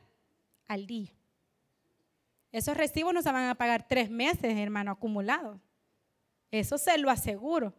al 0.68 0.88
día. 0.88 1.10
Esos 2.52 2.76
recibos 2.76 3.14
no 3.14 3.22
se 3.22 3.32
van 3.32 3.48
a 3.48 3.56
pagar 3.56 3.88
tres 3.88 4.10
meses, 4.10 4.58
hermano, 4.58 4.92
acumulados. 4.92 5.60
Eso 6.52 6.78
se 6.78 6.98
lo 6.98 7.10
aseguro. 7.10 7.74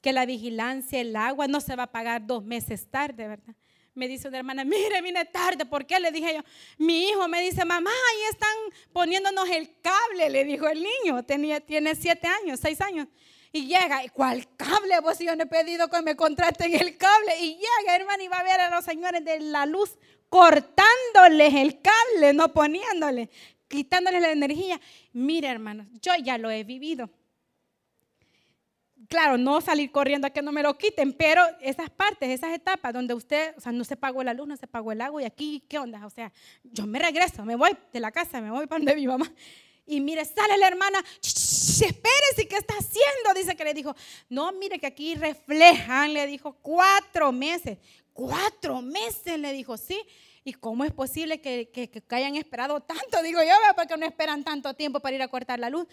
Que 0.00 0.12
la 0.12 0.26
vigilancia, 0.26 1.00
el 1.00 1.14
agua 1.14 1.46
no 1.46 1.60
se 1.60 1.76
va 1.76 1.84
a 1.84 1.92
pagar 1.92 2.26
dos 2.26 2.42
meses 2.44 2.90
tarde, 2.90 3.28
¿verdad? 3.28 3.54
Me 3.94 4.08
dice 4.08 4.28
una 4.28 4.38
hermana, 4.38 4.64
mire, 4.64 5.02
vine 5.02 5.24
tarde. 5.24 5.66
¿Por 5.66 5.84
qué? 5.84 5.98
Le 6.00 6.10
dije 6.10 6.34
yo, 6.34 6.40
mi 6.78 7.08
hijo 7.08 7.26
me 7.28 7.42
dice, 7.42 7.64
mamá, 7.64 7.90
ahí 7.90 8.22
están 8.30 8.56
poniéndonos 8.92 9.48
el 9.50 9.78
cable, 9.80 10.30
le 10.30 10.44
dijo 10.44 10.68
el 10.68 10.82
niño. 10.82 11.22
Tenía, 11.24 11.60
tiene 11.60 11.94
siete 11.94 12.26
años, 12.26 12.60
seis 12.60 12.80
años. 12.80 13.08
Y 13.52 13.66
llega, 13.66 14.00
¿cuál 14.14 14.46
cable? 14.56 15.02
Pues 15.02 15.18
yo 15.18 15.34
no 15.34 15.42
he 15.42 15.46
pedido 15.46 15.88
que 15.88 16.00
me 16.02 16.14
contraten 16.14 16.72
el 16.72 16.96
cable. 16.96 17.38
Y 17.40 17.56
llega, 17.56 17.96
hermano, 17.96 18.22
y 18.22 18.28
va 18.28 18.38
a 18.38 18.44
ver 18.44 18.60
a 18.60 18.70
los 18.70 18.84
señores 18.84 19.24
de 19.24 19.40
la 19.40 19.66
luz 19.66 19.98
cortándoles 20.28 21.54
el 21.54 21.80
cable, 21.82 22.32
no 22.32 22.52
poniéndole 22.52 23.28
quitándole 23.70 24.20
la 24.20 24.32
energía. 24.32 24.78
Mira, 25.12 25.50
hermanos, 25.50 25.86
yo 26.02 26.12
ya 26.22 26.36
lo 26.36 26.50
he 26.50 26.64
vivido. 26.64 27.08
Claro, 29.08 29.38
no 29.38 29.60
salir 29.60 29.90
corriendo 29.90 30.26
a 30.26 30.30
que 30.30 30.42
no 30.42 30.52
me 30.52 30.62
lo 30.62 30.76
quiten, 30.76 31.12
pero 31.12 31.42
esas 31.60 31.88
partes, 31.88 32.28
esas 32.28 32.52
etapas 32.52 32.92
donde 32.92 33.14
usted, 33.14 33.54
o 33.56 33.60
sea, 33.60 33.72
no 33.72 33.82
se 33.84 33.96
pagó 33.96 34.22
la 34.22 34.34
luz, 34.34 34.46
no 34.46 34.56
se 34.56 34.66
pagó 34.66 34.92
el 34.92 35.00
agua 35.00 35.22
y 35.22 35.24
aquí, 35.24 35.64
¿qué 35.68 35.78
onda? 35.78 36.04
O 36.04 36.10
sea, 36.10 36.32
yo 36.62 36.86
me 36.86 36.98
regreso, 36.98 37.44
me 37.44 37.56
voy 37.56 37.70
de 37.92 38.00
la 38.00 38.12
casa, 38.12 38.40
me 38.40 38.50
voy 38.50 38.66
para 38.66 38.78
donde 38.78 38.94
mi 38.94 39.06
mamá. 39.06 39.32
Y 39.86 40.00
mire, 40.00 40.24
sale 40.24 40.56
la 40.58 40.68
hermana, 40.68 41.02
espérese, 41.22 42.46
¿qué 42.48 42.56
está 42.56 42.74
haciendo? 42.74 43.34
Dice 43.34 43.56
que 43.56 43.64
le 43.64 43.74
dijo, 43.74 43.96
no, 44.28 44.52
mire 44.52 44.78
que 44.78 44.86
aquí 44.86 45.14
reflejan, 45.14 46.12
le 46.12 46.26
dijo, 46.26 46.52
cuatro 46.60 47.32
meses. 47.32 47.78
Cuatro 48.12 48.82
meses, 48.82 49.38
le 49.38 49.52
dijo, 49.52 49.76
sí. 49.76 50.00
¿Y 50.42 50.54
cómo 50.54 50.84
es 50.84 50.92
posible 50.92 51.40
que, 51.40 52.02
hayan 52.08 52.36
esperado 52.36 52.80
tanto? 52.80 53.22
Digo 53.22 53.40
yo, 53.42 53.52
porque 53.76 53.96
no 53.96 54.06
esperan 54.06 54.42
tanto 54.42 54.72
tiempo 54.74 55.00
para 55.00 55.16
ir 55.16 55.22
a 55.22 55.28
cortar 55.28 55.58
la 55.58 55.68
luz. 55.68 55.86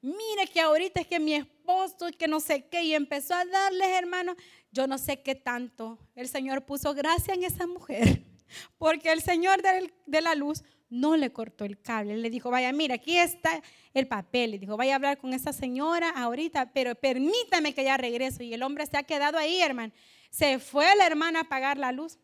Mire 0.00 0.48
que 0.52 0.60
ahorita 0.60 1.00
es 1.00 1.06
que 1.06 1.20
mi 1.20 1.34
esposo, 1.34 2.08
que 2.18 2.26
no 2.26 2.40
sé 2.40 2.66
qué, 2.66 2.82
y 2.82 2.94
empezó 2.94 3.34
a 3.34 3.44
darles, 3.44 3.88
hermano, 3.88 4.34
yo 4.72 4.88
no 4.88 4.98
sé 4.98 5.22
qué 5.22 5.36
tanto. 5.36 5.98
El 6.16 6.28
Señor 6.28 6.64
puso 6.64 6.92
gracia 6.94 7.34
en 7.34 7.44
esa 7.44 7.68
mujer, 7.68 8.24
porque 8.78 9.12
el 9.12 9.22
Señor 9.22 9.62
de, 9.62 10.20
la 10.20 10.34
luz 10.34 10.64
no 10.90 11.16
le 11.16 11.32
cortó 11.32 11.64
el 11.64 11.80
cable. 11.80 12.16
Le 12.16 12.30
dijo, 12.30 12.50
vaya, 12.50 12.72
mira, 12.72 12.96
aquí 12.96 13.16
está 13.16 13.62
el 13.94 14.08
papel. 14.08 14.50
Le 14.50 14.58
dijo, 14.58 14.76
vaya 14.76 14.94
a 14.94 14.96
hablar 14.96 15.18
con 15.18 15.32
esa 15.32 15.52
señora 15.52 16.10
ahorita, 16.10 16.72
pero 16.72 16.96
permítame 16.96 17.72
que 17.72 17.84
ya 17.84 17.96
regreso. 17.96 18.42
Y 18.42 18.52
el 18.52 18.64
hombre 18.64 18.84
se 18.86 18.96
ha 18.96 19.04
quedado 19.04 19.38
ahí, 19.38 19.60
hermano. 19.60 19.92
Se 20.30 20.58
fue 20.58 20.96
la 20.96 21.06
hermana 21.06 21.40
a 21.40 21.42
apagar 21.42 21.78
la 21.78 21.92
luz 21.92 22.18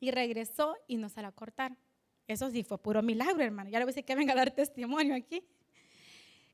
y 0.00 0.10
regresó 0.10 0.76
y 0.86 0.96
no 0.96 1.08
se 1.08 1.22
la 1.22 1.32
cortaron. 1.32 1.78
Eso 2.26 2.50
sí 2.50 2.62
fue 2.62 2.78
puro 2.78 3.02
milagro, 3.02 3.42
hermano. 3.42 3.70
Ya 3.70 3.78
le 3.78 3.84
voy 3.84 3.90
a 3.90 3.94
decir 3.94 4.04
que 4.04 4.14
venga 4.14 4.32
a 4.32 4.36
dar 4.36 4.50
testimonio 4.50 5.14
aquí. 5.14 5.42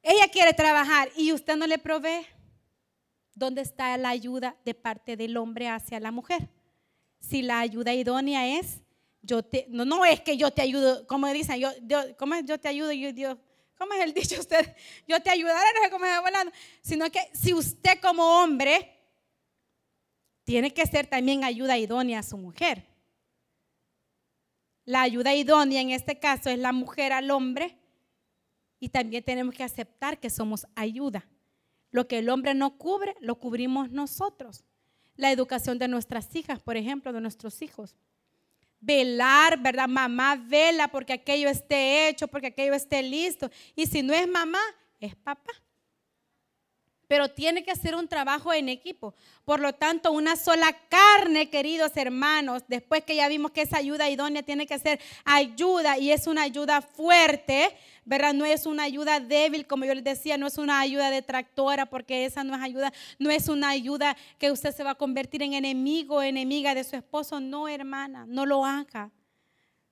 Ella 0.02 0.28
quiere 0.28 0.52
trabajar 0.52 1.08
y 1.16 1.32
usted 1.32 1.56
no 1.56 1.66
le 1.66 1.78
provee. 1.78 2.26
¿Dónde 3.34 3.62
está 3.62 3.96
la 3.96 4.08
ayuda 4.08 4.56
de 4.64 4.74
parte 4.74 5.16
del 5.16 5.36
hombre 5.36 5.68
hacia 5.68 6.00
la 6.00 6.10
mujer? 6.10 6.48
Si 7.20 7.42
la 7.42 7.60
ayuda 7.60 7.94
idónea 7.94 8.58
es, 8.58 8.82
yo 9.22 9.42
te, 9.42 9.66
no, 9.68 9.84
no 9.84 10.04
es 10.04 10.20
que 10.20 10.36
yo 10.36 10.50
te 10.50 10.62
ayudo, 10.62 11.06
como 11.06 11.28
dicen, 11.28 11.60
yo, 11.60 11.70
¿cómo 12.16 12.34
es 12.34 12.44
yo 12.44 12.58
te 12.58 12.68
ayudo? 12.68 12.92
Yo, 12.92 13.12
Dios, 13.12 13.38
¿Cómo 13.80 13.94
es 13.94 14.04
el 14.04 14.12
dicho 14.14 14.38
usted? 14.38 14.76
Yo 15.08 15.20
te 15.22 15.30
ayudaré, 15.30 15.66
no 15.74 15.82
sé 15.82 15.90
cómo 15.90 16.04
es 16.04 16.12
hablando. 16.12 16.52
Sino 16.82 17.10
que 17.10 17.20
si 17.32 17.54
usted 17.54 17.98
como 18.02 18.42
hombre 18.42 18.94
tiene 20.44 20.74
que 20.74 20.84
ser 20.84 21.06
también 21.06 21.44
ayuda 21.44 21.78
idónea 21.78 22.18
a 22.18 22.22
su 22.22 22.36
mujer. 22.36 22.89
La 24.90 25.02
ayuda 25.02 25.36
idónea 25.36 25.80
en 25.80 25.90
este 25.90 26.18
caso 26.18 26.50
es 26.50 26.58
la 26.58 26.72
mujer 26.72 27.12
al 27.12 27.30
hombre 27.30 27.78
y 28.80 28.88
también 28.88 29.22
tenemos 29.22 29.54
que 29.54 29.62
aceptar 29.62 30.18
que 30.18 30.30
somos 30.30 30.66
ayuda. 30.74 31.28
Lo 31.92 32.08
que 32.08 32.18
el 32.18 32.28
hombre 32.28 32.54
no 32.54 32.76
cubre, 32.76 33.14
lo 33.20 33.36
cubrimos 33.36 33.92
nosotros. 33.92 34.64
La 35.14 35.30
educación 35.30 35.78
de 35.78 35.86
nuestras 35.86 36.34
hijas, 36.34 36.58
por 36.58 36.76
ejemplo, 36.76 37.12
de 37.12 37.20
nuestros 37.20 37.62
hijos. 37.62 37.94
Velar, 38.80 39.62
¿verdad? 39.62 39.86
Mamá 39.86 40.34
vela 40.34 40.88
porque 40.88 41.12
aquello 41.12 41.48
esté 41.48 42.08
hecho, 42.08 42.26
porque 42.26 42.48
aquello 42.48 42.74
esté 42.74 43.00
listo. 43.00 43.48
Y 43.76 43.86
si 43.86 44.02
no 44.02 44.12
es 44.12 44.26
mamá, 44.26 44.58
es 44.98 45.14
papá 45.14 45.52
pero 47.10 47.28
tiene 47.28 47.64
que 47.64 47.74
ser 47.74 47.96
un 47.96 48.06
trabajo 48.06 48.52
en 48.52 48.68
equipo. 48.68 49.16
Por 49.44 49.58
lo 49.58 49.72
tanto, 49.72 50.12
una 50.12 50.36
sola 50.36 50.72
carne, 50.88 51.50
queridos 51.50 51.96
hermanos, 51.96 52.62
después 52.68 53.02
que 53.02 53.16
ya 53.16 53.26
vimos 53.26 53.50
que 53.50 53.62
esa 53.62 53.78
ayuda 53.78 54.08
idónea 54.08 54.44
tiene 54.44 54.64
que 54.64 54.78
ser 54.78 55.00
ayuda 55.24 55.98
y 55.98 56.12
es 56.12 56.28
una 56.28 56.42
ayuda 56.42 56.80
fuerte, 56.82 57.76
¿verdad? 58.04 58.32
No 58.32 58.44
es 58.44 58.64
una 58.64 58.84
ayuda 58.84 59.18
débil, 59.18 59.66
como 59.66 59.86
yo 59.86 59.94
les 59.96 60.04
decía, 60.04 60.36
no 60.36 60.46
es 60.46 60.56
una 60.56 60.78
ayuda 60.78 61.10
detractora, 61.10 61.86
porque 61.86 62.26
esa 62.26 62.44
no 62.44 62.54
es 62.54 62.62
ayuda, 62.62 62.92
no 63.18 63.28
es 63.28 63.48
una 63.48 63.70
ayuda 63.70 64.16
que 64.38 64.52
usted 64.52 64.72
se 64.72 64.84
va 64.84 64.90
a 64.90 64.94
convertir 64.94 65.42
en 65.42 65.54
enemigo 65.54 66.18
o 66.18 66.22
enemiga 66.22 66.76
de 66.76 66.84
su 66.84 66.94
esposo. 66.94 67.40
No, 67.40 67.66
hermana, 67.66 68.24
no 68.28 68.46
lo 68.46 68.64
haga. 68.64 69.10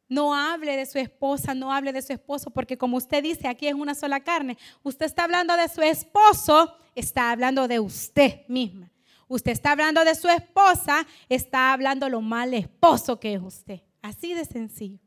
No 0.09 0.35
hable 0.35 0.77
de 0.77 0.87
su 0.87 0.99
esposa, 0.99 1.55
no 1.55 1.73
hable 1.73 1.93
de 1.93 2.03
su 2.03 2.13
esposo, 2.13 2.51
porque 2.51 2.79
como 2.79 2.97
usted 2.97 3.23
dice, 3.23 3.47
aquí 3.47 3.69
es 3.69 3.75
una 3.75 3.95
sola 3.95 4.21
carne. 4.21 4.57
Usted 4.83 5.07
está 5.07 5.25
hablando 5.25 5.57
de 5.57 5.69
su 5.69 5.83
esposo, 5.83 6.75
está 6.95 7.31
hablando 7.31 7.69
de 7.69 7.79
usted 7.79 8.47
misma. 8.49 8.91
Usted 9.29 9.53
está 9.53 9.73
hablando 9.73 10.05
de 10.05 10.15
su 10.15 10.29
esposa, 10.29 11.07
está 11.29 11.75
hablando 11.75 12.09
lo 12.09 12.23
mal 12.23 12.55
esposo 12.55 13.21
que 13.21 13.35
es 13.35 13.43
usted. 13.43 13.83
Así 14.01 14.33
de 14.33 14.47
sencillo. 14.47 14.99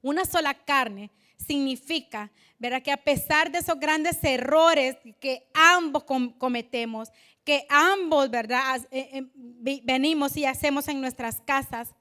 Una 0.00 0.24
sola 0.24 0.54
carne 0.54 1.10
significa, 1.36 2.30
¿verdad? 2.58 2.82
Que 2.82 2.92
a 2.92 2.96
pesar 2.96 3.50
de 3.50 3.58
esos 3.58 3.78
grandes 3.78 4.22
errores 4.24 4.96
que 5.20 5.46
ambos 5.52 6.04
cometemos, 6.04 7.10
que 7.44 7.66
ambos, 7.68 8.30
¿verdad? 8.30 8.80
Eh, 8.90 9.10
eh, 9.12 9.80
venimos 9.82 10.36
y 10.36 10.46
hacemos 10.46 10.88
en 10.88 11.00
nuestras 11.00 11.40
casas, 11.42 11.94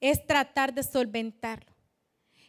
es 0.00 0.26
tratar 0.26 0.74
de 0.74 0.82
solventarlo. 0.82 1.74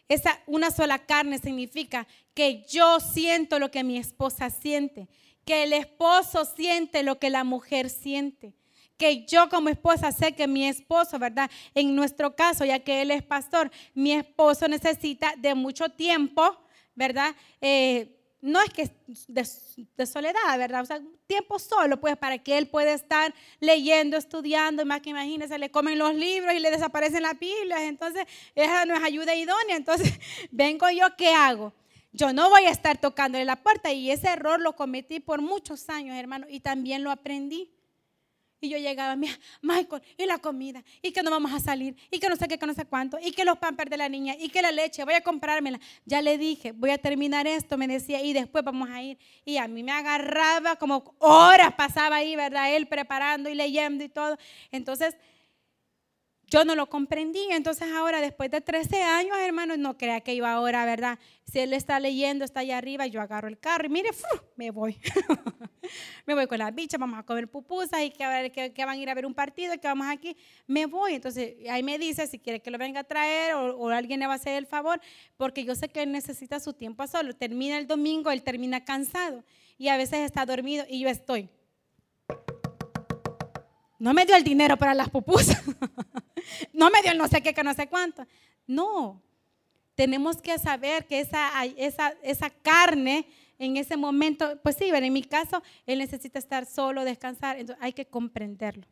Esa 0.08 0.40
una 0.46 0.70
sola 0.70 1.00
carne 1.00 1.40
significa 1.40 2.08
que 2.34 2.64
yo 2.70 3.00
siento 3.00 3.58
lo 3.58 3.72
que 3.72 3.84
mi 3.84 3.98
esposa 3.98 4.50
siente, 4.50 5.08
que 5.46 5.64
el 5.64 5.74
esposo 5.74 6.46
siente 6.46 7.02
lo 7.04 7.18
que 7.18 7.30
la 7.30 7.44
mujer 7.44 7.90
siente, 7.90 8.54
que 8.98 9.26
yo 9.26 9.50
como 9.50 9.70
esposa 9.70 10.12
sé 10.12 10.34
que 10.34 10.48
mi 10.48 10.68
esposo, 10.68 11.18
¿verdad? 11.18 11.50
En 11.74 11.96
nuestro 11.96 12.36
caso, 12.36 12.66
ya 12.66 12.80
que 12.80 13.02
él 13.02 13.12
es 13.12 13.24
pastor, 13.24 13.72
mi 13.94 14.14
esposo 14.14 14.68
necesita 14.68 15.34
de 15.38 15.56
mucho 15.56 15.90
tiempo, 15.90 16.56
¿verdad? 16.94 17.36
Eh, 17.62 18.16
no 18.42 18.62
es 18.62 18.70
que 18.70 18.92
de, 19.28 20.06
soledad, 20.06 20.58
¿verdad? 20.58 20.82
O 20.82 20.86
sea, 20.86 21.02
tiempo 21.28 21.58
solo, 21.58 22.00
pues, 22.00 22.16
para 22.18 22.38
que 22.38 22.58
él 22.58 22.68
pueda 22.68 22.94
estar 22.94 23.34
leyendo, 23.60 24.18
estudiando, 24.18 24.86
más 24.86 25.02
que 25.02 25.10
imagínense, 25.10 25.58
le 25.58 25.72
comen 25.72 25.98
los 25.98 26.14
libros 26.14 26.54
y 26.54 26.60
le 26.60 26.72
desaparecen 26.72 27.24
las 27.24 27.40
Biblias, 27.40 27.82
entonces 27.82 28.26
esa 28.54 28.86
no 28.86 28.96
es 28.96 29.04
ayuda 29.04 29.36
idónea, 29.36 29.76
entonces 29.76 30.14
vengo 30.52 30.90
yo, 30.92 31.08
¿qué 31.18 31.34
hago? 31.34 31.74
Yo 32.12 32.32
no 32.32 32.50
voy 32.50 32.64
a 32.66 32.70
estar 32.70 32.98
tocándole 32.98 33.44
la 33.44 33.62
puerta 33.62 33.92
y 33.92 34.10
ese 34.10 34.30
error 34.30 34.62
lo 34.62 34.76
cometí 34.76 35.20
por 35.20 35.42
muchos 35.42 35.90
años, 35.90 36.16
hermano, 36.16 36.48
y 36.50 36.62
también 36.62 37.04
lo 37.04 37.12
aprendí. 37.12 37.75
Y 38.62 38.70
yo 38.70 38.78
llegaba, 38.78 39.16
mira, 39.16 39.38
Michael, 39.62 40.02
y 40.18 40.26
la 40.26 40.38
comida, 40.40 40.84
y 41.02 41.12
que 41.12 41.22
no 41.22 41.30
vamos 41.30 41.52
a 41.54 41.60
salir, 41.60 41.96
y 42.10 42.20
que 42.20 42.30
no 42.30 42.36
sé 42.36 42.48
qué, 42.48 42.58
que 42.58 42.66
no 42.66 42.74
sé 42.74 42.86
cuánto, 42.86 43.20
y 43.22 43.32
que 43.32 43.44
los 43.44 43.58
pampers 43.58 43.90
de 43.90 43.98
la 43.98 44.10
niña, 44.10 44.36
y 44.40 44.50
que 44.50 44.62
la 44.62 44.72
leche, 44.72 45.04
voy 45.04 45.14
a 45.14 45.22
comprármela. 45.22 45.80
Ya 46.06 46.22
le 46.22 46.38
dije, 46.38 46.72
voy 46.72 46.92
a 46.92 46.98
terminar 46.98 47.48
esto, 47.48 47.78
me 47.78 47.88
decía, 47.88 48.22
y 48.22 48.34
después 48.34 48.64
vamos 48.64 48.90
a 48.90 49.02
ir. 49.02 49.18
Y 49.44 49.58
a 49.58 49.68
mí 49.68 49.84
me 49.84 49.92
agarraba 49.92 50.78
como 50.78 51.16
horas 51.20 51.74
pasaba 51.76 52.18
ahí, 52.18 52.36
¿verdad? 52.36 52.74
Él 52.76 52.88
preparando 52.88 53.50
y 53.50 53.56
leyendo 53.56 54.04
y 54.04 54.10
todo. 54.10 54.38
Entonces, 54.72 55.16
yo 56.48 56.66
no 56.66 56.76
lo 56.76 56.88
comprendí. 56.88 57.48
Entonces 57.52 57.88
ahora, 57.92 58.22
después 58.22 58.52
de 58.52 58.62
13 58.62 59.02
años, 59.04 59.38
hermano, 59.38 59.78
no 59.78 59.98
crea 59.98 60.22
que 60.22 60.36
yo 60.36 60.46
ahora, 60.46 60.86
¿verdad? 60.86 61.20
Si 61.46 61.60
él 61.60 61.74
está 61.74 62.00
leyendo, 62.00 62.46
está 62.46 62.62
allá 62.62 62.78
arriba, 62.78 63.08
yo 63.08 63.22
agarro 63.22 63.48
el 63.48 63.60
carro 63.60 63.86
y 63.88 63.90
mire, 63.90 64.10
me 64.56 64.72
voy. 64.72 64.98
me 66.26 66.34
voy 66.34 66.48
con 66.48 66.58
las 66.58 66.74
bichas, 66.74 67.00
vamos 67.00 67.20
a 67.20 67.24
comer 67.24 67.48
pupusas 67.48 68.02
y 68.02 68.12
que, 68.12 68.52
que, 68.54 68.74
que, 68.74 68.86
van 68.86 68.98
a 68.98 69.02
ir 69.02 69.10
a 69.10 69.14
ver 69.14 69.26
un 69.26 69.34
partido 69.34 69.74
y 69.74 69.78
que 69.78 69.88
vamos 69.88 70.08
aquí. 70.08 70.36
Me 70.68 70.86
voy. 70.86 71.16
Entonces 71.16 71.56
ahí 71.70 71.84
me 71.84 71.98
dice 71.98 72.28
si 72.28 72.40
quiere 72.40 72.62
que 72.62 72.72
lo 72.72 72.78
venga 72.78 73.02
a 73.02 73.04
traer 73.04 73.54
o, 73.56 73.78
o 73.78 73.90
alguien 73.90 74.20
le 74.20 74.28
va 74.28 74.34
a 74.34 74.38
hacer 74.38 74.58
el 74.58 74.66
favor, 74.66 75.00
porque 75.38 75.64
yo 75.64 75.76
sé 75.76 75.90
que 75.90 76.04
él 76.04 76.12
necesita 76.12 76.60
su 76.60 76.74
tiempo 76.74 77.04
a 77.04 77.08
solo. 77.08 77.34
Termina 77.34 77.78
el 77.78 77.88
domingo, 77.88 78.32
él 78.32 78.44
termina 78.44 78.84
cansado 78.84 79.44
y 79.78 79.90
a 79.90 79.98
veces 79.98 80.20
está 80.20 80.46
dormido 80.46 80.86
y 80.90 81.02
yo 81.02 81.10
estoy. 81.10 81.50
No 83.98 84.14
me 84.14 84.26
dio 84.26 84.36
el 84.36 84.44
dinero 84.44 84.78
para 84.78 84.94
las 84.94 85.10
pupusas. 85.10 85.62
no 86.74 86.90
me 86.90 87.02
dio 87.02 87.12
el 87.12 87.18
no 87.18 87.28
sé 87.28 87.42
qué, 87.42 87.54
que 87.54 87.64
no 87.64 87.74
sé 87.74 87.88
cuánto. 87.88 88.26
No. 88.68 89.22
Tenemos 89.96 90.42
que 90.42 90.58
saber 90.60 91.06
que 91.06 91.22
esa, 91.22 91.52
esa, 91.78 92.14
esa 92.22 92.50
carne 92.50 93.28
en 93.58 93.78
ese 93.78 93.96
momento, 93.96 94.60
pues 94.62 94.76
sí, 94.76 94.90
en 94.90 95.14
mi 95.14 95.24
caso, 95.24 95.64
él 95.86 96.00
necesita 96.00 96.40
estar 96.40 96.66
solo, 96.66 97.06
descansar. 97.06 97.58
Entonces 97.58 97.82
hay 97.82 97.94
que 97.94 98.06
comprenderlo. 98.06 98.86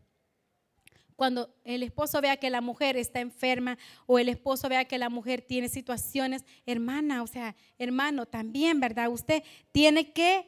Cuando 1.16 1.54
el 1.64 1.84
esposo 1.84 2.22
vea 2.22 2.38
que 2.38 2.50
la 2.50 2.62
mujer 2.62 2.98
está 2.98 3.20
enferma 3.20 3.78
o 4.06 4.18
el 4.20 4.30
esposo 4.30 4.68
vea 4.70 4.86
que 4.86 4.98
la 4.98 5.10
mujer 5.10 5.42
tiene 5.42 5.70
situaciones, 5.70 6.44
hermana, 6.66 7.22
o 7.22 7.28
sea, 7.28 7.56
hermano, 7.78 8.26
también, 8.26 8.80
¿verdad? 8.80 9.10
Usted 9.10 9.44
tiene 9.72 10.12
que 10.12 10.48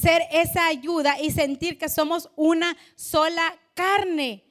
ser 0.00 0.22
esa 0.30 0.66
ayuda 0.66 1.20
y 1.20 1.30
sentir 1.30 1.78
que 1.78 1.88
somos 1.88 2.30
una 2.36 2.76
sola 2.94 3.56
carne. 3.74 4.44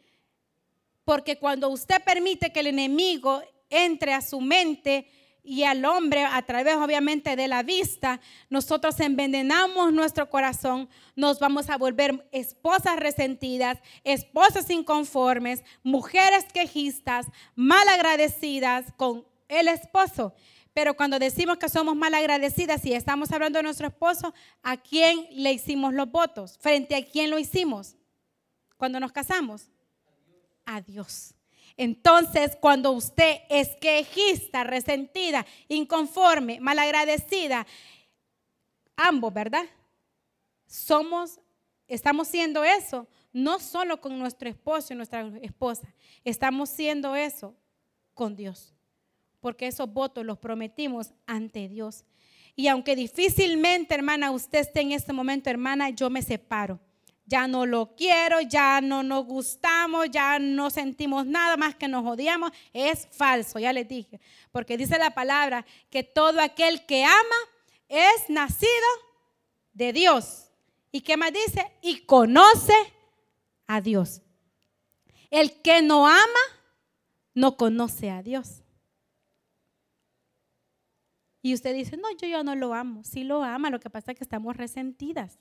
Porque 1.05 1.37
cuando 1.37 1.69
usted 1.69 2.03
permite 2.03 2.51
que 2.51 2.59
el 2.59 2.67
enemigo 2.67 3.41
entre 3.69 4.13
a 4.13 4.21
su 4.21 4.41
mente 4.41 5.09
y 5.43 5.63
al 5.63 5.85
hombre 5.85 6.25
a 6.25 6.41
través 6.41 6.75
obviamente 6.75 7.37
de 7.37 7.47
la 7.47 7.63
vista, 7.63 8.19
nosotros 8.49 8.99
envenenamos 8.99 9.93
nuestro 9.93 10.29
corazón, 10.29 10.89
nos 11.15 11.39
vamos 11.39 11.69
a 11.69 11.77
volver 11.77 12.27
esposas 12.33 12.97
resentidas, 12.97 13.79
esposas 14.03 14.69
inconformes, 14.69 15.63
mujeres 15.83 16.45
quejistas, 16.53 17.27
malagradecidas 17.55 18.91
con 18.97 19.25
el 19.47 19.69
esposo. 19.69 20.33
Pero 20.77 20.93
cuando 20.93 21.17
decimos 21.17 21.57
que 21.57 21.69
somos 21.69 21.95
mal 21.95 22.13
agradecidas 22.13 22.85
y 22.85 22.93
estamos 22.93 23.31
hablando 23.31 23.57
de 23.57 23.63
nuestro 23.63 23.87
esposo, 23.87 24.31
¿a 24.61 24.77
quién 24.77 25.25
le 25.31 25.51
hicimos 25.51 25.91
los 25.91 26.11
votos? 26.11 26.59
¿Frente 26.59 26.93
a 26.93 27.03
quién 27.03 27.31
lo 27.31 27.39
hicimos? 27.39 27.95
Cuando 28.77 28.99
nos 28.99 29.11
casamos. 29.11 29.71
A 30.67 30.79
Dios. 30.79 31.33
Entonces, 31.77 32.55
cuando 32.61 32.91
usted 32.91 33.37
es 33.49 33.69
quejista, 33.81 34.63
resentida, 34.63 35.47
inconforme, 35.67 36.59
malagradecida, 36.59 37.65
ambos, 38.95 39.33
¿verdad? 39.33 39.65
Somos, 40.67 41.39
estamos 41.87 42.27
siendo 42.27 42.63
eso, 42.63 43.07
no 43.33 43.57
solo 43.57 43.99
con 43.99 44.19
nuestro 44.19 44.47
esposo 44.47 44.93
y 44.93 44.95
nuestra 44.95 45.27
esposa, 45.41 45.91
estamos 46.23 46.69
siendo 46.69 47.15
eso 47.15 47.55
con 48.13 48.35
Dios 48.35 48.76
porque 49.39 49.67
esos 49.67 49.91
votos 49.91 50.25
los 50.25 50.37
prometimos 50.37 51.13
ante 51.25 51.67
Dios. 51.67 52.05
Y 52.55 52.67
aunque 52.69 52.95
difícilmente, 52.95 53.93
hermana, 53.93 54.31
usted 54.31 54.59
esté 54.59 54.81
en 54.81 54.91
este 54.91 55.13
momento, 55.13 55.49
hermana, 55.49 55.89
yo 55.91 56.09
me 56.09 56.21
separo. 56.21 56.79
Ya 57.25 57.45
no 57.47 57.65
lo 57.65 57.95
quiero, 57.95 58.39
ya 58.41 58.79
no 58.81 59.03
nos 59.03 59.25
gustamos, 59.25 60.09
ya 60.09 60.39
no 60.39 60.69
sentimos 60.69 61.25
nada 61.25 61.57
más 61.57 61.75
que 61.75 61.87
nos 61.87 62.05
odiamos. 62.05 62.51
Es 62.73 63.07
falso, 63.11 63.59
ya 63.59 63.73
les 63.73 63.87
dije. 63.87 64.19
Porque 64.51 64.77
dice 64.77 64.97
la 64.97 65.11
palabra 65.11 65.65
que 65.89 66.03
todo 66.03 66.39
aquel 66.41 66.85
que 66.85 67.03
ama 67.03 67.35
es 67.89 68.29
nacido 68.29 68.69
de 69.73 69.93
Dios. 69.93 70.49
¿Y 70.91 71.01
qué 71.01 71.17
más 71.17 71.31
dice? 71.31 71.71
Y 71.81 72.05
conoce 72.05 72.73
a 73.67 73.81
Dios. 73.81 74.21
El 75.29 75.61
que 75.61 75.81
no 75.81 76.07
ama, 76.07 76.43
no 77.33 77.57
conoce 77.57 78.09
a 78.09 78.23
Dios. 78.23 78.63
Y 81.41 81.53
usted 81.53 81.73
dice, 81.73 81.97
no, 81.97 82.07
yo 82.19 82.27
ya 82.27 82.43
no 82.43 82.55
lo 82.55 82.73
amo. 82.73 83.03
Sí 83.03 83.23
lo 83.23 83.43
ama, 83.43 83.69
lo 83.69 83.79
que 83.79 83.89
pasa 83.89 84.11
es 84.11 84.17
que 84.17 84.23
estamos 84.23 84.55
resentidas. 84.57 85.37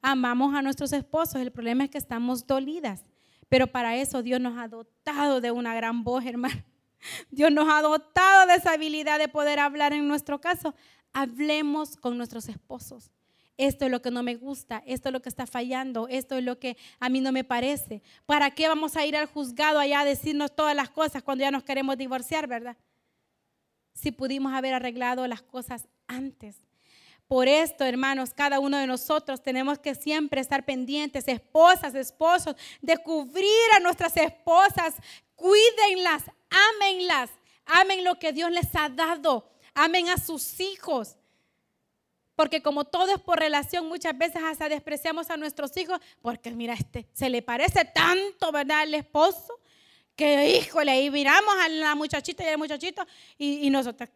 Amamos 0.00 0.54
a 0.54 0.62
nuestros 0.62 0.92
esposos, 0.92 1.36
el 1.36 1.52
problema 1.52 1.84
es 1.84 1.90
que 1.90 1.98
estamos 1.98 2.46
dolidas. 2.46 3.04
Pero 3.48 3.66
para 3.66 3.96
eso 3.96 4.22
Dios 4.22 4.40
nos 4.40 4.58
ha 4.58 4.68
dotado 4.68 5.40
de 5.40 5.50
una 5.50 5.74
gran 5.74 6.04
voz, 6.04 6.24
hermano. 6.24 6.62
Dios 7.30 7.52
nos 7.52 7.68
ha 7.68 7.82
dotado 7.82 8.46
de 8.46 8.54
esa 8.54 8.72
habilidad 8.72 9.18
de 9.18 9.28
poder 9.28 9.58
hablar 9.58 9.92
en 9.92 10.06
nuestro 10.06 10.40
caso. 10.40 10.74
Hablemos 11.12 11.96
con 11.96 12.16
nuestros 12.16 12.48
esposos. 12.48 13.10
Esto 13.56 13.86
es 13.86 13.90
lo 13.90 14.00
que 14.00 14.12
no 14.12 14.22
me 14.22 14.36
gusta, 14.36 14.84
esto 14.86 15.08
es 15.08 15.12
lo 15.12 15.20
que 15.20 15.28
está 15.28 15.44
fallando, 15.44 16.06
esto 16.06 16.36
es 16.36 16.44
lo 16.44 16.60
que 16.60 16.76
a 17.00 17.08
mí 17.08 17.20
no 17.20 17.32
me 17.32 17.42
parece. 17.42 18.02
¿Para 18.24 18.52
qué 18.52 18.68
vamos 18.68 18.96
a 18.96 19.04
ir 19.04 19.16
al 19.16 19.26
juzgado 19.26 19.80
allá 19.80 20.00
a 20.00 20.04
decirnos 20.04 20.54
todas 20.54 20.76
las 20.76 20.90
cosas 20.90 21.24
cuando 21.24 21.42
ya 21.42 21.50
nos 21.50 21.64
queremos 21.64 21.98
divorciar, 21.98 22.46
verdad? 22.46 22.76
Si 24.00 24.12
pudimos 24.12 24.52
haber 24.52 24.74
arreglado 24.74 25.26
las 25.26 25.42
cosas 25.42 25.88
antes. 26.06 26.56
Por 27.26 27.48
esto, 27.48 27.84
hermanos, 27.84 28.32
cada 28.32 28.60
uno 28.60 28.78
de 28.78 28.86
nosotros 28.86 29.42
tenemos 29.42 29.78
que 29.78 29.94
siempre 29.94 30.40
estar 30.40 30.64
pendientes, 30.64 31.26
esposas, 31.28 31.94
esposos, 31.94 32.56
de 32.80 32.96
cubrir 32.98 33.72
a 33.76 33.80
nuestras 33.80 34.16
esposas, 34.16 34.94
cuídenlas, 35.34 36.24
ámenlas, 36.48 37.30
amen 37.66 38.04
lo 38.04 38.18
que 38.18 38.32
Dios 38.32 38.50
les 38.50 38.74
ha 38.74 38.88
dado, 38.88 39.50
amen 39.74 40.08
a 40.08 40.16
sus 40.16 40.60
hijos. 40.60 41.16
Porque 42.34 42.62
como 42.62 42.84
todo 42.84 43.12
es 43.12 43.20
por 43.20 43.40
relación, 43.40 43.88
muchas 43.88 44.16
veces 44.16 44.40
hasta 44.42 44.68
despreciamos 44.68 45.28
a 45.28 45.36
nuestros 45.36 45.76
hijos, 45.76 45.98
porque 46.22 46.52
mira, 46.52 46.74
este 46.74 47.08
se 47.12 47.28
le 47.28 47.42
parece 47.42 47.84
tanto, 47.84 48.52
¿verdad? 48.52 48.82
Al 48.82 48.94
esposo 48.94 49.58
que 50.18 50.58
híjole, 50.58 50.90
ahí 50.90 51.10
miramos 51.10 51.54
a 51.64 51.68
la 51.68 51.94
muchachita 51.94 52.42
y 52.42 52.48
al 52.48 52.58
muchachito 52.58 53.06
y, 53.38 53.66
y 53.66 53.70
nosotros, 53.70 54.10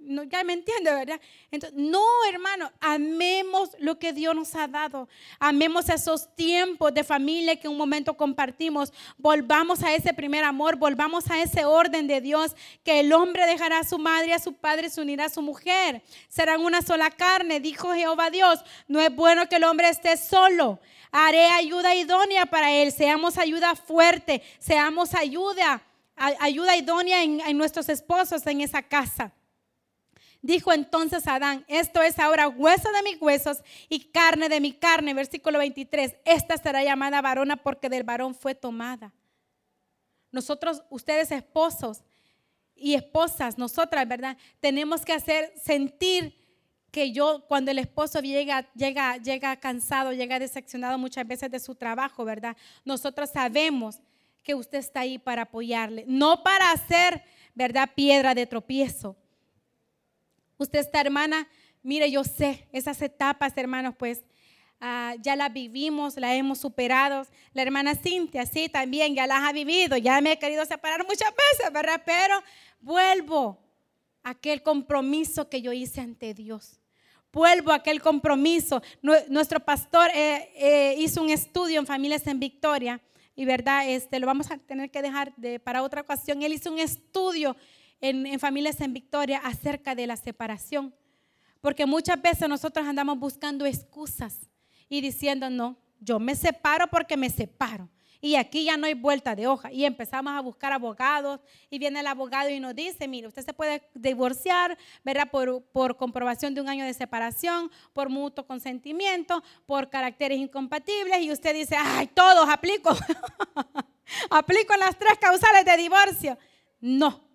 no, 0.00 0.22
ya 0.24 0.42
me 0.44 0.54
entiende, 0.54 0.92
¿verdad? 0.92 1.20
Entonces, 1.50 1.78
no, 1.78 2.02
hermano, 2.30 2.70
amemos 2.80 3.70
lo 3.78 3.98
que 3.98 4.12
Dios 4.12 4.34
nos 4.34 4.54
ha 4.54 4.66
dado. 4.66 5.08
Amemos 5.38 5.88
esos 5.88 6.34
tiempos 6.34 6.94
de 6.94 7.04
familia 7.04 7.56
que 7.56 7.68
un 7.68 7.76
momento 7.76 8.16
compartimos. 8.16 8.92
Volvamos 9.16 9.82
a 9.82 9.94
ese 9.94 10.14
primer 10.14 10.44
amor, 10.44 10.76
volvamos 10.76 11.30
a 11.30 11.42
ese 11.42 11.64
orden 11.64 12.06
de 12.06 12.20
Dios, 12.20 12.54
que 12.84 13.00
el 13.00 13.12
hombre 13.12 13.46
dejará 13.46 13.80
a 13.80 13.84
su 13.84 13.98
madre 13.98 14.32
a 14.32 14.38
su 14.38 14.54
padre, 14.54 14.88
se 14.90 15.00
unirá 15.00 15.26
a 15.26 15.28
su 15.28 15.42
mujer. 15.42 16.02
Serán 16.28 16.62
una 16.62 16.82
sola 16.82 17.10
carne, 17.10 17.60
dijo 17.60 17.92
Jehová 17.92 18.30
Dios. 18.30 18.60
No 18.86 19.00
es 19.00 19.14
bueno 19.14 19.48
que 19.48 19.56
el 19.56 19.64
hombre 19.64 19.88
esté 19.88 20.16
solo. 20.16 20.80
Haré 21.10 21.46
ayuda 21.46 21.94
idónea 21.94 22.46
para 22.46 22.72
él. 22.72 22.92
Seamos 22.92 23.38
ayuda 23.38 23.74
fuerte, 23.74 24.42
seamos 24.58 25.14
ayuda, 25.14 25.82
ayuda 26.16 26.76
idónea 26.76 27.22
en, 27.22 27.40
en 27.40 27.58
nuestros 27.58 27.88
esposos 27.88 28.46
en 28.46 28.60
esa 28.60 28.82
casa. 28.82 29.32
Dijo 30.48 30.72
entonces 30.72 31.26
Adán, 31.26 31.62
esto 31.68 32.00
es 32.00 32.18
ahora 32.18 32.48
hueso 32.48 32.90
de 32.90 33.02
mis 33.02 33.20
huesos 33.20 33.58
y 33.90 34.00
carne 34.04 34.48
de 34.48 34.62
mi 34.62 34.72
carne. 34.72 35.12
Versículo 35.12 35.58
23, 35.58 36.14
esta 36.24 36.56
será 36.56 36.82
llamada 36.82 37.20
varona 37.20 37.58
porque 37.58 37.90
del 37.90 38.02
varón 38.02 38.34
fue 38.34 38.54
tomada. 38.54 39.12
Nosotros, 40.32 40.82
ustedes 40.88 41.32
esposos 41.32 42.02
y 42.74 42.94
esposas, 42.94 43.58
nosotras, 43.58 44.08
¿verdad? 44.08 44.38
Tenemos 44.58 45.04
que 45.04 45.12
hacer 45.12 45.52
sentir 45.62 46.34
que 46.90 47.12
yo, 47.12 47.44
cuando 47.46 47.70
el 47.70 47.78
esposo 47.78 48.20
llega, 48.20 48.72
llega, 48.72 49.18
llega 49.18 49.54
cansado, 49.56 50.14
llega 50.14 50.38
decepcionado 50.38 50.96
muchas 50.96 51.26
veces 51.26 51.50
de 51.50 51.60
su 51.60 51.74
trabajo, 51.74 52.24
¿verdad? 52.24 52.56
Nosotros 52.86 53.28
sabemos 53.28 54.00
que 54.42 54.54
usted 54.54 54.78
está 54.78 55.00
ahí 55.00 55.18
para 55.18 55.42
apoyarle, 55.42 56.06
no 56.08 56.42
para 56.42 56.70
hacer, 56.70 57.22
¿verdad? 57.54 57.90
Piedra 57.94 58.34
de 58.34 58.46
tropiezo. 58.46 59.14
Usted 60.58 60.80
está, 60.80 61.00
hermana, 61.00 61.48
mire, 61.82 62.10
yo 62.10 62.24
sé, 62.24 62.68
esas 62.72 63.00
etapas, 63.00 63.56
hermanos, 63.56 63.94
pues 63.98 64.22
Ah, 64.80 65.16
ya 65.20 65.34
las 65.34 65.52
vivimos, 65.52 66.16
las 66.16 66.34
hemos 66.34 66.58
superado. 66.58 67.26
La 67.52 67.62
hermana 67.62 67.96
Cintia, 67.96 68.46
sí, 68.46 68.68
también 68.68 69.14
ya 69.14 69.26
las 69.26 69.42
ha 69.42 69.52
vivido, 69.52 69.96
ya 69.96 70.20
me 70.20 70.32
he 70.32 70.38
querido 70.38 70.64
separar 70.64 71.04
muchas 71.04 71.30
veces, 71.30 71.72
¿verdad? 71.72 72.00
Pero 72.06 72.40
vuelvo 72.80 73.58
a 74.22 74.30
aquel 74.30 74.62
compromiso 74.62 75.48
que 75.48 75.62
yo 75.62 75.72
hice 75.72 76.00
ante 76.00 76.32
Dios. 76.32 76.78
Vuelvo 77.32 77.72
a 77.72 77.76
aquel 77.76 78.00
compromiso. 78.00 78.80
Nuestro 79.02 79.60
pastor 79.60 80.10
eh, 80.14 80.50
eh, 80.54 80.94
hizo 80.98 81.22
un 81.22 81.30
estudio 81.30 81.80
en 81.80 81.86
Familias 81.86 82.26
en 82.26 82.38
Victoria 82.38 83.00
y 83.34 83.44
verdad, 83.44 83.88
este, 83.88 84.18
lo 84.20 84.26
vamos 84.26 84.50
a 84.50 84.58
tener 84.58 84.90
que 84.90 85.02
dejar 85.02 85.34
de, 85.36 85.58
para 85.58 85.82
otra 85.82 86.02
ocasión. 86.02 86.42
Él 86.42 86.52
hizo 86.52 86.72
un 86.72 86.78
estudio 86.78 87.56
en, 88.00 88.38
Familias 88.38 88.80
en 88.80 88.92
Victoria 88.92 89.40
acerca 89.44 89.94
de 89.94 90.06
la 90.06 90.16
separación. 90.16 90.94
Porque 91.60 91.86
muchas 91.86 92.20
veces 92.20 92.48
nosotros 92.48 92.86
andamos 92.86 93.18
buscando 93.18 93.66
excusas 93.66 94.48
y 94.88 95.00
diciendo, 95.00 95.50
no, 95.50 95.76
yo 96.00 96.18
me 96.18 96.34
separo 96.34 96.86
porque 96.88 97.16
me 97.16 97.30
separo. 97.30 97.88
Y 98.20 98.34
aquí 98.34 98.64
ya 98.64 98.76
no 98.76 98.86
hay 98.86 98.94
vuelta 98.94 99.36
de 99.36 99.46
hoja. 99.46 99.70
Y 99.72 99.84
empezamos 99.84 100.32
a 100.32 100.40
buscar 100.40 100.72
abogados 100.72 101.40
y 101.70 101.78
viene 101.78 102.00
el 102.00 102.06
abogado 102.06 102.50
y 102.50 102.58
nos 102.58 102.74
dice, 102.74 103.06
mire, 103.06 103.28
usted 103.28 103.44
se 103.44 103.54
puede 103.54 103.82
divorciar, 103.94 104.76
¿verdad? 105.04 105.30
Por, 105.30 105.62
por 105.66 105.96
comprobación 105.96 106.52
de 106.52 106.60
un 106.60 106.68
año 106.68 106.84
de 106.84 106.94
separación, 106.94 107.70
por 107.92 108.08
mutuo 108.08 108.44
consentimiento, 108.44 109.42
por 109.66 109.88
caracteres 109.88 110.38
incompatibles. 110.38 111.20
Y 111.20 111.30
usted 111.30 111.54
dice, 111.54 111.76
ay, 111.78 112.08
todos 112.08 112.48
aplico. 112.48 112.90
aplico 114.30 114.76
las 114.76 114.98
tres 114.98 115.16
causales 115.20 115.64
de 115.64 115.76
divorcio. 115.76 116.38
No. 116.80 117.27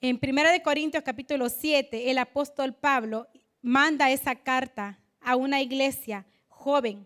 En 0.00 0.20
1 0.22 0.62
Corintios 0.62 1.02
capítulo 1.02 1.48
7, 1.48 2.08
el 2.08 2.18
apóstol 2.18 2.72
Pablo 2.72 3.26
manda 3.60 4.12
esa 4.12 4.36
carta 4.36 5.00
a 5.20 5.34
una 5.34 5.60
iglesia 5.60 6.24
joven. 6.46 7.04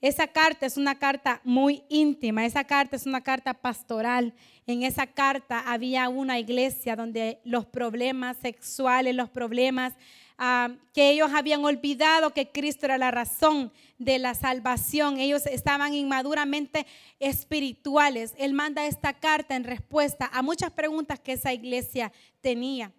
Esa 0.00 0.26
carta 0.26 0.66
es 0.66 0.76
una 0.76 0.98
carta 0.98 1.40
muy 1.44 1.84
íntima, 1.88 2.44
esa 2.44 2.64
carta 2.64 2.96
es 2.96 3.06
una 3.06 3.20
carta 3.20 3.54
pastoral. 3.54 4.34
En 4.66 4.82
esa 4.82 5.06
carta 5.06 5.60
había 5.60 6.08
una 6.08 6.40
iglesia 6.40 6.96
donde 6.96 7.40
los 7.44 7.66
problemas 7.66 8.36
sexuales, 8.38 9.14
los 9.14 9.30
problemas 9.30 9.92
ah, 10.38 10.70
que 10.92 11.10
ellos 11.10 11.30
habían 11.32 11.64
olvidado 11.64 12.30
que 12.30 12.50
Cristo 12.50 12.86
era 12.86 12.98
la 12.98 13.10
razón 13.10 13.72
de 13.98 14.18
la 14.18 14.34
salvación, 14.34 15.18
ellos 15.18 15.46
estaban 15.46 15.94
inmaduramente 15.94 16.86
espirituales. 17.20 18.34
Él 18.38 18.52
manda 18.52 18.86
esta 18.86 19.12
carta 19.12 19.56
en 19.56 19.64
respuesta 19.64 20.28
a 20.32 20.42
muchas 20.42 20.70
preguntas 20.70 21.20
que 21.20 21.32
esa 21.32 21.52
iglesia 21.52 22.12
tenía. 22.40 22.92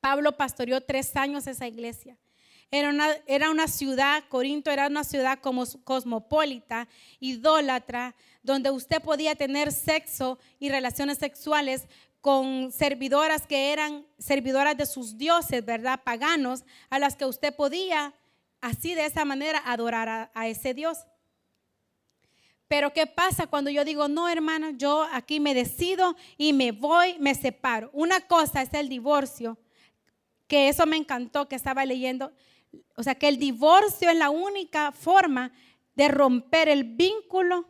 Pablo 0.00 0.36
pastoreó 0.36 0.80
tres 0.80 1.16
años 1.16 1.46
esa 1.46 1.66
iglesia. 1.66 2.16
Era 2.70 2.88
una, 2.90 3.08
era 3.26 3.50
una 3.50 3.68
ciudad, 3.68 4.24
Corinto 4.28 4.70
era 4.70 4.88
una 4.88 5.04
ciudad 5.04 5.38
como 5.40 5.64
cosmopolita, 5.84 6.88
idólatra, 7.20 8.16
donde 8.42 8.70
usted 8.70 9.00
podía 9.00 9.34
tener 9.36 9.72
sexo 9.72 10.38
y 10.58 10.68
relaciones 10.68 11.18
sexuales 11.18 11.86
con 12.26 12.72
servidoras 12.72 13.46
que 13.46 13.72
eran 13.72 14.04
servidoras 14.18 14.76
de 14.76 14.84
sus 14.84 15.16
dioses, 15.16 15.64
¿verdad? 15.64 16.00
Paganos, 16.02 16.64
a 16.90 16.98
las 16.98 17.14
que 17.14 17.24
usted 17.24 17.54
podía 17.54 18.14
así 18.60 18.96
de 18.96 19.06
esa 19.06 19.24
manera 19.24 19.62
adorar 19.64 20.32
a, 20.34 20.48
ese 20.48 20.74
Dios. 20.74 21.06
Pero 22.66 22.92
¿qué 22.92 23.06
pasa 23.06 23.46
cuando 23.46 23.70
yo 23.70 23.84
digo, 23.84 24.08
no, 24.08 24.28
hermano, 24.28 24.70
yo 24.70 25.06
aquí 25.12 25.38
me 25.38 25.54
decido 25.54 26.16
y 26.36 26.52
me 26.52 26.72
voy, 26.72 27.16
me 27.20 27.32
separo? 27.32 27.90
Una 27.92 28.20
cosa 28.22 28.60
es 28.60 28.74
el 28.74 28.88
divorcio 28.88 29.56
que 30.48 30.68
eso 30.68 30.84
me 30.84 30.96
encantó 30.96 31.48
que 31.48 31.54
estaba 31.54 31.86
leyendo. 31.86 32.32
O 32.96 33.04
sea, 33.04 33.14
que 33.14 33.28
el 33.28 33.38
divorcio 33.38 34.10
es 34.10 34.16
la 34.16 34.30
única 34.30 34.90
forma 34.90 35.52
de 35.94 36.08
romper 36.08 36.68
el 36.70 36.82
vínculo 36.82 37.68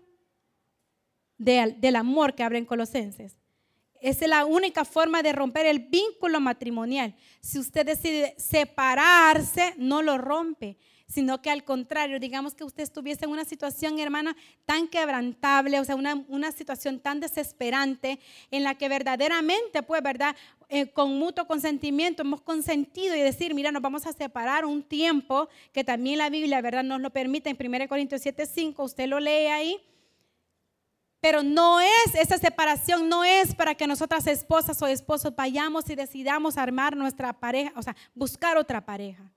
del 1.36 1.94
amor 1.94 2.34
que 2.34 2.42
habla 2.42 2.56
en 2.56 2.64
Colosenses. 2.64 3.36
Esa 4.00 4.24
es 4.24 4.30
la 4.30 4.44
única 4.44 4.84
forma 4.84 5.22
de 5.22 5.32
romper 5.32 5.66
el 5.66 5.80
vínculo 5.80 6.40
matrimonial. 6.40 7.14
Si 7.40 7.58
usted 7.58 7.86
decide 7.86 8.34
separarse, 8.38 9.74
no 9.76 10.02
lo 10.02 10.18
rompe 10.18 10.76
sino 11.06 11.40
que 11.40 11.50
al 11.50 11.64
contrario, 11.64 12.18
digamos 12.18 12.54
que 12.54 12.64
usted 12.64 12.82
estuviese 12.82 13.24
en 13.24 13.30
una 13.30 13.44
situación, 13.44 13.98
hermana, 13.98 14.36
tan 14.64 14.88
quebrantable, 14.88 15.78
o 15.78 15.84
sea, 15.84 15.94
una, 15.94 16.24
una 16.28 16.50
situación 16.50 16.98
tan 16.98 17.20
desesperante 17.20 18.18
en 18.50 18.64
la 18.64 18.74
que 18.74 18.88
verdaderamente, 18.88 19.82
pues, 19.82 20.02
¿verdad? 20.02 20.34
Eh, 20.68 20.90
con 20.90 21.16
mutuo 21.16 21.46
consentimiento 21.46 22.22
hemos 22.22 22.40
consentido 22.40 23.14
y 23.14 23.20
decir, 23.20 23.54
mira, 23.54 23.70
nos 23.70 23.82
vamos 23.82 24.04
a 24.06 24.12
separar 24.12 24.64
un 24.64 24.82
tiempo, 24.82 25.48
que 25.72 25.84
también 25.84 26.18
la 26.18 26.28
Biblia, 26.28 26.60
¿verdad? 26.60 26.82
Nos 26.82 27.00
lo 27.00 27.10
permite 27.10 27.50
en 27.50 27.56
1 27.58 27.88
Corintios 27.88 28.22
7, 28.22 28.44
5, 28.44 28.82
usted 28.82 29.06
lo 29.06 29.20
lee 29.20 29.46
ahí. 29.46 29.80
Pero 31.20 31.42
no 31.42 31.80
es, 31.80 32.14
esa 32.14 32.38
separación 32.38 33.08
no 33.08 33.24
es 33.24 33.54
para 33.54 33.74
que 33.74 33.86
nosotras 33.86 34.26
esposas 34.26 34.80
o 34.82 34.86
esposos 34.86 35.34
vayamos 35.34 35.88
y 35.90 35.94
decidamos 35.94 36.56
armar 36.56 36.96
nuestra 36.96 37.32
pareja, 37.32 37.72
o 37.76 37.82
sea, 37.82 37.96
buscar 38.14 38.56
otra 38.56 38.84
pareja 38.84 39.32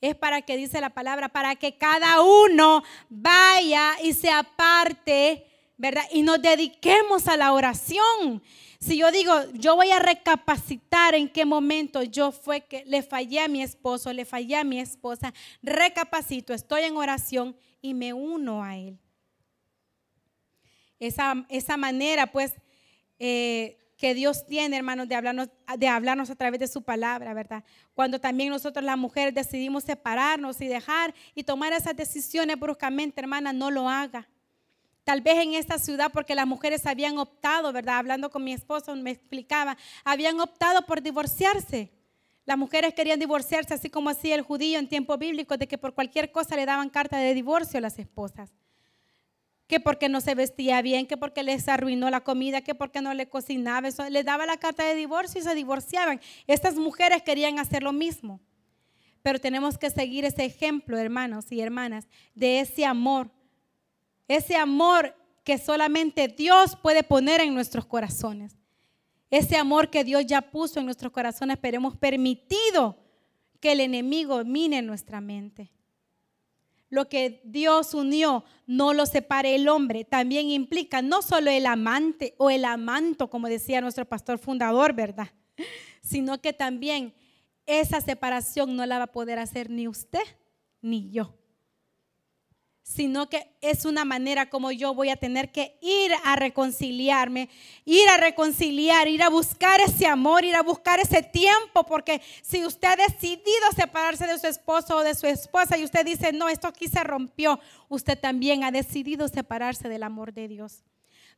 es 0.00 0.14
para 0.14 0.42
que 0.42 0.56
dice 0.56 0.80
la 0.80 0.90
palabra, 0.90 1.28
para 1.28 1.56
que 1.56 1.76
cada 1.76 2.22
uno 2.22 2.82
vaya 3.08 3.94
y 4.02 4.12
se 4.12 4.30
aparte, 4.30 5.46
¿verdad? 5.76 6.04
Y 6.12 6.22
nos 6.22 6.40
dediquemos 6.40 7.28
a 7.28 7.36
la 7.36 7.52
oración. 7.52 8.42
Si 8.78 8.98
yo 8.98 9.10
digo, 9.10 9.32
yo 9.54 9.74
voy 9.74 9.90
a 9.90 9.98
recapacitar 9.98 11.14
en 11.14 11.28
qué 11.28 11.44
momento 11.44 12.02
yo 12.02 12.30
fue 12.30 12.62
que 12.62 12.84
le 12.84 13.02
fallé 13.02 13.40
a 13.40 13.48
mi 13.48 13.62
esposo, 13.62 14.12
le 14.12 14.24
fallé 14.24 14.56
a 14.56 14.64
mi 14.64 14.80
esposa, 14.80 15.32
recapacito, 15.62 16.52
estoy 16.52 16.82
en 16.82 16.96
oración 16.96 17.56
y 17.80 17.94
me 17.94 18.12
uno 18.12 18.62
a 18.62 18.76
él. 18.76 18.98
Esa, 20.98 21.46
esa 21.48 21.76
manera, 21.76 22.26
pues, 22.26 22.52
eh, 23.18 23.76
que 23.96 24.14
Dios 24.14 24.46
tiene, 24.46 24.76
hermanos, 24.76 25.08
de 25.08 25.14
hablarnos, 25.14 25.48
de 25.78 25.88
hablarnos 25.88 26.28
a 26.28 26.34
través 26.34 26.60
de 26.60 26.68
su 26.68 26.82
palabra, 26.82 27.32
¿verdad? 27.32 27.64
Cuando 27.94 28.20
también 28.20 28.50
nosotros 28.50 28.84
las 28.84 28.98
mujeres 28.98 29.34
decidimos 29.34 29.84
separarnos 29.84 30.60
y 30.60 30.66
dejar 30.66 31.14
y 31.34 31.44
tomar 31.44 31.72
esas 31.72 31.96
decisiones 31.96 32.58
bruscamente, 32.58 33.20
hermana, 33.20 33.52
no 33.52 33.70
lo 33.70 33.88
haga. 33.88 34.28
Tal 35.04 35.20
vez 35.22 35.38
en 35.38 35.54
esta 35.54 35.78
ciudad, 35.78 36.10
porque 36.12 36.34
las 36.34 36.46
mujeres 36.46 36.84
habían 36.84 37.16
optado, 37.16 37.72
¿verdad? 37.72 37.98
Hablando 37.98 38.28
con 38.28 38.44
mi 38.44 38.52
esposo, 38.52 38.94
me 38.96 39.12
explicaba, 39.12 39.78
habían 40.04 40.40
optado 40.40 40.84
por 40.84 41.00
divorciarse. 41.00 41.90
Las 42.44 42.58
mujeres 42.58 42.92
querían 42.92 43.18
divorciarse, 43.18 43.72
así 43.72 43.88
como 43.88 44.10
hacía 44.10 44.34
el 44.34 44.42
judío 44.42 44.78
en 44.78 44.88
tiempo 44.88 45.16
bíblico, 45.16 45.56
de 45.56 45.66
que 45.66 45.78
por 45.78 45.94
cualquier 45.94 46.32
cosa 46.32 46.54
le 46.54 46.66
daban 46.66 46.90
carta 46.90 47.18
de 47.18 47.34
divorcio 47.34 47.78
a 47.78 47.80
las 47.80 47.98
esposas 47.98 48.52
que 49.66 49.80
porque 49.80 50.08
no 50.08 50.20
se 50.20 50.34
vestía 50.34 50.80
bien, 50.82 51.06
que 51.06 51.16
porque 51.16 51.42
les 51.42 51.68
arruinó 51.68 52.08
la 52.10 52.20
comida, 52.20 52.60
que 52.60 52.74
porque 52.74 53.00
no 53.00 53.14
le 53.14 53.28
cocinaba, 53.28 53.88
eso, 53.88 54.08
le 54.08 54.22
daba 54.22 54.46
la 54.46 54.58
carta 54.58 54.84
de 54.84 54.94
divorcio 54.94 55.40
y 55.40 55.44
se 55.44 55.54
divorciaban. 55.54 56.20
Estas 56.46 56.76
mujeres 56.76 57.22
querían 57.22 57.58
hacer 57.58 57.82
lo 57.82 57.92
mismo. 57.92 58.40
Pero 59.22 59.40
tenemos 59.40 59.76
que 59.76 59.90
seguir 59.90 60.24
ese 60.24 60.44
ejemplo, 60.44 60.98
hermanos 60.98 61.50
y 61.50 61.60
hermanas, 61.60 62.06
de 62.34 62.60
ese 62.60 62.84
amor. 62.84 63.30
Ese 64.28 64.54
amor 64.56 65.16
que 65.42 65.58
solamente 65.58 66.28
Dios 66.28 66.76
puede 66.80 67.02
poner 67.02 67.40
en 67.40 67.52
nuestros 67.52 67.86
corazones. 67.86 68.56
Ese 69.30 69.56
amor 69.56 69.90
que 69.90 70.04
Dios 70.04 70.24
ya 70.26 70.42
puso 70.42 70.78
en 70.78 70.86
nuestros 70.86 71.10
corazones, 71.10 71.58
pero 71.60 71.78
hemos 71.78 71.96
permitido 71.96 72.96
que 73.60 73.72
el 73.72 73.80
enemigo 73.80 74.44
mine 74.44 74.80
nuestra 74.82 75.20
mente. 75.20 75.72
Lo 76.88 77.08
que 77.08 77.40
Dios 77.44 77.94
unió, 77.94 78.44
no 78.66 78.92
lo 78.92 79.06
separe 79.06 79.54
el 79.54 79.68
hombre. 79.68 80.04
También 80.04 80.50
implica 80.50 81.02
no 81.02 81.22
solo 81.22 81.50
el 81.50 81.66
amante 81.66 82.34
o 82.38 82.50
el 82.50 82.64
amanto, 82.64 83.28
como 83.28 83.48
decía 83.48 83.80
nuestro 83.80 84.04
pastor 84.04 84.38
fundador, 84.38 84.92
¿verdad? 84.92 85.28
Sino 86.02 86.40
que 86.40 86.52
también 86.52 87.14
esa 87.66 88.00
separación 88.00 88.76
no 88.76 88.86
la 88.86 88.98
va 88.98 89.04
a 89.04 89.12
poder 89.12 89.38
hacer 89.38 89.70
ni 89.70 89.88
usted 89.88 90.22
ni 90.80 91.10
yo. 91.10 91.34
Sino 92.86 93.28
que 93.28 93.50
es 93.60 93.84
una 93.84 94.04
manera 94.04 94.48
como 94.48 94.70
yo 94.70 94.94
voy 94.94 95.10
a 95.10 95.16
tener 95.16 95.50
que 95.50 95.76
ir 95.82 96.12
a 96.22 96.36
reconciliarme, 96.36 97.48
ir 97.84 98.08
a 98.08 98.16
reconciliar, 98.16 99.08
ir 99.08 99.24
a 99.24 99.28
buscar 99.28 99.80
ese 99.80 100.06
amor, 100.06 100.44
ir 100.44 100.54
a 100.54 100.62
buscar 100.62 101.00
ese 101.00 101.20
tiempo, 101.20 101.84
porque 101.84 102.22
si 102.42 102.64
usted 102.64 102.86
ha 102.86 102.96
decidido 102.96 103.72
separarse 103.74 104.28
de 104.28 104.38
su 104.38 104.46
esposo 104.46 104.98
o 104.98 105.02
de 105.02 105.16
su 105.16 105.26
esposa 105.26 105.76
y 105.76 105.82
usted 105.82 106.06
dice, 106.06 106.32
no, 106.32 106.48
esto 106.48 106.68
aquí 106.68 106.86
se 106.86 107.02
rompió, 107.02 107.58
usted 107.88 108.16
también 108.16 108.62
ha 108.62 108.70
decidido 108.70 109.26
separarse 109.26 109.88
del 109.88 110.04
amor 110.04 110.32
de 110.32 110.46
Dios. 110.46 110.84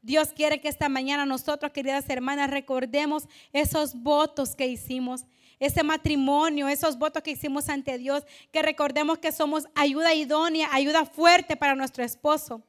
Dios 0.03 0.35
quiere 0.37 0.61
que 0.61 0.69
esta 0.69 0.91
mañana 0.91 1.25
nosotros, 1.25 1.73
queridas 1.73 2.11
hermanas, 2.11 2.51
recordemos 2.51 3.27
esos 3.55 3.95
votos 3.95 4.55
que 4.55 4.67
hicimos 4.67 5.25
ese 5.59 5.83
matrimonio, 5.83 6.69
esos 6.69 6.99
votos 6.99 7.23
que 7.23 7.33
hicimos 7.33 7.69
ante 7.69 7.99
Dios, 7.99 8.25
que 8.53 8.63
recordemos 8.63 9.19
que 9.19 9.33
somos 9.33 9.67
ayuda 9.75 10.15
idónea, 10.15 10.69
ayuda 10.73 11.05
fuerte 11.05 11.57
para 11.57 11.75
nuestro 11.75 12.05
esposo. 12.05 12.63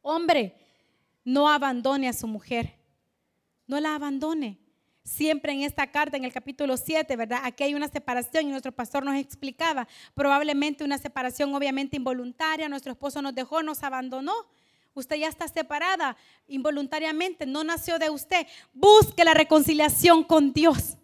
Hombre, 0.00 0.54
no 1.24 1.48
abandone 1.48 2.08
a 2.08 2.12
su 2.12 2.26
mujer, 2.26 2.78
no 3.66 3.80
la 3.80 3.94
abandone. 3.94 4.58
Siempre 5.02 5.52
en 5.52 5.62
esta 5.62 5.90
carta, 5.90 6.18
en 6.18 6.24
el 6.24 6.32
capítulo 6.32 6.76
7, 6.76 7.16
¿verdad? 7.16 7.40
Aquí 7.42 7.64
hay 7.64 7.74
una 7.74 7.88
separación 7.88 8.46
y 8.46 8.50
nuestro 8.50 8.72
pastor 8.72 9.04
nos 9.04 9.16
explicaba, 9.16 9.88
probablemente 10.12 10.84
una 10.84 10.98
separación 10.98 11.54
obviamente 11.54 11.96
involuntaria, 11.96 12.68
nuestro 12.68 12.92
esposo 12.92 13.22
nos 13.22 13.34
dejó, 13.34 13.62
nos 13.62 13.82
abandonó. 13.82 14.34
Usted 14.92 15.16
ya 15.16 15.28
está 15.28 15.48
separada 15.48 16.16
involuntariamente, 16.46 17.46
no 17.46 17.64
nació 17.64 17.98
de 17.98 18.10
usted. 18.10 18.46
Busque 18.74 19.24
la 19.24 19.32
reconciliación 19.32 20.24
con 20.24 20.52
Dios. 20.52 20.97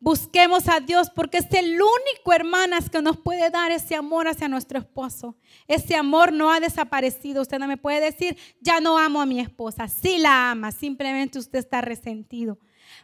Busquemos 0.00 0.68
a 0.68 0.78
Dios 0.78 1.10
porque 1.10 1.38
es 1.38 1.52
el 1.52 1.72
único, 1.72 2.32
hermanas, 2.32 2.88
que 2.88 3.02
nos 3.02 3.16
puede 3.16 3.50
dar 3.50 3.72
ese 3.72 3.96
amor 3.96 4.28
hacia 4.28 4.46
nuestro 4.46 4.78
esposo. 4.78 5.36
Ese 5.66 5.96
amor 5.96 6.32
no 6.32 6.52
ha 6.52 6.60
desaparecido. 6.60 7.42
Usted 7.42 7.58
no 7.58 7.66
me 7.66 7.76
puede 7.76 8.00
decir, 8.00 8.38
ya 8.60 8.80
no 8.80 8.96
amo 8.96 9.20
a 9.20 9.26
mi 9.26 9.40
esposa. 9.40 9.88
Sí 9.88 10.18
la 10.18 10.52
ama, 10.52 10.70
simplemente 10.70 11.38
usted 11.38 11.58
está 11.58 11.80
resentido. 11.80 12.58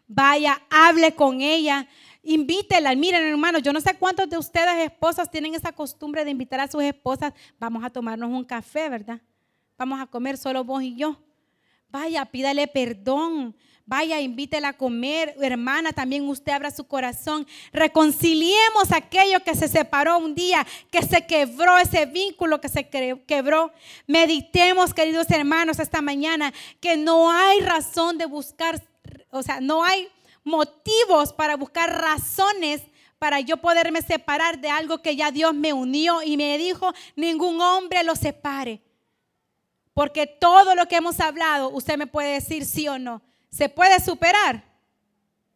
Vaya, 0.07 0.63
hable 0.71 1.15
con 1.15 1.41
ella, 1.41 1.89
invítela. 2.23 2.95
Miren, 2.95 3.25
hermanos, 3.25 3.63
yo 3.63 3.73
no 3.73 3.81
sé 3.81 3.95
cuántos 3.99 4.29
de 4.29 4.39
ustedes, 4.39 4.87
esposas, 4.87 5.31
tienen 5.31 5.55
esa 5.55 5.73
costumbre 5.73 6.25
de 6.25 6.31
invitar 6.31 6.61
a 6.61 6.69
sus 6.69 6.83
esposas. 6.83 7.33
Vamos 7.59 7.85
a 7.85 7.91
tomarnos 7.91 8.31
un 8.31 8.45
café, 8.45 8.89
¿verdad? 8.89 9.21
Vamos 9.77 10.01
a 10.01 10.07
comer 10.07 10.37
solo 10.37 10.63
vos 10.63 10.83
y 10.83 10.95
yo. 10.95 11.19
Vaya, 11.89 12.25
pídale 12.25 12.67
perdón. 12.69 13.57
Vaya, 13.87 14.19
invítela 14.19 14.69
a 14.69 14.73
comer, 14.73 15.37
hermana, 15.43 15.93
también 15.93 16.27
usted 16.27 16.53
abra 16.53 16.71
su 16.71 16.85
corazón. 16.85 17.47
Reconciliemos 17.71 18.93
aquello 18.93 19.41
que 19.45 19.55
se 19.55 19.69
separó 19.69 20.17
un 20.17 20.35
día, 20.35 20.67
que 20.91 21.03
se 21.03 21.27
quebró 21.27 21.77
ese 21.77 22.07
vínculo 22.07 22.63
que 22.63 22.71
se 22.71 22.89
quebró. 22.89 23.73
Meditemos, 24.07 24.95
queridos 24.95 25.31
hermanos, 25.31 25.79
esta 25.79 26.01
mañana 26.01 26.55
que 26.81 26.97
no 26.97 27.31
hay 27.31 27.61
razón 27.61 28.17
de 28.17 28.25
buscar, 28.25 28.83
o 29.31 29.43
sea, 29.43 29.61
no 29.61 29.85
hay 29.85 30.09
motivos 30.45 31.35
para 31.35 31.57
buscar 31.57 31.91
razones 32.01 32.81
para 33.19 33.41
yo 33.41 33.59
poderme 33.59 34.01
separar 34.01 34.61
de 34.61 34.71
algo 34.71 35.03
que 35.03 35.15
ya 35.15 35.31
Dios 35.31 35.55
me 35.55 35.75
unió 35.75 36.23
y 36.23 36.39
me 36.39 36.57
dijo, 36.57 36.93
ningún 37.17 37.61
hombre 37.61 38.03
lo 38.03 38.17
separe. 38.17 38.83
Porque 39.93 40.27
todo 40.27 40.75
lo 40.75 40.89
que 40.89 40.97
hemos 40.97 41.21
hablado, 41.21 41.71
usted 41.71 41.97
me 41.99 42.07
puede 42.07 42.33
decir 42.33 42.65
sí 42.65 42.89
o 42.89 42.99
no. 42.99 43.23
¿Se 43.55 43.69
puede 43.69 44.01
superar? 44.01 44.65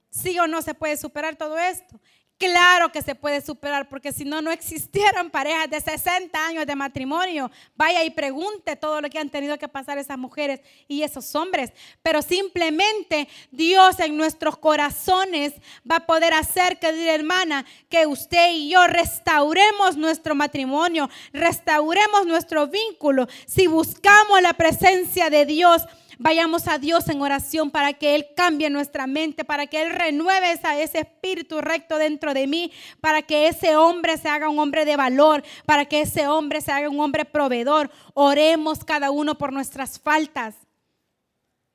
¿Sí 0.09 0.39
o 0.39 0.47
no 0.47 0.63
se 0.63 0.73
puede 0.73 0.97
superar 0.97 1.35
todo 1.35 1.59
esto? 1.59 1.99
Claro 2.39 2.93
que 2.93 3.03
se 3.03 3.17
puede 3.17 3.41
superar, 3.41 3.89
porque 3.89 4.13
si 4.13 4.25
no, 4.25 4.41
no 4.41 4.53
existieran 4.53 5.29
parejas 5.29 5.69
de 5.69 5.81
60 5.81 6.47
años 6.47 6.65
de 6.65 6.77
matrimonio. 6.77 7.51
Vaya 7.75 8.05
y 8.05 8.11
pregunte 8.11 8.77
todo 8.77 9.01
lo 9.01 9.11
que 9.11 9.19
han 9.19 9.31
tenido 9.31 9.59
que 9.59 9.67
pasar 9.67 9.99
esas 9.99 10.17
mujeres 10.17 10.61
y 10.87 11.03
esos 11.03 11.35
hombres. 11.35 11.73
Pero 12.01 12.23
simplemente 12.23 13.27
Dios 13.51 13.99
en 13.99 14.17
nuestros 14.17 14.57
corazones 14.59 15.55
va 15.91 15.97
a 15.97 16.07
poder 16.07 16.35
hacer, 16.35 16.79
que 16.79 17.13
hermana, 17.13 17.67
que 17.89 18.07
usted 18.07 18.53
y 18.53 18.71
yo 18.71 18.87
restauremos 18.87 19.97
nuestro 19.97 20.37
matrimonio, 20.37 21.11
restauremos 21.33 22.27
nuestro 22.27 22.69
vínculo. 22.69 23.27
Si 23.49 23.67
buscamos 23.67 24.41
la 24.41 24.53
presencia 24.53 25.31
de 25.31 25.45
Dios, 25.45 25.83
Vayamos 26.21 26.67
a 26.67 26.79
Dios 26.79 27.09
en 27.09 27.23
oración 27.23 27.71
para 27.71 27.93
que 27.93 28.17
Él 28.17 28.27
cambie 28.35 28.69
nuestra 28.71 29.07
mente, 29.07 29.45
para 29.45 29.69
que 29.69 29.81
Él 29.81 29.91
renueve 29.91 30.51
ese 30.51 30.99
espíritu 30.99 31.61
recto 31.61 31.97
dentro 31.97 32.35
de 32.35 32.49
mí, 32.49 32.73
para 33.01 33.23
que 33.23 33.47
ese 33.47 33.77
hombre 33.77 34.17
se 34.17 34.29
haga 34.29 34.49
un 34.49 34.59
hombre 34.59 34.85
de 34.85 34.97
valor, 34.97 35.45
para 35.65 35.85
que 35.85 36.01
ese 36.01 36.27
hombre 36.27 36.61
se 36.61 36.73
haga 36.73 36.89
un 36.89 36.99
hombre 36.99 37.25
proveedor. 37.25 37.93
Oremos 38.15 38.85
cada 38.85 39.13
uno 39.13 39.39
por 39.39 39.53
nuestras 39.53 40.01
faltas. 40.01 40.57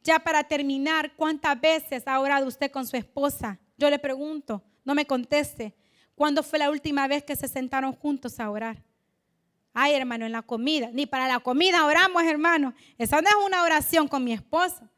Ya 0.03 0.19
para 0.19 0.43
terminar, 0.43 1.13
¿cuántas 1.15 1.59
veces 1.61 2.03
ha 2.05 2.19
orado 2.19 2.45
usted 2.45 2.69
con 2.69 2.85
su 2.85 2.97
esposa? 2.97 3.57
Yo 3.77 3.89
le 3.89 3.97
pregunto, 3.97 4.61
no 4.83 4.93
me 4.93 5.07
conteste. 5.07 5.73
¿Cuándo 6.15 6.43
fue 6.43 6.59
la 6.59 6.69
última 6.69 7.07
vez 7.07 7.23
que 7.23 7.37
se 7.37 7.47
sentaron 7.47 7.93
juntos 7.93 8.41
a 8.41 8.49
orar? 8.49 8.83
Ay, 9.74 9.93
hermano, 9.93 10.26
en 10.26 10.32
la 10.32 10.43
comida. 10.43 10.89
Ni 10.93 11.05
para 11.05 11.28
la 11.28 11.39
comida 11.39 11.86
oramos, 11.86 12.24
hermano. 12.24 12.74
Esa 12.97 13.21
no 13.21 13.30
es 13.30 13.36
una 13.45 13.63
oración 13.63 14.07
con 14.07 14.24
mi 14.24 14.34
esposo. 14.34 14.89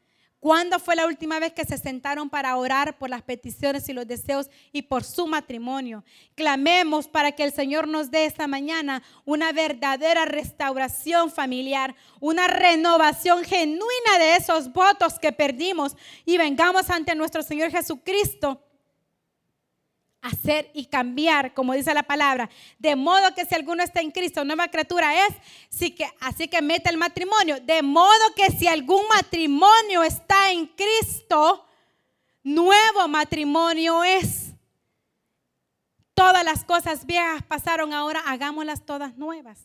¿Cuándo 0.46 0.78
fue 0.78 0.96
la 0.96 1.08
última 1.08 1.40
vez 1.40 1.54
que 1.54 1.66
se 1.66 1.76
sentaron 1.76 2.30
para 2.30 2.56
orar 2.56 3.00
por 3.00 3.10
las 3.10 3.24
peticiones 3.24 3.90
y 3.90 3.94
los 3.94 4.06
deseos 4.06 4.48
y 4.72 4.84
por 4.84 5.04
su 5.04 5.26
matrimonio? 5.26 6.04
Clamemos 6.36 7.08
para 7.08 7.32
que 7.32 7.44
el 7.44 7.52
Señor 7.52 7.88
nos 7.88 8.12
dé 8.12 8.26
esta 8.26 8.46
mañana 8.46 9.02
una 9.24 9.52
verdadera 9.54 10.26
restauración 10.26 11.32
familiar, 11.32 11.96
una 12.20 12.48
renovación 12.48 13.44
genuina 13.44 14.20
de 14.20 14.36
esos 14.36 14.72
votos 14.72 15.18
que 15.18 15.32
perdimos 15.32 15.96
y 16.26 16.38
vengamos 16.38 16.92
ante 16.92 17.16
nuestro 17.16 17.42
Señor 17.42 17.72
Jesucristo 17.72 18.62
hacer 20.26 20.72
y 20.74 20.86
cambiar, 20.86 21.54
como 21.54 21.74
dice 21.74 21.94
la 21.94 22.04
palabra. 22.04 22.50
De 22.80 22.96
modo 22.96 23.34
que 23.36 23.46
si 23.46 23.54
alguno 23.56 23.84
está 23.84 24.02
en 24.02 24.12
Cristo, 24.12 24.44
nueva 24.44 24.68
criatura 24.68 25.28
es, 25.28 25.36
así 25.72 25.92
que, 25.92 26.08
así 26.20 26.48
que 26.48 26.62
mete 26.62 26.90
el 26.90 26.98
matrimonio. 26.98 27.60
De 27.62 27.82
modo 27.82 28.34
que 28.36 28.52
si 28.58 28.68
algún 28.68 29.08
matrimonio 29.08 30.04
está 30.04 30.52
en 30.52 30.68
Cristo, 30.68 31.66
nuevo 32.44 33.08
matrimonio 33.08 34.04
es. 34.04 34.54
Todas 36.14 36.44
las 36.44 36.64
cosas 36.64 37.06
viejas 37.06 37.44
pasaron, 37.44 37.94
ahora 37.94 38.22
hagámoslas 38.22 38.86
todas 38.86 39.18
nuevas. 39.18 39.60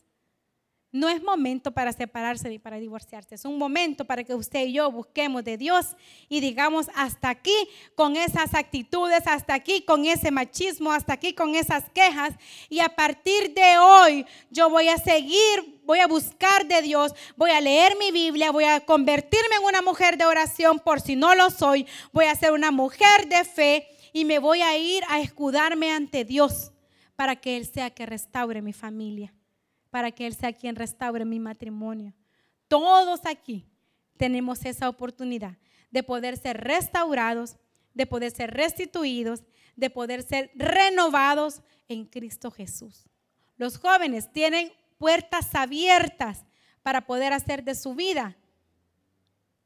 No 0.93 1.09
es 1.09 1.23
momento 1.23 1.71
para 1.71 1.93
separarse 1.93 2.49
ni 2.49 2.59
para 2.59 2.79
divorciarse. 2.79 3.37
Es 3.37 3.45
un 3.45 3.57
momento 3.59 4.05
para 4.05 4.25
que 4.25 4.35
usted 4.35 4.67
y 4.67 4.73
yo 4.73 4.91
busquemos 4.91 5.45
de 5.45 5.57
Dios 5.57 5.95
y 6.29 6.41
digamos 6.41 6.89
hasta 6.97 7.29
aquí 7.29 7.55
con 7.95 8.17
esas 8.17 8.55
actitudes, 8.55 9.25
hasta 9.27 9.55
aquí 9.55 9.83
con 9.83 10.05
ese 10.05 10.33
machismo, 10.33 10.91
hasta 10.91 11.13
aquí 11.13 11.33
con 11.33 11.55
esas 11.55 11.89
quejas. 11.91 12.35
Y 12.69 12.81
a 12.81 12.89
partir 12.89 13.55
de 13.55 13.79
hoy 13.79 14.27
yo 14.51 14.69
voy 14.69 14.89
a 14.89 14.99
seguir, 14.99 15.81
voy 15.85 16.01
a 16.01 16.09
buscar 16.09 16.67
de 16.67 16.83
Dios, 16.83 17.15
voy 17.37 17.53
a 17.53 17.61
leer 17.61 17.97
mi 17.97 18.11
Biblia, 18.11 18.51
voy 18.51 18.65
a 18.65 18.81
convertirme 18.81 19.57
en 19.61 19.65
una 19.65 19.83
mujer 19.83 20.19
de 20.19 20.25
oración 20.25 20.81
por 20.81 21.01
si 21.01 21.15
no 21.15 21.37
lo 21.37 21.51
soy. 21.51 21.87
Voy 22.13 22.25
a 22.25 22.35
ser 22.35 22.51
una 22.51 22.73
mujer 22.73 23.29
de 23.29 23.45
fe 23.45 23.87
y 24.13 24.25
me 24.25 24.41
voy 24.41 24.61
a 24.61 24.77
ir 24.77 25.05
a 25.09 25.21
escudarme 25.21 25.93
ante 25.93 26.25
Dios 26.25 26.73
para 27.15 27.37
que 27.37 27.57
Él 27.57 27.67
sea 27.67 27.91
que 27.91 28.07
restaure 28.07 28.61
mi 28.61 28.73
familia 28.73 29.33
para 29.91 30.11
que 30.11 30.27
Él 30.27 30.35
sea 30.35 30.53
quien 30.53 30.77
restaure 30.77 31.25
mi 31.25 31.41
matrimonio. 31.41 32.15
Todos 32.69 33.21
aquí 33.27 33.67
tenemos 34.17 34.65
esa 34.65 34.89
oportunidad 34.89 35.57
de 35.91 36.03
poder 36.03 36.37
ser 36.37 36.59
restaurados, 36.59 37.57
de 37.95 38.07
poder 38.07 38.31
ser 38.31 38.53
restituidos, 38.53 39.43
de 39.77 39.91
poder 39.91 40.23
ser 40.23 40.51
renovados 40.55 41.63
en 41.89 42.05
Cristo 42.05 42.51
Jesús. 42.51 43.09
Los 43.57 43.79
jóvenes 43.79 44.33
tienen 44.33 44.73
puertas 44.99 45.55
abiertas 45.55 46.45
para 46.83 47.07
poder 47.07 47.33
hacer 47.33 47.65
de 47.65 47.75
su 47.75 47.95
vida 47.95 48.37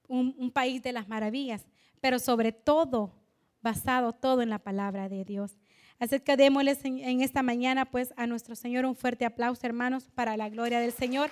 un, 0.08 0.50
país 0.50 0.82
de 0.82 0.92
las 0.92 1.08
maravillas, 1.08 1.66
pero 2.00 2.18
sobre 2.18 2.52
todo 2.52 3.12
basado 3.60 4.12
todo 4.12 4.42
en 4.42 4.50
la 4.50 4.58
palabra 4.58 5.08
de 5.08 5.24
Dios. 5.24 5.56
Así 5.98 6.20
que 6.20 6.36
démosles 6.36 6.84
en, 6.84 7.20
esta 7.22 7.42
mañana 7.42 7.84
pues 7.84 8.12
a 8.16 8.26
nuestro 8.26 8.56
Señor 8.56 8.84
un 8.84 8.96
fuerte 8.96 9.24
aplauso, 9.24 9.66
hermanos, 9.66 10.10
para 10.14 10.36
la 10.36 10.48
gloria 10.48 10.80
del 10.80 10.92
Señor. 10.92 11.30